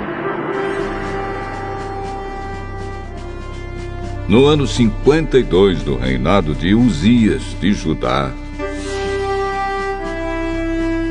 No 4.28 4.46
ano 4.46 4.66
52 4.66 5.82
do 5.82 5.96
reinado 5.96 6.54
de 6.54 6.74
Uzias 6.74 7.42
de 7.60 7.72
Judá, 7.72 8.32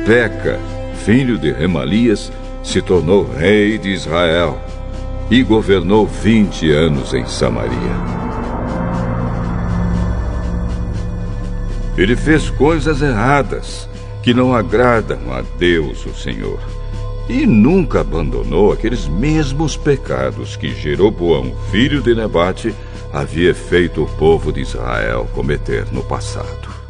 Peca, 0.04 0.60
filho 1.04 1.38
de 1.38 1.50
Remalias, 1.50 2.30
se 2.62 2.82
tornou 2.82 3.24
rei 3.24 3.78
de 3.78 3.88
Israel 3.88 4.60
e 5.30 5.42
governou 5.42 6.06
vinte 6.06 6.70
anos 6.70 7.14
em 7.14 7.24
Samaria. 7.26 7.72
Ele 11.96 12.14
fez 12.14 12.50
coisas 12.50 13.00
erradas 13.00 13.88
que 14.22 14.34
não 14.34 14.54
agradam 14.54 15.32
a 15.32 15.42
Deus, 15.58 16.04
o 16.04 16.14
Senhor, 16.14 16.60
e 17.26 17.46
nunca 17.46 18.00
abandonou 18.00 18.72
aqueles 18.72 19.08
mesmos 19.08 19.74
pecados 19.74 20.54
que 20.54 20.74
Jeroboão, 20.74 21.54
filho 21.70 22.02
de 22.02 22.14
Nebate, 22.14 22.74
havia 23.10 23.54
feito 23.54 24.02
o 24.02 24.06
povo 24.06 24.52
de 24.52 24.60
Israel 24.60 25.26
cometer 25.32 25.86
no 25.90 26.02
passado. 26.02 26.83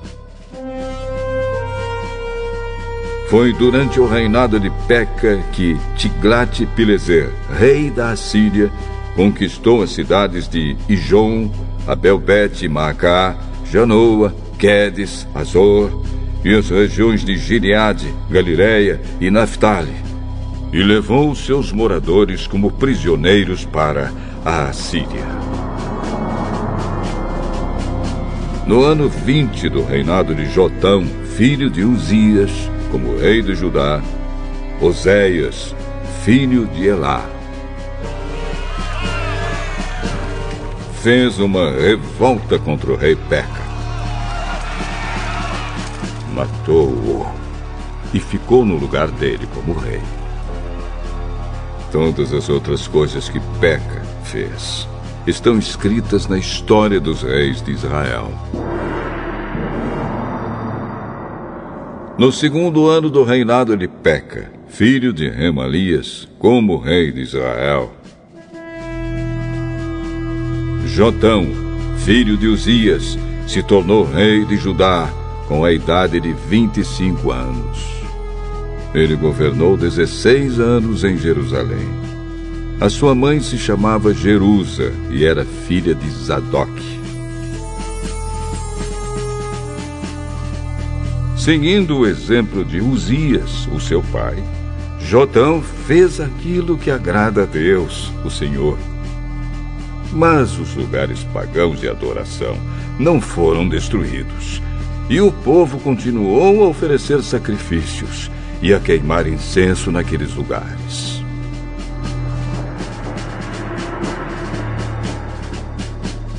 Foi 3.35 3.53
durante 3.53 3.99
o 3.99 4.07
reinado 4.07 4.61
de 4.61 4.70
Peca 4.87 5.43
que 5.51 5.76
Tiglat-Pileser, 5.97 7.30
rei 7.59 7.91
da 7.91 8.11
Assíria, 8.11 8.70
conquistou 9.16 9.82
as 9.82 9.91
cidades 9.91 10.47
de 10.49 10.76
Ijon, 10.89 11.51
Abelbet, 11.85 12.68
Maacá, 12.68 13.37
Janoa, 13.68 14.32
Quedes, 14.57 15.26
Azor 15.35 16.05
e 16.45 16.55
as 16.55 16.70
regiões 16.70 17.24
de 17.24 17.37
Gileade, 17.37 18.07
Galileia 18.30 19.01
e 19.20 19.28
Naphtali, 19.32 19.97
e 20.72 20.80
levou 20.85 21.35
seus 21.35 21.72
moradores 21.72 22.47
como 22.47 22.70
prisioneiros 22.70 23.64
para 23.64 24.12
a 24.45 24.66
Assíria. 24.66 25.26
No 28.64 28.85
ano 28.85 29.09
20 29.09 29.68
do 29.70 29.85
reinado 29.85 30.37
de 30.37 30.49
Jotão, 30.53 31.05
filho 31.37 31.68
de 31.68 31.82
Uzias, 31.82 32.70
como 32.95 33.16
rei 33.16 33.42
de 33.42 33.57
Judá, 33.57 34.01
Oséias, 34.80 35.74
filho 36.22 36.64
de 36.66 36.86
Elá. 36.86 37.28
Fez 41.03 41.40
uma 41.40 41.72
revolta 41.72 42.57
contra 42.57 42.92
o 42.92 42.97
rei 42.97 43.16
Peca. 43.16 43.64
Matou-o 46.34 47.26
e 48.12 48.20
ficou 48.20 48.64
no 48.64 48.76
lugar 48.76 49.09
dele 49.09 49.49
como 49.53 49.76
rei. 49.76 50.01
Todas 51.90 52.32
as 52.32 52.49
outras 52.49 52.86
coisas 52.86 53.28
que 53.28 53.40
Peca 53.59 54.03
fez 54.22 54.86
estão 55.26 55.59
escritas 55.59 56.28
na 56.28 56.38
história 56.38 57.01
dos 57.01 57.24
reis 57.24 57.61
de 57.61 57.72
Israel. 57.72 58.30
No 62.16 62.30
segundo 62.30 62.88
ano 62.88 63.10
do 63.10 63.24
reinado 63.24 63.76
de 63.76 63.88
Peca, 63.88 64.48
filho 64.68 65.12
de 65.12 65.28
Remalias, 65.28 66.28
como 66.38 66.78
rei 66.78 67.10
de 67.10 67.22
Israel, 67.22 67.92
Jotão, 70.86 71.44
filho 71.98 72.36
de 72.36 72.46
Uzias, 72.46 73.18
se 73.48 73.64
tornou 73.64 74.04
rei 74.04 74.44
de 74.44 74.56
Judá 74.56 75.08
com 75.48 75.64
a 75.64 75.72
idade 75.72 76.20
de 76.20 76.32
25 76.32 77.32
anos. 77.32 78.04
Ele 78.94 79.16
governou 79.16 79.76
16 79.76 80.60
anos 80.60 81.02
em 81.02 81.16
Jerusalém. 81.16 81.88
A 82.80 82.88
sua 82.88 83.12
mãe 83.12 83.40
se 83.40 83.58
chamava 83.58 84.14
Jerusa 84.14 84.92
e 85.10 85.24
era 85.24 85.44
filha 85.44 85.96
de 85.96 86.08
Zadok. 86.10 87.03
Seguindo 91.45 91.99
o 91.99 92.07
exemplo 92.07 92.64
de 92.64 92.80
Uzias, 92.80 93.68
o 93.70 93.78
seu 93.78 94.03
pai, 94.05 94.42
Jotão 94.99 95.61
fez 95.61 96.18
aquilo 96.18 96.78
que 96.78 96.90
agrada 96.90 97.42
a 97.42 97.45
Deus, 97.45 98.11
o 98.24 98.30
Senhor. 98.30 98.78
Mas 100.11 100.59
os 100.59 100.74
lugares 100.74 101.22
pagãos 101.34 101.80
de 101.80 101.86
adoração 101.86 102.57
não 102.99 103.20
foram 103.20 103.68
destruídos. 103.68 104.62
E 105.11 105.20
o 105.20 105.30
povo 105.30 105.78
continuou 105.80 106.64
a 106.64 106.68
oferecer 106.68 107.22
sacrifícios 107.22 108.30
e 108.62 108.72
a 108.72 108.80
queimar 108.80 109.26
incenso 109.26 109.92
naqueles 109.92 110.32
lugares. 110.32 111.22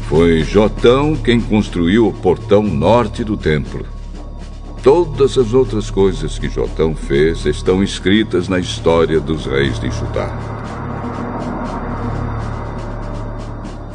Foi 0.10 0.42
Jotão 0.42 1.16
quem 1.16 1.40
construiu 1.40 2.08
o 2.08 2.14
portão 2.14 2.64
norte 2.64 3.24
do 3.24 3.38
templo 3.38 3.86
Todas 4.86 5.36
as 5.36 5.52
outras 5.52 5.90
coisas 5.90 6.38
que 6.38 6.48
Jotão 6.48 6.94
fez 6.94 7.44
estão 7.48 7.82
escritas 7.82 8.48
na 8.48 8.60
história 8.60 9.20
dos 9.20 9.48
reis 9.48 9.80
de 9.80 9.90
Judá. 9.90 10.30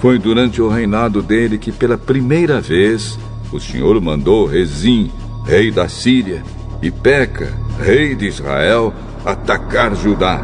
Foi 0.01 0.19
durante 0.19 0.61
o 0.61 0.69
reinado 0.69 1.23
dele 1.23 1.59
que, 1.59 1.71
pela 1.71 1.97
primeira 1.97 2.61
vez, 2.61 3.17
o 3.53 3.61
Senhor 3.61 4.01
mandou 4.01 4.47
Rezim, 4.47 5.13
rei 5.47 5.71
da 5.71 5.89
Síria, 5.89 6.43
e 6.83 6.91
Peca, 6.91 7.55
rei 7.79 8.17
de 8.17 8.27
Israel, 8.27 8.93
atacar 9.25 9.95
Judá. 9.95 10.43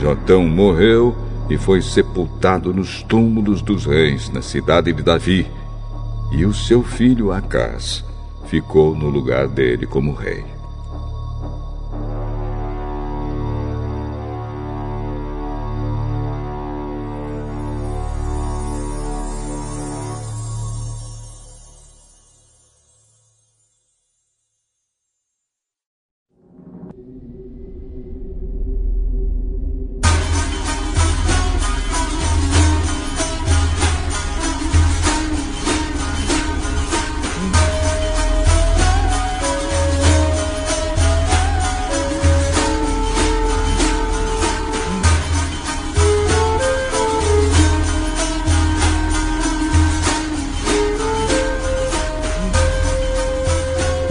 Jotão 0.00 0.48
morreu 0.48 1.14
e 1.50 1.58
foi 1.58 1.82
sepultado 1.82 2.72
nos 2.72 3.02
túmulos 3.02 3.60
dos 3.60 3.84
reis 3.84 4.30
na 4.30 4.40
cidade 4.40 4.92
de 4.92 5.02
Davi, 5.02 5.46
e 6.30 6.46
o 6.46 6.54
seu 6.54 6.84
filho 6.84 7.32
Acás 7.32 8.04
ficou 8.46 8.94
no 8.94 9.10
lugar 9.10 9.48
dele 9.48 9.84
como 9.84 10.14
rei. 10.14 10.59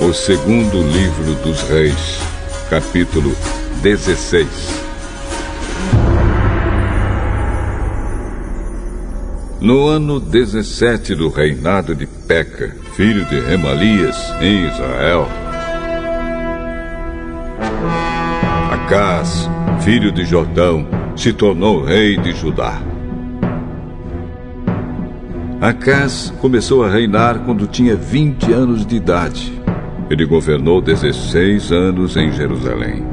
O 0.09 0.13
segundo 0.13 0.81
livro 0.81 1.35
dos 1.43 1.61
reis, 1.69 2.19
capítulo 2.67 3.31
16. 3.83 4.47
No 9.61 9.85
ano 9.85 10.19
17 10.19 11.13
do 11.13 11.29
reinado 11.29 11.93
de 11.93 12.07
Peca, 12.07 12.75
filho 12.95 13.23
de 13.25 13.39
Remalias, 13.39 14.17
em 14.41 14.67
Israel, 14.67 15.27
Acás, 18.71 19.47
filho 19.81 20.11
de 20.11 20.25
Jordão, 20.25 20.87
se 21.15 21.31
tornou 21.31 21.83
rei 21.83 22.17
de 22.17 22.31
Judá. 22.31 22.81
Acás 25.61 26.33
começou 26.41 26.83
a 26.83 26.89
reinar 26.89 27.45
quando 27.45 27.67
tinha 27.67 27.95
20 27.95 28.51
anos 28.53 28.87
de 28.87 28.95
idade. 28.95 29.58
Ele 30.09 30.25
governou 30.25 30.81
16 30.81 31.71
anos 31.71 32.17
em 32.17 32.31
Jerusalém. 32.31 33.05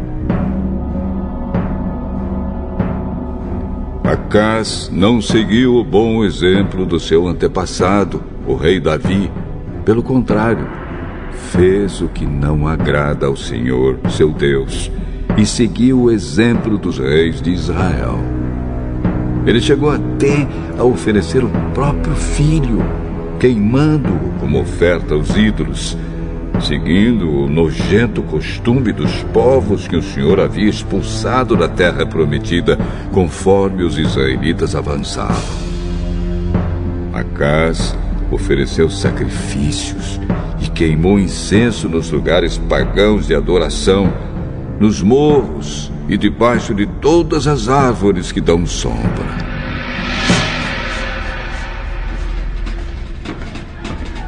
Acás 4.02 4.90
não 4.90 5.20
seguiu 5.20 5.76
o 5.76 5.84
bom 5.84 6.24
exemplo 6.24 6.86
do 6.86 6.98
seu 6.98 7.28
antepassado, 7.28 8.22
o 8.46 8.54
rei 8.54 8.80
Davi. 8.80 9.30
Pelo 9.84 10.02
contrário, 10.02 10.66
fez 11.52 12.00
o 12.00 12.08
que 12.08 12.24
não 12.24 12.66
agrada 12.66 13.26
ao 13.26 13.36
Senhor, 13.36 13.98
seu 14.08 14.32
Deus, 14.32 14.90
e 15.36 15.44
seguiu 15.44 16.02
o 16.02 16.10
exemplo 16.10 16.78
dos 16.78 16.98
reis 16.98 17.42
de 17.42 17.50
Israel. 17.50 18.18
Ele 19.44 19.60
chegou 19.60 19.90
até 19.90 20.46
a 20.78 20.82
oferecer 20.82 21.44
o 21.44 21.50
próprio 21.74 22.14
filho, 22.14 22.78
queimando-o 23.38 24.40
como 24.40 24.60
oferta 24.60 25.14
aos 25.14 25.36
ídolos, 25.36 25.96
seguindo 26.60 27.30
o 27.30 27.48
nojento 27.48 28.22
costume 28.22 28.92
dos 28.92 29.22
povos 29.32 29.86
que 29.86 29.96
o 29.96 30.02
Senhor 30.02 30.40
havia 30.40 30.68
expulsado 30.68 31.56
da 31.56 31.68
terra 31.68 32.06
prometida, 32.06 32.78
conforme 33.12 33.82
os 33.82 33.98
israelitas 33.98 34.74
avançavam. 34.74 35.36
Acás 37.12 37.96
ofereceu 38.30 38.90
sacrifícios 38.90 40.20
e 40.60 40.68
queimou 40.68 41.18
incenso 41.18 41.88
nos 41.88 42.10
lugares 42.10 42.58
pagãos 42.58 43.26
de 43.26 43.34
adoração, 43.34 44.12
nos 44.80 45.02
morros 45.02 45.92
e 46.08 46.16
debaixo 46.16 46.74
de 46.74 46.86
todas 46.86 47.46
as 47.46 47.68
árvores 47.68 48.32
que 48.32 48.40
dão 48.40 48.66
sombra. 48.66 49.46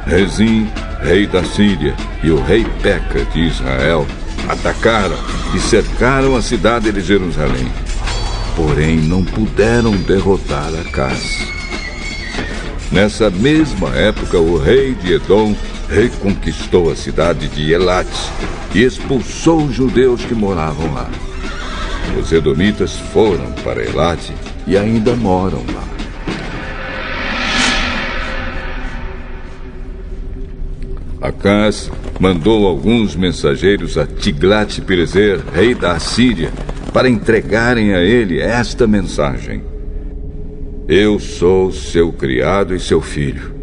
Rezim, 0.05 0.67
rei 1.01 1.25
da 1.25 1.43
Síria, 1.43 1.95
e 2.23 2.29
o 2.29 2.41
rei 2.41 2.65
Peca 2.81 3.23
de 3.25 3.41
Israel 3.41 4.05
atacaram 4.47 5.17
e 5.53 5.59
cercaram 5.59 6.35
a 6.35 6.41
cidade 6.41 6.91
de 6.91 7.01
Jerusalém. 7.01 7.71
Porém, 8.55 8.97
não 8.97 9.23
puderam 9.23 9.95
derrotar 9.95 10.71
Acaz. 10.75 11.47
Nessa 12.91 13.29
mesma 13.29 13.89
época, 13.95 14.37
o 14.39 14.57
rei 14.57 14.95
de 14.95 15.13
Edom 15.13 15.55
reconquistou 15.89 16.91
a 16.91 16.95
cidade 16.95 17.47
de 17.47 17.71
Elat 17.71 18.07
e 18.73 18.83
expulsou 18.83 19.63
os 19.63 19.75
judeus 19.75 20.25
que 20.25 20.33
moravam 20.33 20.93
lá. 20.93 21.09
Os 22.19 22.31
edomitas 22.31 22.95
foram 23.13 23.51
para 23.63 23.83
Elat 23.83 24.31
e 24.65 24.75
ainda 24.75 25.15
moram 25.15 25.63
lá. 25.73 25.98
Acás 31.21 31.91
mandou 32.17 32.65
alguns 32.65 33.13
mensageiros 33.13 33.97
a 33.97 34.05
Tiglat-Pileser, 34.05 35.41
rei 35.53 35.75
da 35.75 35.91
Assíria, 35.91 36.49
para 36.93 37.09
entregarem 37.09 37.93
a 37.93 38.01
ele 38.01 38.39
esta 38.39 38.87
mensagem: 38.87 39.61
Eu 40.87 41.19
sou 41.19 41.71
seu 41.73 42.13
criado 42.13 42.73
e 42.73 42.79
seu 42.79 43.01
filho. 43.01 43.53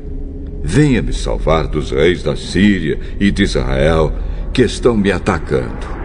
Venha 0.62 1.00
me 1.00 1.12
salvar 1.12 1.66
dos 1.66 1.92
reis 1.92 2.22
da 2.22 2.36
Síria 2.36 2.98
e 3.18 3.30
de 3.30 3.44
Israel 3.44 4.12
que 4.52 4.62
estão 4.62 4.96
me 4.96 5.10
atacando. 5.10 5.96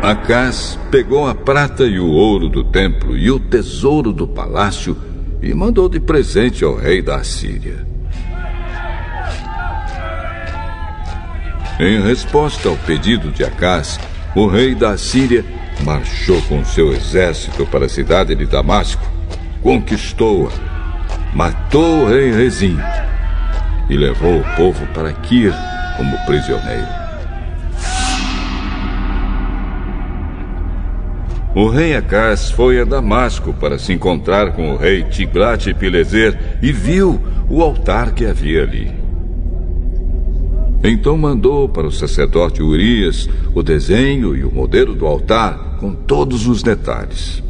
Acás 0.00 0.78
pegou 0.92 1.26
a 1.26 1.34
prata 1.34 1.84
e 1.84 1.98
o 1.98 2.06
ouro 2.06 2.48
do 2.48 2.62
templo 2.62 3.16
e 3.16 3.32
o 3.32 3.40
tesouro 3.40 4.12
do 4.12 4.28
palácio 4.28 4.96
e 5.42 5.52
mandou 5.52 5.88
de 5.88 5.98
presente 5.98 6.62
ao 6.62 6.76
rei 6.76 7.02
da 7.02 7.16
Assíria. 7.16 7.97
Em 11.80 12.02
resposta 12.02 12.68
ao 12.68 12.76
pedido 12.76 13.30
de 13.30 13.44
Acás, 13.44 14.00
o 14.34 14.48
rei 14.48 14.74
da 14.74 14.98
Síria 14.98 15.44
marchou 15.84 16.42
com 16.42 16.64
seu 16.64 16.92
exército 16.92 17.64
para 17.66 17.86
a 17.86 17.88
cidade 17.88 18.34
de 18.34 18.46
Damasco, 18.46 19.06
conquistou-a, 19.62 20.50
matou 21.32 22.02
o 22.02 22.08
rei 22.08 22.32
Rezim 22.32 22.76
e 23.88 23.96
levou 23.96 24.40
o 24.40 24.56
povo 24.56 24.84
para 24.88 25.12
Kir 25.12 25.54
como 25.96 26.18
prisioneiro. 26.26 26.98
O 31.54 31.68
rei 31.68 31.94
Acás 31.94 32.50
foi 32.50 32.80
a 32.80 32.84
Damasco 32.84 33.54
para 33.54 33.78
se 33.78 33.92
encontrar 33.92 34.50
com 34.52 34.72
o 34.72 34.76
rei 34.76 35.04
Tiglat-Pileser 35.04 36.58
e 36.60 36.72
viu 36.72 37.22
o 37.48 37.62
altar 37.62 38.10
que 38.14 38.26
havia 38.26 38.64
ali. 38.64 39.07
Então 40.90 41.18
mandou 41.18 41.68
para 41.68 41.86
o 41.86 41.92
sacerdote 41.92 42.62
Urias 42.62 43.28
o 43.54 43.62
desenho 43.62 44.34
e 44.34 44.42
o 44.42 44.50
modelo 44.50 44.94
do 44.94 45.04
altar 45.04 45.76
com 45.78 45.92
todos 45.92 46.46
os 46.46 46.62
detalhes. 46.62 47.42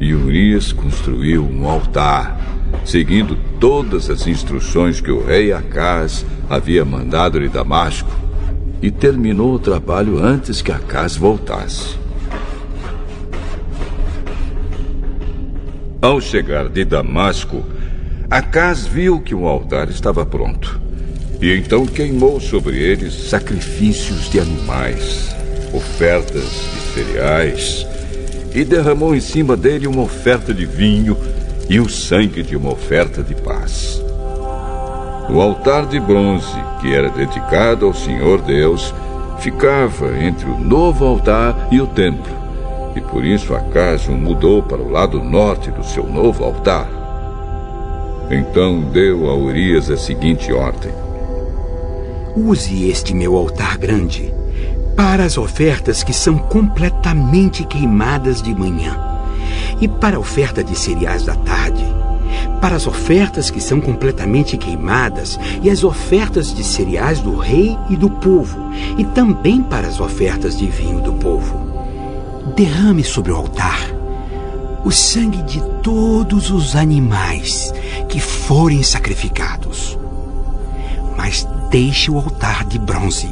E 0.00 0.12
Urias 0.12 0.72
construiu 0.72 1.44
um 1.44 1.68
altar, 1.68 2.40
seguindo 2.84 3.38
todas 3.60 4.10
as 4.10 4.26
instruções 4.26 5.00
que 5.00 5.12
o 5.12 5.24
rei 5.24 5.52
Acás 5.52 6.26
havia 6.50 6.84
mandado 6.84 7.38
de 7.38 7.48
Damasco, 7.48 8.10
e 8.82 8.90
terminou 8.90 9.54
o 9.54 9.58
trabalho 9.60 10.18
antes 10.18 10.60
que 10.60 10.72
Acás 10.72 11.16
voltasse. 11.16 11.96
Ao 16.02 16.20
chegar 16.20 16.68
de 16.68 16.84
Damasco, 16.84 17.62
Acás 18.28 18.84
viu 18.84 19.20
que 19.20 19.36
o 19.36 19.46
altar 19.46 19.88
estava 19.88 20.26
pronto. 20.26 20.82
E 21.40 21.54
então 21.56 21.86
queimou 21.86 22.40
sobre 22.40 22.78
ele 22.78 23.10
sacrifícios 23.10 24.30
de 24.30 24.40
animais, 24.40 25.34
ofertas 25.72 26.44
de 26.44 26.94
cereais, 26.94 27.86
e 28.54 28.64
derramou 28.64 29.14
em 29.14 29.20
cima 29.20 29.56
dele 29.56 29.86
uma 29.86 30.02
oferta 30.02 30.54
de 30.54 30.64
vinho 30.64 31.16
e 31.68 31.80
o 31.80 31.88
sangue 31.88 32.42
de 32.42 32.56
uma 32.56 32.70
oferta 32.70 33.22
de 33.22 33.34
paz. 33.34 34.00
O 35.28 35.40
altar 35.40 35.86
de 35.86 35.98
bronze, 35.98 36.56
que 36.80 36.92
era 36.92 37.10
dedicado 37.10 37.86
ao 37.86 37.94
Senhor 37.94 38.42
Deus, 38.42 38.94
ficava 39.40 40.16
entre 40.22 40.48
o 40.48 40.58
novo 40.58 41.04
altar 41.04 41.68
e 41.72 41.80
o 41.80 41.86
templo 41.86 42.44
e 42.94 43.00
por 43.00 43.24
isso 43.24 43.54
Acaso 43.54 44.12
mudou 44.12 44.62
para 44.62 44.80
o 44.80 44.90
lado 44.90 45.22
norte 45.22 45.70
do 45.70 45.82
seu 45.82 46.06
novo 46.06 46.44
altar. 46.44 46.88
Então 48.30 48.80
deu 48.80 49.28
a 49.28 49.36
Urias 49.36 49.90
a 49.90 49.96
seguinte 49.96 50.52
ordem: 50.52 50.92
Use 52.36 52.88
este 52.88 53.14
meu 53.14 53.36
altar 53.36 53.78
grande 53.78 54.32
para 54.96 55.24
as 55.24 55.38
ofertas 55.38 56.02
que 56.02 56.12
são 56.12 56.36
completamente 56.36 57.64
queimadas 57.64 58.42
de 58.42 58.54
manhã, 58.54 58.98
e 59.80 59.88
para 59.88 60.16
a 60.16 60.20
oferta 60.20 60.62
de 60.62 60.78
cereais 60.78 61.24
da 61.24 61.34
tarde, 61.34 61.84
para 62.60 62.76
as 62.76 62.86
ofertas 62.86 63.50
que 63.50 63.60
são 63.60 63.80
completamente 63.80 64.56
queimadas 64.56 65.38
e 65.62 65.70
as 65.70 65.84
ofertas 65.84 66.54
de 66.54 66.62
cereais 66.62 67.20
do 67.20 67.36
rei 67.36 67.76
e 67.90 67.96
do 67.96 68.10
povo, 68.10 68.58
e 68.96 69.04
também 69.04 69.62
para 69.62 69.86
as 69.86 70.00
ofertas 70.00 70.56
de 70.56 70.66
vinho 70.66 71.00
do 71.00 71.12
povo 71.14 71.72
derrame 72.56 73.02
sobre 73.02 73.32
o 73.32 73.36
altar 73.36 73.78
o 74.84 74.90
sangue 74.90 75.42
de 75.44 75.62
todos 75.82 76.50
os 76.50 76.76
animais 76.76 77.72
que 78.06 78.20
forem 78.20 78.82
sacrificados. 78.82 79.98
Mas 81.16 81.48
deixe 81.74 82.08
o 82.08 82.16
altar 82.16 82.64
de 82.64 82.78
bronze, 82.78 83.28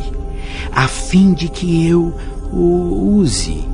a 0.72 0.88
fim 0.88 1.32
de 1.32 1.48
que 1.48 1.86
eu 1.86 2.12
o 2.52 3.14
use 3.14 3.64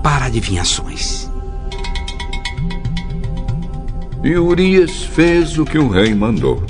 para 0.00 0.26
adivinhações. 0.26 1.28
E 4.22 4.36
Urias 4.36 5.02
fez 5.02 5.58
o 5.58 5.64
que 5.64 5.76
o 5.76 5.88
rei 5.88 6.14
mandou. 6.14 6.62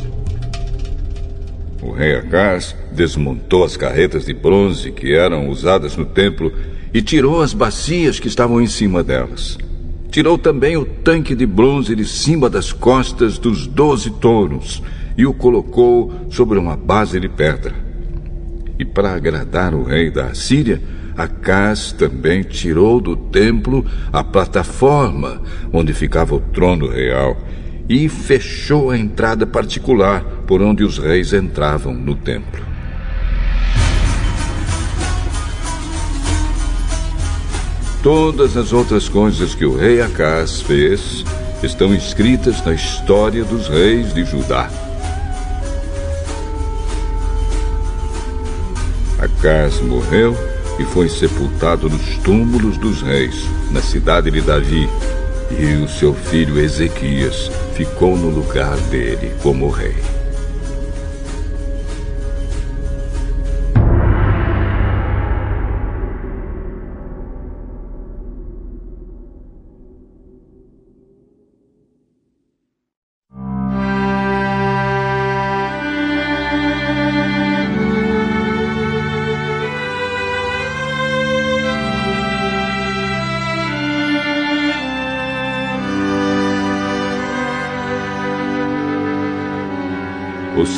O 1.83 1.93
rei 1.93 2.17
Acás 2.17 2.75
desmontou 2.91 3.65
as 3.65 3.77
carretas 3.77 4.25
de 4.25 4.33
bronze 4.33 4.91
que 4.91 5.13
eram 5.13 5.51
usadas 5.51 5.95
no 5.95 6.07
templo 6.07 6.51
e 6.95 7.03
tirou 7.03 7.43
as 7.43 7.53
bacias 7.53 8.19
que 8.19 8.29
estavam 8.29 8.63
em 8.63 8.67
cima 8.67 9.05
delas. 9.05 9.59
Tirou 10.11 10.39
também 10.39 10.79
o 10.79 10.87
tanque 10.87 11.35
de 11.35 11.45
bronze 11.45 11.95
de 11.95 12.07
cima 12.07 12.49
das 12.49 12.73
costas 12.73 13.37
dos 13.37 13.67
doze 13.67 14.11
touros 14.11 14.83
e 15.17 15.27
o 15.27 15.33
colocou 15.35 16.13
sobre 16.31 16.59
uma 16.59 16.77
base 16.77 17.19
de 17.21 17.29
pedra. 17.29 17.75
E 18.79 18.85
para 18.85 19.15
agradar 19.15 19.75
o 19.75 19.83
rei 19.83 20.11
da 20.11 20.27
Assíria, 20.27 20.81
Acás 21.17 21.93
também 21.93 22.43
tirou 22.43 23.01
do 23.01 23.15
templo 23.15 23.85
a 24.13 24.25
plataforma 24.25 25.43
onde 25.73 25.93
ficava 25.93 26.35
o 26.35 26.41
trono 26.41 26.89
real 26.89 27.37
e 27.89 28.09
fechou 28.09 28.91
a 28.91 28.99
entrada 28.99 29.47
particular 29.47 30.23
por 30.47 30.63
onde 30.63 30.83
os 30.83 30.99
reis 30.99 31.33
entravam 31.33 31.93
no 31.93 32.15
templo. 32.15 32.65
Todas 38.03 38.57
as 38.57 38.73
outras 38.73 39.09
coisas 39.09 39.55
que 39.55 39.65
o 39.65 39.77
rei 39.77 40.01
Acás 40.01 40.61
fez 40.61 41.25
estão 41.63 41.95
escritas 41.95 42.65
na 42.65 42.75
história 42.75 43.45
dos 43.45 43.69
reis 43.69 44.13
de 44.13 44.25
Judá. 44.25 44.69
Acás 49.43 49.81
morreu 49.81 50.37
e 50.79 50.85
foi 50.85 51.09
sepultado 51.09 51.91
nos 51.91 52.17
túmulos 52.19 52.79
dos 52.79 53.03
reis, 53.03 53.45
na 53.73 53.83
cidade 53.83 54.31
de 54.31 54.41
Davi, 54.41 54.89
e 55.51 55.83
o 55.83 55.89
seu 55.89 56.15
filho 56.15 56.61
Ezequias 56.61 57.51
ficou 57.75 58.17
no 58.17 58.29
lugar 58.29 58.77
dele 58.83 59.35
como 59.43 59.69
rei. 59.69 60.22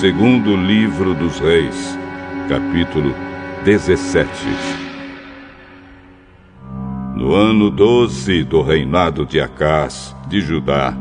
Segundo 0.05 0.55
livro 0.55 1.14
dos 1.14 1.39
Reis, 1.39 1.98
capítulo 2.47 3.14
17. 3.64 4.28
No 7.16 7.35
ano 7.35 7.70
doze 7.70 8.44
do 8.44 8.60
reinado 8.60 9.24
de 9.24 9.40
Acás, 9.40 10.14
de 10.28 10.43
Judá, 10.43 10.94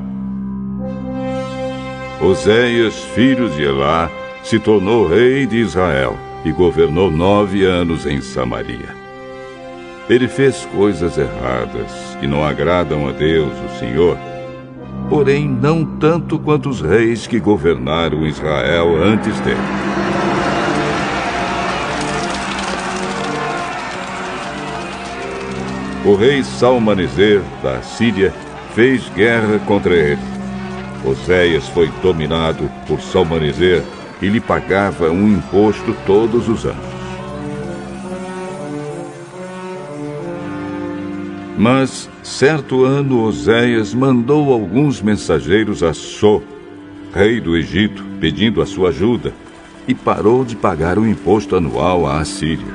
Oséias, 2.22 2.96
filho 3.14 3.50
de 3.50 3.64
Elá, 3.64 4.10
se 4.42 4.58
tornou 4.58 5.06
rei 5.06 5.46
de 5.46 5.58
Israel 5.58 6.18
e 6.46 6.54
governou 6.54 7.12
nove 7.12 7.66
anos 7.66 8.06
em 8.06 8.22
Samaria. 8.22 8.96
Ele 10.10 10.30
fez 10.30 10.66
coisas 10.68 11.18
erradas 11.18 11.92
que 12.22 12.26
não 12.26 12.42
agradam 12.42 13.06
a 13.10 13.12
Deus, 13.12 13.52
o 13.66 13.80
Senhor 13.80 14.18
porém 15.10 15.48
não 15.48 15.86
tanto 15.86 16.40
quanto 16.40 16.70
os 16.70 16.82
reis 16.82 17.28
que 17.28 17.40
governaram 17.40 18.26
Israel 18.26 18.96
antes 19.02 19.40
dele. 19.42 19.58
O 26.06 26.16
rei 26.16 26.44
Salmaneser 26.44 27.42
da 27.62 27.82
Síria 27.82 28.34
fez 28.76 29.08
guerra 29.16 29.58
contra 29.60 29.94
ele. 29.96 30.20
Oséias 31.06 31.68
foi 31.70 31.90
dominado 32.02 32.70
por 32.88 33.00
Salmaneser 33.00 33.84
e 34.22 34.28
lhe 34.28 34.40
pagava 34.42 35.10
um 35.10 35.30
imposto 35.30 35.96
todos 36.06 36.50
os 36.50 36.66
anos. 36.66 36.93
Mas, 41.58 42.10
certo 42.24 42.84
ano, 42.84 43.24
Oséias 43.24 43.94
mandou 43.94 44.52
alguns 44.52 45.02
mensageiros 45.02 45.84
a 45.84 45.94
Só, 45.94 46.42
rei 47.14 47.40
do 47.40 47.56
Egito, 47.56 48.04
pedindo 48.20 48.62
a 48.62 48.66
sua 48.66 48.90
ajuda, 48.90 49.34
e 49.88 49.94
parou 49.94 50.44
de 50.44 50.56
pagar 50.56 50.98
o 50.98 51.08
imposto 51.08 51.56
anual 51.56 52.08
à 52.08 52.20
Assíria. 52.20 52.74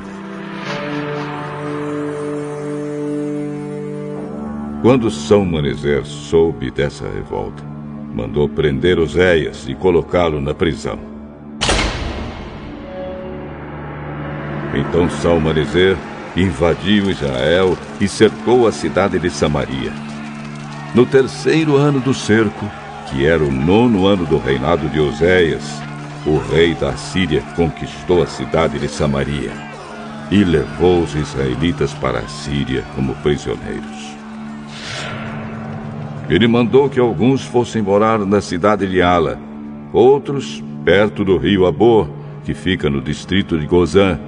Quando 4.81 5.11
São 5.11 5.43
Maneser 5.43 6.05
soube 6.05 6.71
dessa 6.71 7.05
revolta, 7.09 7.61
mandou 8.15 8.47
prender 8.47 8.97
Oséias 8.97 9.67
e 9.67 9.75
colocá-lo 9.75 10.39
na 10.39 10.53
prisão. 10.53 10.97
Então 14.73 15.09
Salmaneser 15.09 15.97
invadiu 16.41 17.09
Israel 17.09 17.77
e 17.99 18.07
cercou 18.07 18.67
a 18.67 18.71
cidade 18.71 19.19
de 19.19 19.29
Samaria. 19.29 19.91
No 20.95 21.05
terceiro 21.05 21.75
ano 21.75 21.99
do 21.99 22.13
cerco, 22.13 22.65
que 23.09 23.25
era 23.25 23.43
o 23.43 23.51
nono 23.51 24.05
ano 24.07 24.25
do 24.25 24.37
reinado 24.37 24.87
de 24.89 24.99
Oséias, 24.99 25.81
o 26.25 26.37
rei 26.37 26.73
da 26.73 26.95
Síria 26.95 27.41
conquistou 27.55 28.21
a 28.21 28.27
cidade 28.27 28.79
de 28.79 28.87
Samaria 28.87 29.51
e 30.31 30.43
levou 30.43 31.01
os 31.01 31.15
israelitas 31.15 31.93
para 31.93 32.19
a 32.19 32.27
Síria 32.27 32.83
como 32.95 33.15
prisioneiros. 33.15 34.09
Ele 36.29 36.47
mandou 36.47 36.87
que 36.87 36.99
alguns 36.99 37.41
fossem 37.41 37.81
morar 37.81 38.19
na 38.19 38.39
cidade 38.39 38.87
de 38.87 39.01
Ala, 39.01 39.39
outros 39.91 40.63
perto 40.85 41.25
do 41.25 41.37
rio 41.37 41.65
Abor, 41.65 42.07
que 42.43 42.53
fica 42.53 42.89
no 42.89 43.01
distrito 43.01 43.57
de 43.57 43.65
Gozã, 43.65 44.19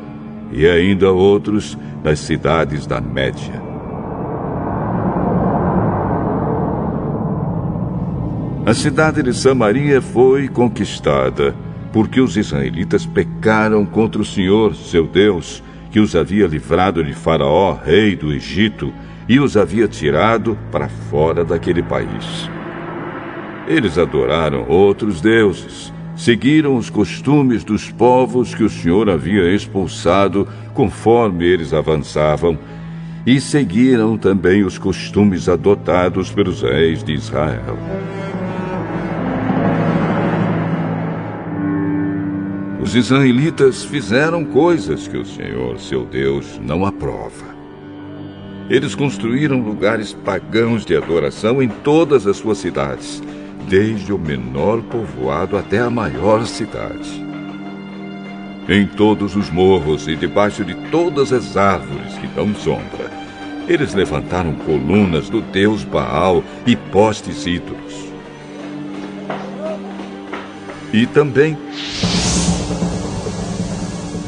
e 0.52 0.68
ainda 0.68 1.12
outros 1.12 1.78
nas 2.04 2.20
cidades 2.20 2.86
da 2.86 3.00
Média. 3.00 3.62
A 8.66 8.74
cidade 8.74 9.24
de 9.24 9.34
Samaria 9.34 10.02
foi 10.02 10.48
conquistada 10.48 11.56
porque 11.92 12.22
os 12.22 12.38
israelitas 12.38 13.06
pecaram 13.06 13.86
contra 13.86 14.22
o 14.22 14.26
Senhor, 14.26 14.76
seu 14.76 15.08
Deus, 15.08 15.64
que 15.92 16.00
os 16.00 16.16
havia 16.16 16.48
livrado 16.48 17.04
de 17.04 17.14
Faraó, 17.14 17.74
rei 17.74 18.16
do 18.16 18.32
Egito, 18.32 18.94
e 19.28 19.40
os 19.40 19.58
havia 19.58 19.88
tirado 19.88 20.58
para 20.72 20.88
fora 20.88 21.44
daquele 21.44 21.84
país. 21.84 22.50
Eles 23.68 23.98
adoraram 23.98 24.66
outros 24.68 25.22
deuses, 25.22 25.94
seguiram 26.16 26.76
os 26.76 26.90
costumes 26.90 27.64
dos 27.64 27.90
povos 27.92 28.54
que 28.54 28.64
o 28.64 28.70
Senhor 28.70 29.10
havia 29.10 29.54
expulsado 29.54 30.48
conforme 30.74 31.46
eles 31.46 31.74
avançavam, 31.74 32.58
e 33.26 33.40
seguiram 33.40 34.18
também 34.18 34.64
os 34.64 34.78
costumes 34.78 35.48
adotados 35.48 36.32
pelos 36.32 36.62
reis 36.62 37.04
de 37.04 37.14
Israel. 37.14 37.78
Os 42.82 42.96
israelitas 42.96 43.84
fizeram 43.84 44.44
coisas 44.44 45.08
que 45.08 45.16
o 45.16 45.24
Senhor, 45.24 45.80
seu 45.80 46.04
Deus, 46.04 46.60
não 46.60 46.84
aprova. 46.84 47.52
Eles 48.70 48.96
construíram 48.96 49.62
lugares 49.62 50.14
pagãos 50.14 50.84
de 50.84 50.96
adoração 50.96 51.62
em 51.62 51.70
todas 51.70 52.26
as 52.26 52.38
suas 52.38 52.58
cidades 52.58 53.22
desde 53.68 54.12
o 54.14 54.18
menor 54.18 54.82
povoado 54.82 55.58
até 55.58 55.80
a 55.80 55.90
maior 55.90 56.46
cidade. 56.46 57.26
Em 58.70 58.86
todos 58.86 59.36
os 59.36 59.50
morros 59.50 60.08
e 60.08 60.16
debaixo 60.16 60.64
de 60.64 60.76
todas 60.90 61.34
as 61.34 61.58
árvores 61.58 62.18
que 62.18 62.28
dão 62.28 62.54
sombra, 62.56 63.12
eles 63.68 63.94
levantaram 63.94 64.54
colunas 64.54 65.30
do 65.30 65.42
deus 65.42 65.84
Baal 65.84 66.44
e 66.66 66.76
postes 66.76 67.46
ídolos. 67.46 68.12
E 70.94 71.06
também 71.06 71.58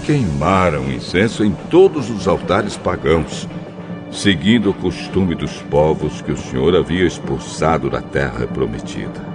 queimaram 0.06 0.92
incenso 0.92 1.44
em 1.44 1.52
todos 1.70 2.10
os 2.10 2.28
altares 2.28 2.76
pagãos, 2.76 3.48
seguindo 4.14 4.70
o 4.70 4.74
costume 4.74 5.34
dos 5.34 5.62
povos 5.64 6.22
que 6.22 6.32
o 6.32 6.38
Senhor 6.38 6.76
havia 6.76 7.06
expulsado 7.06 7.90
da 7.90 8.02
terra 8.02 8.46
prometida. 8.46 9.34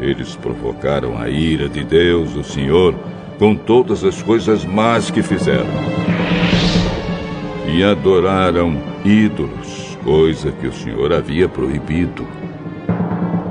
Eles 0.00 0.34
provocaram 0.34 1.16
a 1.16 1.28
ira 1.28 1.68
de 1.68 1.84
Deus, 1.84 2.34
o 2.34 2.42
Senhor, 2.42 2.94
com 3.38 3.54
todas 3.54 4.04
as 4.04 4.20
coisas 4.20 4.64
más 4.64 5.10
que 5.10 5.22
fizeram. 5.22 5.64
E 7.72 7.82
adoraram 7.84 8.76
ídolos, 9.04 9.96
coisa 10.02 10.50
que 10.50 10.66
o 10.66 10.72
Senhor 10.72 11.12
havia 11.12 11.48
proibido. 11.48 12.26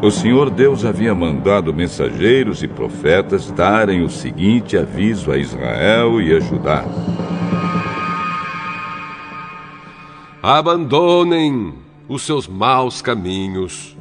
O 0.01 0.11
Senhor 0.11 0.49
Deus 0.49 0.85
havia 0.85 1.15
mandado 1.15 1.73
mensageiros 1.73 2.61
e 2.61 2.67
profetas 2.67 3.49
darem 3.49 4.03
o 4.03 4.09
seguinte 4.09 4.77
aviso 4.77 5.31
a 5.31 5.37
Israel 5.37 6.21
e 6.21 6.35
a 6.35 6.39
Judá: 6.39 6.85
Abandonem 10.47 11.73
os 12.07 12.21
seus 12.21 12.47
maus 12.47 13.01
caminhos 13.01 13.97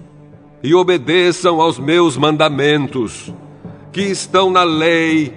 e 0.63 0.75
obedeçam 0.75 1.59
aos 1.59 1.79
meus 1.79 2.19
mandamentos, 2.19 3.33
que 3.91 4.03
estão 4.03 4.51
na 4.51 4.63
lei, 4.63 5.33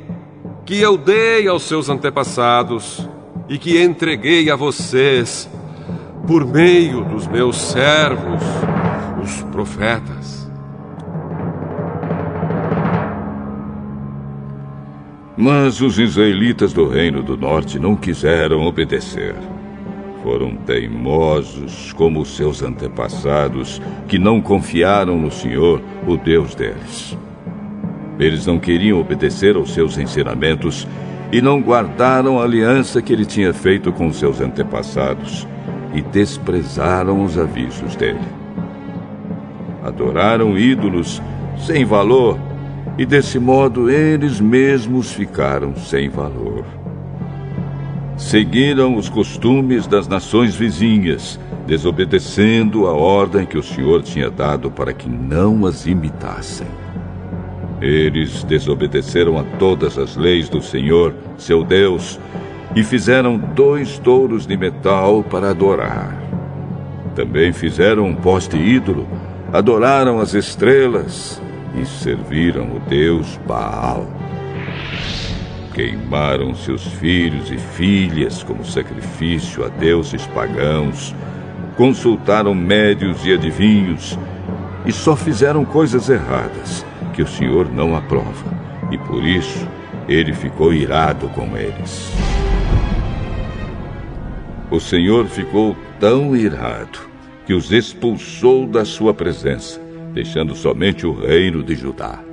que 0.65 0.81
eu 0.81 0.97
dei 0.97 1.47
aos 1.47 1.63
seus 1.63 1.87
antepassados 1.87 3.07
e 3.47 3.57
que 3.57 3.81
entreguei 3.81 4.51
a 4.51 4.57
vocês 4.57 5.49
por 6.27 6.45
meio 6.45 7.05
dos 7.05 7.25
meus 7.25 7.55
servos, 7.55 8.43
os 9.23 9.43
profetas. 9.43 10.51
Mas 15.37 15.79
os 15.79 15.97
israelitas 15.97 16.73
do 16.73 16.85
Reino 16.85 17.23
do 17.23 17.37
Norte 17.37 17.79
não 17.79 17.95
quiseram 17.95 18.67
obedecer. 18.67 19.37
Foram 20.27 20.57
teimosos 20.57 21.93
como 21.93 22.25
seus 22.25 22.61
antepassados, 22.61 23.81
que 24.09 24.19
não 24.19 24.41
confiaram 24.41 25.17
no 25.17 25.31
Senhor, 25.31 25.81
o 26.05 26.17
Deus 26.17 26.53
deles. 26.53 27.17
Eles 28.19 28.45
não 28.45 28.59
queriam 28.59 28.99
obedecer 28.99 29.55
aos 29.55 29.71
seus 29.71 29.97
ensinamentos 29.97 30.85
e 31.31 31.41
não 31.41 31.61
guardaram 31.61 32.41
a 32.41 32.43
aliança 32.43 33.01
que 33.01 33.13
ele 33.13 33.25
tinha 33.25 33.53
feito 33.53 33.89
com 33.93 34.11
seus 34.11 34.41
antepassados 34.41 35.47
e 35.93 36.01
desprezaram 36.01 37.23
os 37.23 37.37
avisos 37.37 37.95
dele. 37.95 38.19
Adoraram 39.81 40.57
ídolos 40.57 41.21
sem 41.57 41.85
valor 41.85 42.37
e 42.97 43.05
desse 43.05 43.39
modo 43.39 43.89
eles 43.89 44.41
mesmos 44.41 45.13
ficaram 45.13 45.73
sem 45.73 46.09
valor. 46.09 46.76
Seguiram 48.17 48.95
os 48.95 49.07
costumes 49.07 49.85
das 49.85 50.07
nações 50.07 50.55
vizinhas, 50.55 51.39
desobedecendo 51.67 52.87
a 52.87 52.91
ordem 52.91 53.45
que 53.45 53.59
o 53.59 53.63
Senhor 53.63 54.01
tinha 54.01 54.29
dado 54.31 54.71
para 54.71 54.91
que 54.91 55.07
não 55.07 55.67
as 55.67 55.85
imitassem. 55.85 56.67
Eles 57.79 58.43
desobedeceram 58.43 59.37
a 59.37 59.43
todas 59.59 59.99
as 59.99 60.15
leis 60.15 60.49
do 60.49 60.63
Senhor, 60.63 61.13
seu 61.37 61.63
Deus, 61.63 62.19
e 62.75 62.83
fizeram 62.83 63.37
dois 63.37 63.99
touros 63.99 64.47
de 64.47 64.57
metal 64.57 65.23
para 65.23 65.51
adorar. 65.51 66.17
Também 67.13 67.53
fizeram 67.53 68.05
um 68.05 68.15
poste 68.15 68.57
ídolo, 68.57 69.07
adoraram 69.53 70.19
as 70.19 70.33
estrelas 70.33 71.39
e 71.79 71.85
serviram 71.85 72.63
o 72.63 72.79
Deus 72.89 73.39
Baal. 73.47 74.16
Queimaram 75.77 76.55
seus 76.55 76.87
filhos 76.87 77.51
e 77.51 77.57
filhas 77.59 78.41
como 78.41 78.65
sacrifício 78.65 79.63
a 79.63 79.67
deuses 79.67 80.25
pagãos, 80.25 81.13
consultaram 81.75 82.55
médios 82.55 83.23
e 83.23 83.33
adivinhos 83.33 84.17
e 84.87 84.91
só 84.91 85.15
fizeram 85.15 85.63
coisas 85.63 86.09
erradas 86.09 86.83
que 87.13 87.21
o 87.21 87.27
Senhor 87.27 87.71
não 87.71 87.95
aprova, 87.95 88.51
e 88.89 88.97
por 88.97 89.23
isso 89.23 89.67
ele 90.09 90.33
ficou 90.33 90.73
irado 90.73 91.29
com 91.29 91.55
eles. 91.55 92.11
O 94.71 94.79
Senhor 94.79 95.27
ficou 95.27 95.77
tão 95.99 96.35
irado 96.35 97.07
que 97.45 97.53
os 97.53 97.71
expulsou 97.71 98.65
da 98.65 98.83
sua 98.83 99.13
presença, 99.13 99.79
deixando 100.11 100.55
somente 100.55 101.05
o 101.05 101.13
reino 101.13 101.61
de 101.61 101.75
Judá. 101.75 102.26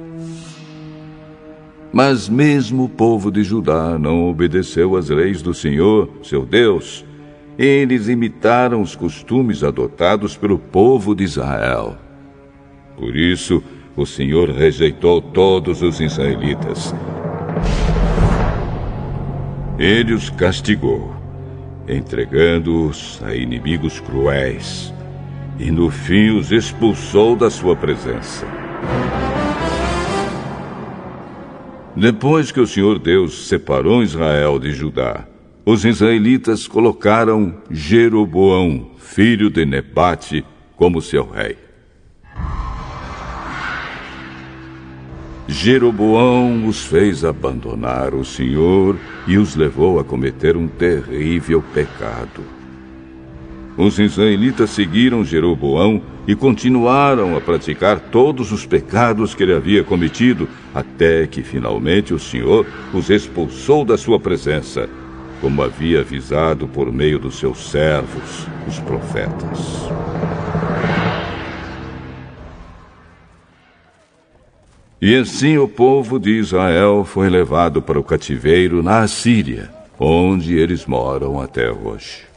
Mas 1.95 2.29
mesmo 2.29 2.87
o 2.87 2.89
povo 2.89 3.31
de 3.31 3.45
Judá 3.45 3.97
não 3.97 4.29
obedeceu 4.29 4.97
às 4.97 5.11
leis 5.11 5.41
do 5.41 5.55
Senhor, 5.55 6.11
seu 6.25 6.45
Deus. 6.45 7.05
Eles 7.57 8.09
imitaram 8.09 8.83
os 8.83 8.97
costumes 8.97 9.63
adotados 9.63 10.37
pelo 10.37 10.59
povo 10.59 11.15
de 11.15 11.23
Israel. 11.23 11.97
Por 12.97 13.15
isso, 13.15 13.63
o 13.97 14.05
Senhor 14.05 14.51
rejeitou 14.51 15.23
todos 15.23 15.83
os 15.83 16.01
israelitas. 16.01 16.93
Ele 19.79 20.15
os 20.15 20.29
castigou, 20.31 21.15
entregando-os 21.89 23.23
a 23.25 23.37
inimigos 23.37 24.01
cruéis, 24.01 24.93
e 25.61 25.71
no 25.71 25.91
fim 25.91 26.37
os 26.37 26.51
expulsou 26.51 27.37
da 27.37 27.49
sua 27.49 27.77
presença. 27.77 28.45
Depois 31.97 32.51
que 32.51 32.61
o 32.61 32.67
Senhor 32.67 32.99
Deus 32.99 33.47
separou 33.47 34.03
Israel 34.03 34.59
de 34.59 34.73
Judá, 34.73 35.27
os 35.65 35.85
israelitas 35.85 36.67
colocaram 36.67 37.55
Jeroboão, 37.71 38.91
filho 38.99 39.49
de 39.49 39.65
Nebate, 39.65 40.45
como 40.77 41.01
seu 41.01 41.31
rei. 41.31 41.57
Jeroboão 45.47 46.67
os 46.67 46.85
fez 46.85 47.25
abandonar 47.25 48.13
o 48.13 48.25
Senhor 48.25 48.97
e 49.27 49.39
os 49.39 49.55
levou 49.55 50.01
a 50.01 50.05
cometer 50.05 50.57
um 50.57 50.67
terrível 50.67 51.63
pecado. 51.73 52.64
Os 53.77 53.99
israelitas 53.99 54.71
seguiram 54.71 55.25
Jeroboão 55.25 56.01
e 56.29 56.35
continuaram 56.35 57.37
a 57.37 57.41
praticar 57.41 57.99
todos 57.99 58.53
os 58.53 58.65
pecados 58.65 59.35
que 59.35 59.43
ele 59.43 59.53
havia 59.53 59.83
cometido, 59.83 60.49
até 60.73 61.27
que 61.27 61.43
finalmente 61.43 62.15
o 62.15 62.19
Senhor 62.19 62.65
os 62.93 63.11
expulsou 63.11 63.85
da 63.85 63.99
sua 63.99 64.21
presença, 64.21 64.89
como 65.41 65.63
havia 65.63 66.01
avisado 66.01 66.69
por 66.69 66.93
meio 66.93 67.19
dos 67.19 67.39
seus 67.39 67.69
servos, 67.71 68.47
os 68.69 68.79
profetas. 68.79 69.89
E 75.03 75.17
assim 75.17 75.59
o 75.59 75.69
povo 75.69 76.19
de 76.19 76.31
Israel 76.31 77.05
foi 77.05 77.29
levado 77.29 77.83
para 77.83 77.99
o 77.99 78.05
cativeiro 78.05 78.83
na 78.83 79.01
Assíria, 79.01 79.69
onde 79.99 80.57
eles 80.57 80.87
moram 80.87 81.41
até 81.41 81.71
hoje. 81.71 82.34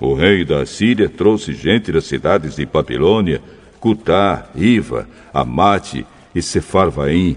O 0.00 0.14
rei 0.14 0.44
da 0.44 0.62
Assíria 0.62 1.08
trouxe 1.08 1.52
gente 1.52 1.92
das 1.92 2.04
cidades 2.04 2.56
de 2.56 2.66
Babilônia, 2.66 3.40
Cutá, 3.78 4.48
Iva, 4.54 5.08
Amate 5.32 6.06
e 6.34 6.42
Sefarvaim, 6.42 7.36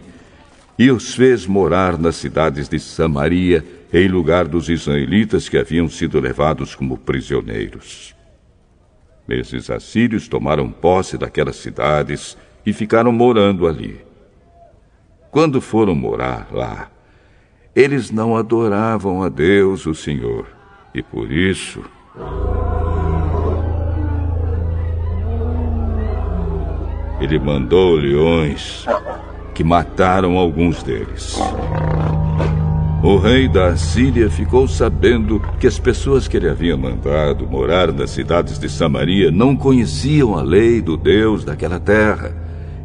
e 0.78 0.92
os 0.92 1.16
fez 1.16 1.46
morar 1.46 1.98
nas 1.98 2.16
cidades 2.16 2.68
de 2.70 2.80
Samaria, 2.80 3.66
em 3.92 4.08
lugar 4.08 4.48
dos 4.48 4.70
israelitas 4.70 5.48
que 5.48 5.58
haviam 5.58 5.88
sido 5.88 6.20
levados 6.20 6.76
como 6.76 6.98
prisioneiros. 6.98 8.16
Esses 9.30 9.70
assírios 9.70 10.28
tomaram 10.28 10.70
posse 10.70 11.18
daquelas 11.18 11.58
cidades 11.58 12.38
e 12.66 12.74
ficaram 12.74 13.12
morando 13.12 13.68
ali. 13.68 14.00
Quando 15.32 15.60
foram 15.62 15.96
morar 15.96 16.48
lá, 16.52 16.90
eles 17.76 18.10
não 18.10 18.36
adoravam 18.36 19.22
a 19.22 19.30
Deus, 19.30 19.86
o 19.86 19.94
Senhor, 19.94 20.48
e 20.94 21.02
por 21.02 21.32
isso. 21.32 21.84
Ele 27.20 27.40
mandou 27.40 27.96
leões 27.96 28.86
que 29.54 29.64
mataram 29.64 30.38
alguns 30.38 30.84
deles. 30.84 31.38
O 33.04 33.18
rei 33.18 33.48
da 33.48 33.76
Síria 33.76 34.30
ficou 34.30 34.68
sabendo 34.68 35.40
que 35.60 35.68
as 35.68 35.80
pessoas 35.80 36.28
que 36.28 36.38
ele 36.38 36.50
havia 36.50 36.76
mandado 36.76 37.48
morar 37.48 37.92
nas 37.92 38.12
cidades 38.12 38.60
de 38.60 38.68
Samaria 38.68 39.32
não 39.32 39.56
conheciam 39.56 40.38
a 40.38 40.42
lei 40.42 40.82
do 40.82 40.98
Deus 40.98 41.44
daquela 41.44 41.80
terra 41.80 42.36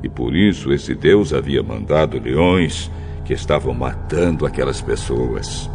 e 0.03 0.09
por 0.09 0.35
isso 0.35 0.73
esse 0.73 0.95
Deus 0.95 1.33
havia 1.33 1.63
mandado 1.63 2.19
leões 2.19 2.91
que 3.25 3.33
estavam 3.33 3.73
matando 3.73 4.45
aquelas 4.45 4.81
pessoas. 4.81 5.71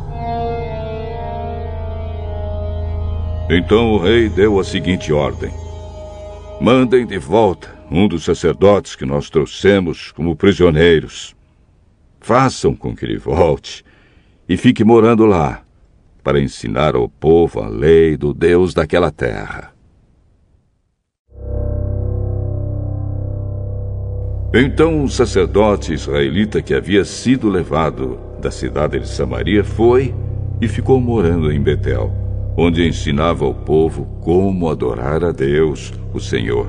Então 3.49 3.93
o 3.93 3.97
rei 3.97 4.27
deu 4.27 4.59
a 4.59 4.63
seguinte 4.63 5.13
ordem: 5.13 5.51
Mandem 6.59 7.05
de 7.05 7.17
volta 7.17 7.73
um 7.89 8.05
dos 8.05 8.25
sacerdotes 8.25 8.95
que 8.95 9.05
nós 9.05 9.29
trouxemos 9.29 10.11
como 10.11 10.35
prisioneiros. 10.35 11.33
Façam 12.19 12.75
com 12.75 12.93
que 12.93 13.05
ele 13.05 13.17
volte 13.17 13.85
e 14.49 14.57
fique 14.57 14.83
morando 14.83 15.25
lá, 15.25 15.63
para 16.21 16.41
ensinar 16.41 16.93
ao 16.93 17.07
povo 17.07 17.61
a 17.61 17.69
lei 17.69 18.17
do 18.17 18.33
Deus 18.33 18.73
daquela 18.73 19.11
terra. 19.11 19.73
Então 24.53 25.03
o 25.03 25.09
sacerdote 25.09 25.93
israelita 25.93 26.61
que 26.61 26.73
havia 26.73 27.05
sido 27.05 27.47
levado 27.47 28.19
da 28.41 28.51
cidade 28.51 28.99
de 28.99 29.07
Samaria 29.07 29.63
foi 29.63 30.13
e 30.59 30.67
ficou 30.67 30.99
morando 30.99 31.51
em 31.51 31.61
Betel, 31.61 32.26
onde 32.57 32.87
ensinava 32.87 33.45
ao 33.45 33.53
povo 33.53 34.05
como 34.21 34.67
adorar 34.67 35.23
a 35.23 35.31
Deus, 35.31 35.93
o 36.11 36.19
Senhor. 36.19 36.67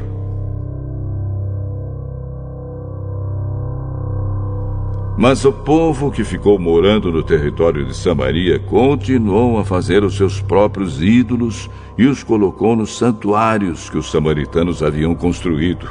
Mas 5.16 5.44
o 5.44 5.52
povo 5.52 6.12
que 6.12 6.23
ficou 6.23 6.60
morando 6.60 7.10
no 7.10 7.24
território 7.24 7.85
de 7.85 7.97
Samaria 7.97 8.59
continuou 8.59 9.59
a 9.59 9.65
fazer 9.65 10.05
os 10.05 10.16
seus 10.16 10.40
próprios 10.40 11.02
ídolos 11.02 11.69
e 11.97 12.06
os 12.06 12.23
colocou 12.23 12.77
nos 12.77 12.97
santuários 12.97 13.90
que 13.90 13.98
os 13.98 14.10
samaritanos 14.12 14.81
haviam 14.81 15.16
construído. 15.16 15.90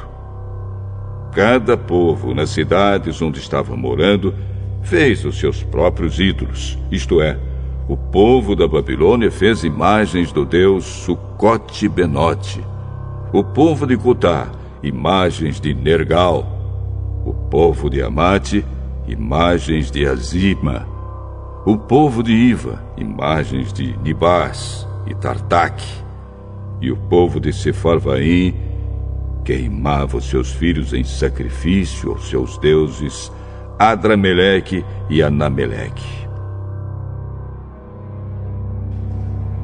Cada 1.34 1.76
povo, 1.76 2.34
nas 2.34 2.52
cidades 2.52 3.22
onde 3.22 3.40
estava 3.40 3.76
morando, 3.76 4.34
fez 4.82 5.26
os 5.26 5.38
seus 5.38 5.62
próprios 5.62 6.20
ídolos, 6.22 6.78
isto 6.90 7.20
é, 7.20 7.38
o 7.88 7.96
povo 7.96 8.54
da 8.54 8.68
Babilônia 8.68 9.32
fez 9.32 9.64
imagens 9.64 10.34
do 10.34 10.46
deus 10.46 10.84
Sucote 10.84 11.88
Benote. 11.88 12.62
O 13.32 13.44
povo 13.44 13.88
de 13.88 13.96
Cutá, 13.96 14.50
imagens 14.84 15.60
de 15.60 15.74
Nergal. 15.74 16.46
O 17.26 17.34
povo 17.34 17.90
de 17.90 18.02
Amate, 18.02 18.66
imagens 19.08 19.90
de 19.90 20.06
Azima. 20.06 20.86
O 21.66 21.78
povo 21.78 22.22
de 22.22 22.34
Iva, 22.34 22.84
imagens 22.98 23.72
de 23.72 23.98
Nibás 24.00 24.86
e 25.06 25.16
Tartaque. 25.16 26.04
E 26.82 26.92
o 26.92 26.98
povo 26.98 27.40
de 27.40 27.54
Sefarvaim 27.54 28.54
queimava 29.46 30.18
os 30.18 30.26
seus 30.26 30.52
filhos 30.52 30.94
em 30.94 31.06
sacrifício 31.06 32.12
aos 32.12 32.30
seus 32.30 32.58
deuses 32.58 33.32
Adrameleque 33.80 34.84
e 35.10 35.24
Anameleque. 35.24 36.27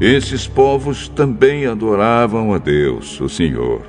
Esses 0.03 0.45
povos 0.45 1.07
também 1.07 1.65
adoravam 1.65 2.53
a 2.53 2.57
Deus, 2.57 3.21
o 3.21 3.30
Senhor, 3.30 3.84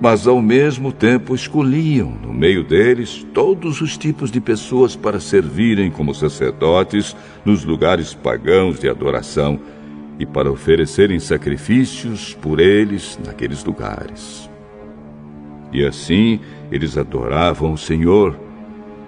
mas 0.00 0.26
ao 0.26 0.40
mesmo 0.40 0.90
tempo 0.90 1.34
escolhiam 1.34 2.12
no 2.22 2.32
meio 2.32 2.64
deles 2.64 3.26
todos 3.34 3.82
os 3.82 3.98
tipos 3.98 4.30
de 4.30 4.40
pessoas 4.40 4.96
para 4.96 5.20
servirem 5.20 5.90
como 5.90 6.14
sacerdotes 6.14 7.14
nos 7.44 7.62
lugares 7.62 8.14
pagãos 8.14 8.80
de 8.80 8.88
adoração 8.88 9.60
e 10.18 10.24
para 10.24 10.50
oferecerem 10.50 11.20
sacrifícios 11.20 12.32
por 12.32 12.58
eles 12.58 13.20
naqueles 13.22 13.62
lugares. 13.64 14.48
E 15.70 15.84
assim 15.84 16.40
eles 16.72 16.96
adoravam 16.96 17.74
o 17.74 17.76
Senhor, 17.76 18.34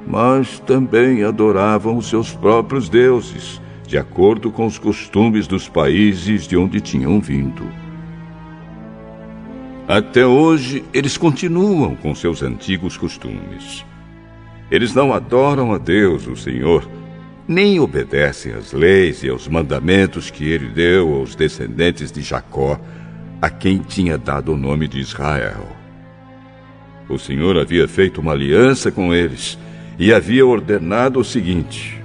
mas 0.07 0.61
também 0.61 1.25
adoravam 1.25 1.97
os 1.97 2.11
seus 2.11 2.31
próprios 2.35 2.91
deuses 2.91 3.59
de 3.87 3.97
acordo 3.97 4.51
com 4.51 4.67
os 4.67 4.79
costumes 4.79 5.47
dos 5.47 5.69
países 5.69 6.47
de 6.47 6.57
onde 6.57 6.81
tinham 6.81 7.21
vindo. 7.21 7.67
Até 9.89 10.27
hoje, 10.27 10.85
eles 10.93 11.17
continuam 11.17 11.95
com 11.95 12.15
seus 12.15 12.43
antigos 12.43 12.97
costumes. 12.97 13.85
Eles 14.69 14.93
não 14.93 15.13
adoram 15.13 15.73
a 15.73 15.79
Deus, 15.79 16.27
o 16.27 16.35
Senhor, 16.35 16.89
nem 17.47 17.79
obedecem 17.79 18.53
às 18.53 18.73
leis 18.73 19.23
e 19.23 19.29
aos 19.29 19.47
mandamentos 19.47 20.29
que 20.29 20.45
ele 20.45 20.67
deu 20.67 21.15
aos 21.15 21.37
descendentes 21.37 22.11
de 22.11 22.21
Jacó, 22.21 22.81
a 23.41 23.49
quem 23.49 23.79
tinha 23.79 24.19
dado 24.19 24.53
o 24.53 24.57
nome 24.57 24.89
de 24.89 24.99
Israel. 24.99 25.69
O 27.09 27.19
Senhor 27.19 27.57
havia 27.57 27.87
feito 27.87 28.21
uma 28.21 28.33
aliança 28.33 28.91
com 28.91 29.15
eles 29.15 29.57
e 29.97 30.13
havia 30.13 30.45
ordenado 30.45 31.21
o 31.21 31.25
seguinte: 31.25 31.96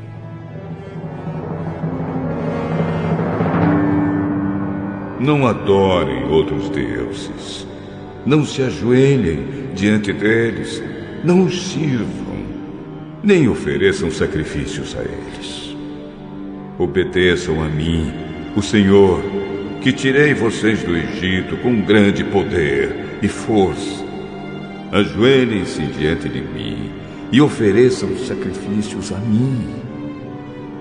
Não 5.21 5.45
adorem 5.45 6.23
outros 6.23 6.67
deuses. 6.69 7.67
Não 8.25 8.43
se 8.43 8.63
ajoelhem 8.63 9.69
diante 9.75 10.11
deles. 10.11 10.81
Não 11.23 11.45
os 11.45 11.61
sirvam. 11.61 12.41
Nem 13.21 13.47
ofereçam 13.47 14.09
sacrifícios 14.09 14.97
a 14.97 15.03
eles. 15.03 15.77
Obedeçam 16.79 17.61
a 17.61 17.67
mim, 17.67 18.11
o 18.55 18.63
Senhor, 18.63 19.21
que 19.83 19.93
tirei 19.93 20.33
vocês 20.33 20.81
do 20.81 20.97
Egito 20.97 21.55
com 21.57 21.81
grande 21.81 22.23
poder 22.23 23.19
e 23.21 23.27
força. 23.27 24.03
Ajoelhem-se 24.91 25.83
diante 25.99 26.27
de 26.29 26.41
mim 26.41 26.89
e 27.31 27.39
ofereçam 27.39 28.17
sacrifícios 28.17 29.11
a 29.11 29.19
mim. 29.19 29.80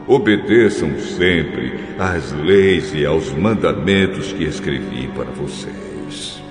Obedeçam 0.07 0.99
sempre 0.99 1.75
às 1.99 2.33
leis 2.33 2.93
e 2.95 3.05
aos 3.05 3.33
mandamentos 3.33 4.33
que 4.33 4.45
escrevi 4.45 5.09
para 5.15 5.31
vocês. 5.31 6.43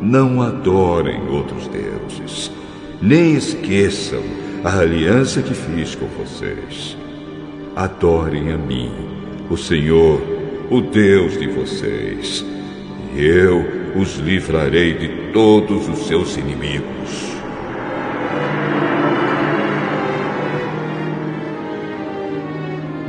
Não 0.00 0.42
adorem 0.42 1.20
outros 1.28 1.68
deuses, 1.68 2.50
nem 3.00 3.34
esqueçam 3.34 4.22
a 4.64 4.78
aliança 4.78 5.42
que 5.42 5.54
fiz 5.54 5.94
com 5.94 6.06
vocês. 6.06 6.96
Adorem 7.76 8.52
a 8.52 8.58
mim, 8.58 8.90
o 9.48 9.56
Senhor, 9.56 10.20
o 10.70 10.80
Deus 10.80 11.38
de 11.38 11.46
vocês, 11.48 12.44
e 13.14 13.24
eu 13.24 13.64
os 13.96 14.16
livrarei 14.16 14.94
de 14.94 15.32
todos 15.32 15.88
os 15.88 16.06
seus 16.06 16.36
inimigos. 16.36 17.29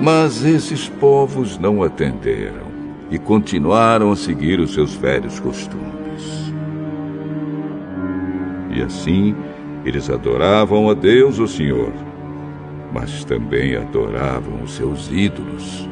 Mas 0.02 0.44
esses 0.44 0.90
povos 0.90 1.60
não 1.60 1.84
atenderam 1.84 2.72
e 3.11 3.19
continuaram 3.19 4.11
a 4.11 4.15
seguir 4.15 4.60
os 4.60 4.73
seus 4.73 4.95
velhos 4.95 5.40
costumes. 5.40 6.52
E 8.73 8.82
assim, 8.82 9.36
eles 9.86 10.10
adoravam 10.10 10.90
a 10.90 10.95
Deus, 10.95 11.38
o 11.38 11.48
Senhor, 11.48 11.94
mas 12.91 13.23
também 13.26 13.76
adoravam 13.76 14.64
os 14.64 14.73
seus 14.73 15.11
ídolos. 15.11 15.88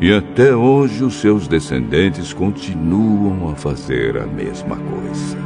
E 0.00 0.12
até 0.12 0.56
hoje 0.56 1.04
os 1.04 1.14
seus 1.14 1.46
descendentes 1.46 2.32
continuam 2.32 3.52
a 3.52 3.54
fazer 3.54 4.18
a 4.18 4.26
mesma 4.26 4.76
coisa. 4.76 5.38